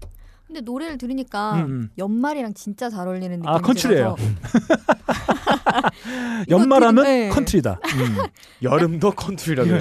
근데 0.47 0.61
노래를 0.61 0.99
들으니까 0.99 1.55
음, 1.55 1.65
음. 1.71 1.91
연말이랑 1.97 2.53
진짜 2.53 2.91
잘 2.91 3.07
어울리는 3.07 3.39
느낌이 3.39 3.49
아, 3.49 3.59
컨츄리예요. 3.59 4.17
들어서 6.45 6.45
연말하면 6.49 7.05
네. 7.05 7.29
컨트리다. 7.29 7.81
음. 7.95 8.17
여름도 8.63 9.13
컨트리라고. 9.13 9.71
해요. 9.71 9.81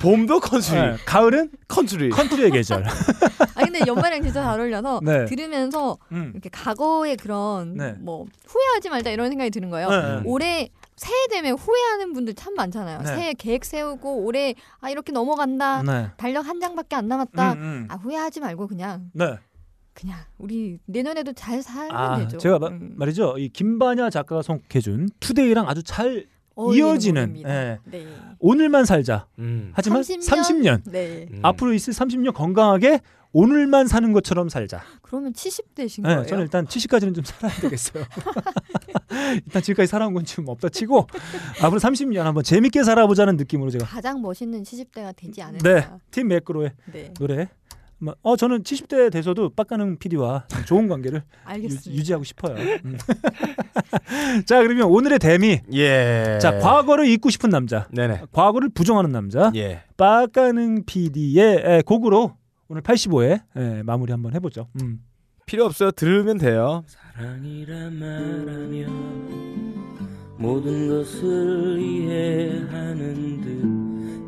봄도 0.00 0.40
컨트리. 0.40 0.80
네, 0.80 0.96
가을은 1.04 1.50
컨트리. 1.68 2.10
컨트리의 2.10 2.50
계절. 2.50 2.84
아 3.54 3.64
근데 3.64 3.80
연말이랑 3.86 4.22
진짜 4.22 4.42
잘 4.42 4.60
어울려서 4.60 5.00
네. 5.02 5.24
들으면서 5.26 5.96
음. 6.12 6.30
이렇게 6.34 6.48
과거의 6.50 7.16
그런 7.16 7.74
네. 7.74 7.94
뭐 7.98 8.26
후회하지 8.46 8.90
말자 8.90 9.10
이런 9.10 9.28
생각이 9.30 9.50
드는 9.50 9.70
거예요. 9.70 9.88
네. 9.90 10.22
올해 10.24 10.68
새해 10.96 11.26
되면 11.30 11.54
후회하는 11.54 12.14
분들 12.14 12.34
참 12.34 12.54
많잖아요. 12.54 13.00
네. 13.00 13.06
새해 13.06 13.34
계획 13.34 13.64
세우고 13.64 14.24
올해 14.24 14.54
아 14.80 14.88
이렇게 14.88 15.12
넘어간다. 15.12 15.82
네. 15.82 16.10
달력 16.16 16.46
한 16.46 16.60
장밖에 16.60 16.96
안 16.96 17.06
남았다. 17.08 17.52
음, 17.52 17.58
음. 17.58 17.86
아 17.90 17.96
후회하지 17.96 18.40
말고 18.40 18.66
그냥 18.66 19.10
네. 19.12 19.36
그냥 19.96 20.18
우리 20.36 20.78
내년에도 20.84 21.32
잘 21.32 21.62
살면 21.62 21.96
아, 21.96 22.18
되죠. 22.18 22.36
제가 22.36 22.58
마- 22.58 22.68
음. 22.68 22.92
말이죠. 22.96 23.36
이 23.38 23.48
김반야 23.48 24.10
작가가 24.10 24.42
선곡해준 24.42 25.08
투데이랑 25.20 25.66
아주 25.68 25.82
잘 25.82 26.26
이어지는. 26.74 27.36
예. 27.46 27.78
네. 27.84 28.06
오늘만 28.38 28.84
살자. 28.84 29.26
음. 29.38 29.70
하지만 29.74 30.02
30년? 30.02 30.20
30년, 30.82 30.90
네. 30.90 31.26
음. 31.30 31.40
앞으로 31.42 31.72
있을 31.72 31.94
30년 31.94 32.34
건강하게 32.34 33.00
오늘만 33.32 33.86
사는 33.86 34.12
것처럼 34.12 34.48
살자. 34.50 34.82
그러면 35.02 35.32
70대신 35.32 36.02
네, 36.02 36.08
거예요. 36.14 36.26
저는 36.26 36.44
일단 36.44 36.66
70까지는 36.66 37.14
좀 37.14 37.24
살아야 37.24 37.54
되겠어요. 37.60 38.04
일단 39.46 39.62
지금까지 39.62 39.86
살아온 39.86 40.12
건 40.14 40.24
좀 40.26 40.48
없다 40.48 40.68
치고 40.68 41.06
앞으로 41.62 41.80
30년 41.80 42.22
한번 42.22 42.42
재밌게 42.44 42.82
살아보자는 42.84 43.36
느낌으로 43.36 43.70
제가 43.70 43.86
가장 43.86 44.20
멋있는 44.20 44.62
70대가 44.62 45.14
되지 45.16 45.40
않을까. 45.42 45.68
네, 45.68 45.88
팀 46.10 46.28
매크로의 46.28 46.72
네. 46.92 47.12
노래. 47.18 47.48
뭐, 47.98 48.14
어 48.22 48.36
저는 48.36 48.62
70대 48.62 49.10
돼서도 49.10 49.50
빡가능 49.50 49.98
PD와 49.98 50.46
좋은 50.66 50.86
관계를 50.88 51.22
알겠습니다. 51.44 51.92
유, 51.92 52.04
지하고 52.04 52.24
싶어요. 52.24 52.54
음. 52.84 52.98
자 54.46 54.62
그러면 54.62 54.84
오늘의 54.88 55.18
대미. 55.18 55.60
예. 55.72 56.38
자 56.40 56.58
과거를 56.58 57.06
잊고 57.08 57.30
싶은 57.30 57.48
남자. 57.50 57.88
네네. 57.92 58.22
과거를 58.32 58.68
부정하는 58.70 59.12
남자. 59.12 59.50
예. 59.56 59.82
빡가능 59.96 60.84
PD의 60.84 61.62
에, 61.64 61.82
곡으로 61.82 62.34
오늘 62.68 62.82
85회 62.82 63.40
에, 63.56 63.82
마무리 63.82 64.12
한번 64.12 64.34
해보죠. 64.34 64.68
음. 64.82 65.00
필요 65.46 65.64
없어요. 65.64 65.92
들으면 65.92 66.38
돼요. 66.38 66.84
사랑이라 66.86 67.90
말하며 67.90 68.86
모든 70.38 70.88
것을 70.88 71.78
이해하는 71.80 73.40
듯 73.40 73.75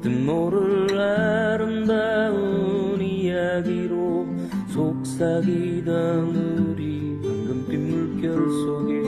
뜻모를 0.09 0.99
아름다운 0.99 2.99
이야기로 2.99 4.27
속삭이던 4.69 6.35
우리. 6.35 7.19
황금빛 7.23 7.79
물결 7.79 8.49
속에 8.49 9.03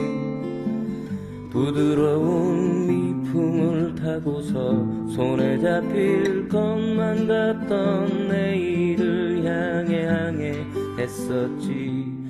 부드러운 1.49 2.85
미풍을 2.85 3.95
타고서 3.95 5.07
손에 5.07 5.59
잡힐 5.59 6.47
것만 6.47 7.27
같던 7.27 8.27
내일을 8.27 9.43
향해 9.43 10.05
향해 10.05 10.53
했었지 10.99 12.20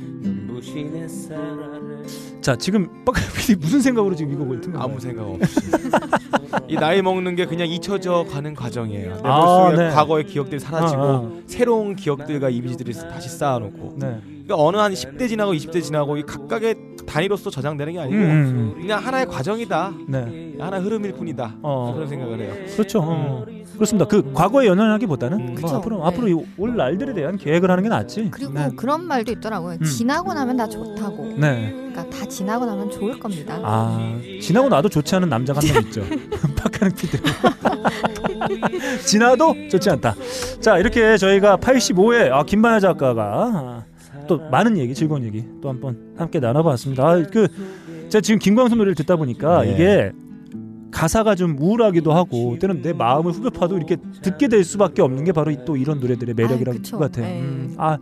자 2.42 2.56
지금 2.56 3.04
빡가능 3.06 3.30
PD 3.38 3.56
무슨 3.56 3.82
생각으로 3.82 4.16
지금 4.16 4.34
이 4.34 4.36
곡을 4.36 4.62
튼 4.62 4.74
건가요? 4.74 4.90
아무 4.92 5.00
생각 5.00 5.28
없이. 5.28 5.60
이 6.68 6.76
나이 6.76 7.02
먹는 7.02 7.36
게 7.36 7.46
그냥 7.46 7.68
잊혀져 7.68 8.26
가는 8.30 8.54
과정이에요. 8.56 9.16
내 9.16 9.22
아, 9.24 9.38
머릿속에 9.38 9.84
네. 9.84 9.90
과거의 9.94 10.26
기억들이 10.26 10.60
사라지고 10.60 11.02
아, 11.02 11.08
아. 11.18 11.32
새로운 11.48 11.96
기억들과 11.96 12.50
이미지들이 12.50 12.94
다시 12.94 13.30
쌓아놓고. 13.30 13.96
네. 13.98 14.20
그러니까 14.52 14.64
어느 14.68 14.78
한 14.78 14.92
10대 14.94 15.30
지나고 15.30 15.54
20대 15.54 15.82
지나고 15.82 16.18
이 16.18 16.24
각각의 16.24 16.76
단위로서 17.08 17.50
저장되는 17.50 17.94
게 17.94 18.00
아니고 18.00 18.18
음, 18.18 18.74
그냥 18.80 19.00
하나의 19.06 19.26
과정이다. 19.28 19.94
네. 20.08 20.54
하나의 20.60 20.84
흐름일 20.84 21.14
뿐이다. 21.14 21.56
어. 21.62 21.94
그런 21.96 22.08
생각을 22.08 22.40
해요. 22.42 22.54
그렇죠. 22.76 23.00
어. 23.02 23.46
그렇습니다. 23.74 24.06
그 24.06 24.32
과거에 24.34 24.68
연연하기보다는 24.68 25.46
뭐 25.46 25.56
그쵸. 25.56 25.68
앞으로 25.78 25.98
네. 25.98 26.04
앞으로 26.06 26.28
이올 26.28 26.76
날들에 26.76 27.14
대한 27.14 27.38
계획을 27.38 27.72
하는 27.72 27.82
게 27.84 27.90
낫지. 27.90 28.28
그리고 28.32 28.54
네. 28.54 28.70
그런 28.76 29.06
말도 29.08 29.32
있더라고요. 29.32 29.78
음. 29.82 29.84
지나고 29.86 30.34
나면 30.34 30.58
다 30.58 30.68
좋다고. 30.68 31.36
네. 31.40 31.72
그러니까 31.74 32.10
다 32.10 32.26
지나고 32.26 32.66
나면 32.66 32.92
좋을 32.92 33.20
겁니다. 33.20 33.58
아 33.64 34.20
지나고 34.42 34.70
나도 34.70 34.90
좋지 34.90 35.16
않은 35.16 35.30
남자가 35.30 35.60
한 35.62 35.74
명 35.74 35.84
있죠. 35.88 36.04
빡가는 36.56 36.96
피드. 36.96 37.18
지나도 39.06 39.56
좋지 39.72 39.90
않다. 39.90 40.16
자 40.60 40.78
이렇게 40.78 41.18
저희가 41.18 41.58
85회 41.58 42.32
아, 42.32 42.44
김반야 42.44 42.80
작가가 42.80 43.24
아, 43.34 43.84
또 44.32 44.40
많은 44.50 44.78
얘기 44.78 44.94
즐거운 44.94 45.26
얘기 45.26 45.44
또 45.62 45.68
한번 45.68 45.98
함께 46.16 46.40
나눠봤습니다. 46.40 47.06
아, 47.06 47.22
그 47.30 47.50
제가 48.08 48.22
지금 48.22 48.40
김광선 48.40 48.78
노래를 48.78 48.96
듣다 48.96 49.18
보니까 49.18 49.64
네. 49.64 49.74
이게 49.74 50.12
가사가 50.90 51.36
좀 51.36 51.58
우울하기도 51.60 52.14
하고 52.14 52.58
때는 52.58 52.82
내 52.82 52.94
마음을 52.94 53.34
후벼파도 53.34 53.76
이렇게 53.76 53.98
듣게 54.22 54.48
될 54.48 54.64
수밖에 54.64 55.02
없는 55.02 55.26
게 55.26 55.34
바로 55.34 55.54
또 55.66 55.76
이런 55.76 56.00
노래들의. 56.00 56.34
것 56.94 56.98
같아요. 56.98 57.26
네. 57.26 57.42
음, 57.42 57.76
아 57.78 57.98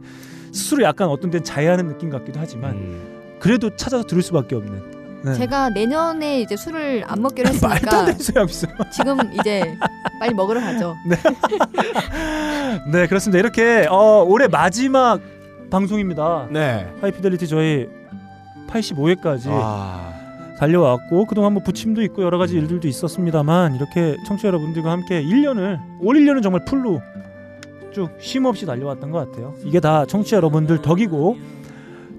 스스로 0.51 0.83
약간 0.83 1.09
어떤 1.09 1.31
데는 1.31 1.43
자해하는 1.43 1.87
느낌 1.87 2.11
같기도 2.11 2.39
하지만 2.39 2.73
음. 2.73 3.37
그래도 3.39 3.75
찾아서 3.75 4.03
들을 4.03 4.21
수밖에 4.21 4.55
없는. 4.55 4.99
네. 5.25 5.33
제가 5.33 5.69
내년에 5.69 6.41
이제 6.41 6.55
술을 6.55 7.05
안 7.07 7.23
먹기로 7.23 7.49
했으니까. 7.49 8.05
지금 8.91 9.17
이제 9.33 9.75
빨리 10.19 10.35
먹으러 10.35 10.61
가죠. 10.61 10.95
네 12.91 13.07
그렇습니다. 13.07 13.39
이렇게 13.39 13.87
어, 13.89 14.23
올해 14.23 14.47
마지막 14.47 15.19
방송입니다. 15.69 16.47
네. 16.51 16.87
하이피델리티 17.01 17.47
저희 17.47 17.87
85회까지 18.67 19.47
아. 19.49 20.13
달려왔고 20.59 21.25
그동안 21.25 21.53
뭐 21.53 21.63
부침도 21.63 22.01
있고 22.03 22.23
여러 22.23 22.37
가지 22.37 22.55
일들도 22.55 22.87
있었습니다만 22.87 23.75
이렇게 23.75 24.17
청취자 24.27 24.49
여러분들과 24.49 24.91
함께 24.91 25.23
1년을 25.23 25.79
올 26.01 26.15
1년은 26.17 26.43
정말 26.43 26.65
풀로 26.65 27.01
쭉 27.93 28.09
쉼 28.19 28.45
없이 28.45 28.65
달려왔던 28.65 29.09
것 29.11 29.29
같아요. 29.29 29.55
이게 29.63 29.79
다 29.79 30.05
청취자 30.05 30.37
여러분들 30.37 30.81
덕이고 30.81 31.37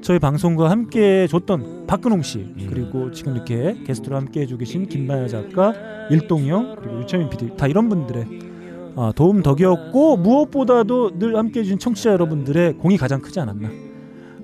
저희 0.01 0.19
방송과 0.19 0.71
함께 0.71 1.27
줬던 1.29 1.87
박근홍 1.87 2.23
씨 2.23 2.55
그리고 2.69 3.11
지금 3.13 3.37
이렇게 3.37 3.77
게스트로 3.87 4.17
함께 4.17 4.41
해주고 4.41 4.59
계신 4.61 4.87
김만야 4.87 5.29
작가 5.29 5.75
일동형 6.11 6.77
그리고 6.81 7.01
유채민 7.01 7.29
PD 7.29 7.57
다 7.57 7.67
이런 7.67 7.89
분들의 7.89 8.50
아, 8.97 9.13
도움 9.15 9.43
덕이었고 9.43 10.17
무엇보다도 10.19 11.19
늘 11.19 11.37
함께 11.37 11.61
해 11.61 11.65
주신 11.65 11.79
청취자 11.79 12.11
여러분들의 12.13 12.75
공이 12.75 12.97
가장 12.97 13.21
크지 13.21 13.41
않았나. 13.41 13.69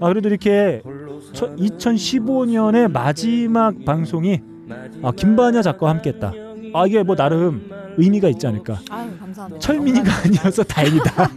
아 0.01 0.09
그래도 0.09 0.29
이렇게 0.29 0.83
2015년의 1.35 2.91
마지막 2.91 3.75
방송이 3.85 4.41
아, 5.03 5.13
김반야 5.13 5.63
작가와 5.63 5.93
함께했다. 5.95 6.33
아 6.75 6.87
이게 6.87 7.03
뭐 7.03 7.17
나름 7.17 7.71
의미가 7.97 8.29
있지 8.29 8.47
않을까. 8.47 8.79
아유 8.91 9.09
감사합니다. 9.19 9.59
철민이가 9.61 10.11
아니어서 10.25 10.63
다행이다. 10.65 11.31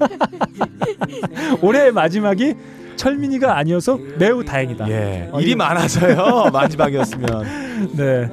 올해 1.61 1.91
마지막이 1.91 2.55
철민이가 2.97 3.57
아니어서 3.57 3.97
매우 4.17 4.43
다행이다. 4.43 4.89
예. 4.89 5.29
어, 5.31 5.39
일이 5.39 5.51
이- 5.51 5.55
많아서요. 5.55 6.49
마지막이었으면. 6.51 7.43
네. 7.95 8.29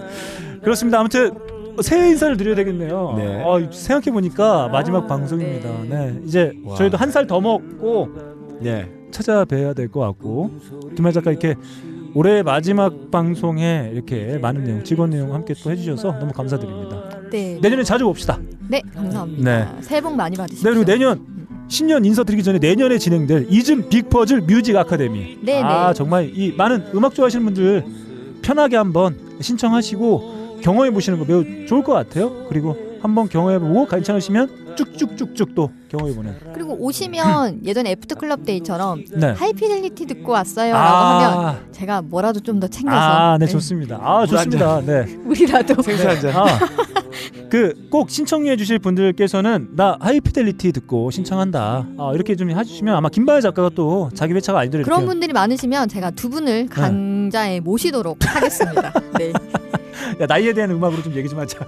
그렇습니다. 0.63 0.99
아무튼 0.99 1.31
새해 1.83 2.09
인사를 2.11 2.37
드려야 2.37 2.55
되겠네요. 2.57 3.15
네. 3.17 3.43
어, 3.43 3.61
생각해 3.71 4.13
보니까 4.13 4.69
마지막 4.69 5.07
방송입니다. 5.07 5.69
네. 5.89 6.21
이제 6.25 6.53
와. 6.65 6.75
저희도 6.77 6.97
한 6.97 7.11
살 7.11 7.27
더 7.27 7.41
먹고 7.41 8.09
네. 8.61 8.91
찾아뵈야 9.11 9.73
될 9.75 9.89
것 9.89 10.01
같고 10.01 10.51
김할 10.97 11.13
작가 11.13 11.31
이렇게 11.31 11.55
올해 12.15 12.43
마지막 12.43 13.11
방송에 13.11 13.91
이렇게 13.93 14.39
많은 14.39 14.65
내용, 14.65 14.85
직원 14.85 15.11
내용 15.11 15.35
함께 15.35 15.55
또 15.63 15.71
해주셔서 15.71 16.19
너무 16.19 16.33
감사드립니다. 16.33 17.03
네. 17.31 17.59
내년에 17.61 17.83
자주 17.83 18.05
봅시다. 18.05 18.39
네 18.69 18.81
감사합니다. 18.95 19.43
네. 19.45 19.83
새해 19.83 20.01
복 20.01 20.15
많이 20.17 20.37
받으십시오. 20.37 20.69
네, 20.71 20.75
그리고 20.75 20.91
내년 20.91 21.25
신년 21.69 22.05
인사드리기 22.05 22.43
전에 22.43 22.59
내년에 22.59 22.97
진행될 22.99 23.47
이즘 23.51 23.89
빅퍼즐 23.89 24.43
뮤직 24.43 24.77
아카데미. 24.77 25.39
네, 25.43 25.61
아 25.63 25.89
네. 25.89 25.95
정말 25.95 26.31
이 26.33 26.53
많은 26.57 26.85
음악 26.95 27.15
좋아하시는 27.15 27.45
분들 27.45 27.85
편하게 28.43 28.77
한번 28.77 29.17
신청하시고 29.41 30.36
경험해 30.63 30.91
보시는 30.91 31.19
거 31.19 31.25
매우 31.25 31.45
좋을 31.67 31.83
것 31.83 31.93
같아요. 31.93 32.47
그리고 32.49 32.77
한번 33.03 33.29
경험해 33.29 33.59
보고 33.59 33.87
괜찮으시면 33.87 34.75
쭉쭉쭉쭉 34.77 35.55
또 35.55 35.71
경험해 35.89 36.15
보는. 36.15 36.35
그리고 36.53 36.77
오시면 36.79 37.61
예전 37.65 37.87
애프터 37.87 38.17
클럽 38.17 38.45
데이처럼 38.45 39.05
네. 39.15 39.29
하이피델리티 39.29 40.07
듣고 40.07 40.33
왔어요라고 40.33 40.85
아. 40.87 41.29
하면 41.47 41.73
제가 41.73 42.03
뭐라도 42.03 42.41
좀 42.41 42.61
더 42.61 42.67
챙겨서 42.69 42.97
아, 42.99 43.39
네 43.39 43.47
네. 43.47 43.53
좋습니다. 43.53 43.99
아 44.03 44.27
좋습니다. 44.27 44.81
네. 44.81 45.17
우리라도 45.25 45.81
생수 45.83 46.09
한 46.09 46.21
잔. 46.21 46.37
아, 46.37 46.47
그 47.51 47.75
꼭 47.91 48.11
신청해 48.11 48.57
주실 48.57 48.79
분들께서는 48.79 49.69
나 49.77 49.97
하이피델리티 50.01 50.73
듣고 50.73 51.11
신청한다. 51.11 51.87
아, 51.99 52.11
이렇게 52.15 52.35
좀 52.37 52.51
해주시면 52.51 52.95
아마 52.95 53.09
김반야 53.09 53.41
작가가 53.41 53.71
또 53.75 54.11
자기 54.15 54.35
회차가 54.35 54.59
아니더라도 54.61 54.85
그런 54.85 55.01
이렇게 55.01 55.11
분들이 55.13 55.33
많으시면 55.33 55.89
제가 55.89 56.11
두 56.11 56.29
분을 56.29 56.67
강자에 56.69 57.61
모시도록 57.61 58.19
하겠습니다. 58.27 58.93
네. 59.19 59.33
야 60.21 60.27
나이에 60.27 60.53
대한 60.53 60.71
음악으로 60.73 61.03
좀 61.03 61.15
얘기 61.15 61.29
좀 61.29 61.39
하자. 61.39 61.59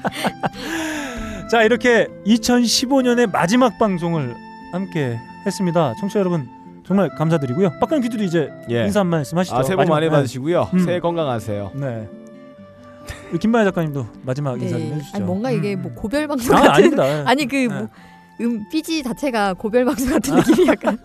자 1.50 1.62
이렇게 1.62 2.08
2015년의 2.26 3.30
마지막 3.30 3.78
방송을 3.78 4.34
함께 4.72 5.18
했습니다. 5.46 5.94
청취자 6.00 6.20
여러분 6.20 6.48
정말 6.86 7.08
감사드리고요. 7.10 7.78
빡가는 7.80 8.02
피디도 8.02 8.24
이제 8.24 8.50
예. 8.70 8.84
인사 8.84 9.00
한 9.00 9.06
말씀 9.08 9.36
하시죠. 9.38 9.56
아, 9.56 9.62
새해 9.62 9.76
복 9.76 9.80
마지막- 9.82 9.94
많이 9.96 10.06
네. 10.06 10.10
받으시고요. 10.10 10.70
음. 10.74 10.78
새해 10.80 11.00
건강하세요. 11.00 11.72
네. 11.74 12.08
김만희 13.38 13.64
작가님도 13.66 14.06
마지막 14.22 14.60
인사 14.60 14.76
좀 14.78 14.88
네. 14.88 14.94
해주시죠. 14.94 15.16
아니 15.16 15.24
뭔가 15.24 15.50
이게 15.50 15.74
음. 15.74 15.82
뭐 15.82 15.94
고별 15.94 16.26
방송 16.26 16.54
아, 16.56 16.60
같은 16.60 16.72
아닙니다. 16.72 17.04
아니 17.28 17.46
그 17.46 17.56
네. 17.56 17.68
뭐, 17.68 17.88
음 18.40 18.64
삐지 18.70 19.02
자체가 19.02 19.54
고별 19.54 19.84
방송 19.84 20.08
같은 20.10 20.34
느낌이 20.34 20.66
약간 20.66 20.98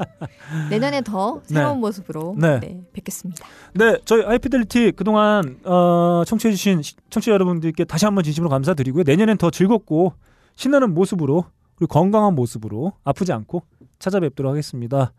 내년에 0.70 1.00
더 1.02 1.40
새로운 1.44 1.76
네. 1.76 1.80
모습으로 1.80 2.36
네. 2.38 2.60
네, 2.60 2.80
뵙겠습니다. 2.92 3.46
네, 3.74 3.98
저희 4.04 4.22
하이피델리티 4.24 4.92
그동안 4.94 5.58
어, 5.64 6.22
청취해주신 6.26 6.82
시- 6.82 6.94
청취자 7.10 7.32
여러분들께 7.32 7.84
다시 7.84 8.04
한번 8.04 8.24
진심으로 8.24 8.50
감사드리고요. 8.50 9.04
내년엔 9.04 9.38
더 9.38 9.50
즐겁고 9.50 10.12
신나는 10.56 10.92
모습으로 10.94 11.46
그리고 11.76 11.92
건강한 11.92 12.34
모습으로 12.34 12.92
아프지 13.04 13.32
않고 13.32 13.62
찾아뵙도록 13.98 14.50
하겠습니다. 14.50 15.12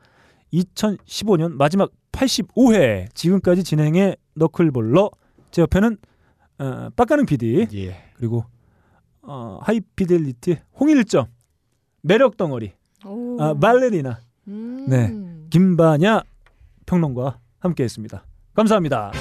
2015년 0.54 1.54
마지막 1.54 1.91
85회 2.12 3.14
지금까지 3.14 3.64
진행해 3.64 4.16
너클볼러 4.36 5.10
제 5.52 5.62
옆에는 5.62 5.98
어, 6.60 6.89
빡가능 6.95 7.26
PD 7.26 7.68
예. 7.74 7.95
그리고 8.16 8.45
어, 9.22 9.60
하이피델리티 9.62 10.58
홍일점 10.80 11.28
매력 12.01 12.38
덩어리 12.38 12.74
오. 13.05 13.41
아, 13.41 13.53
발레리나 13.53 14.20
음. 14.47 14.86
네 14.88 15.14
김반야 15.49 16.24
평론가 16.86 17.39
함께했습니다. 17.60 18.24
감사합니다. 18.53 19.12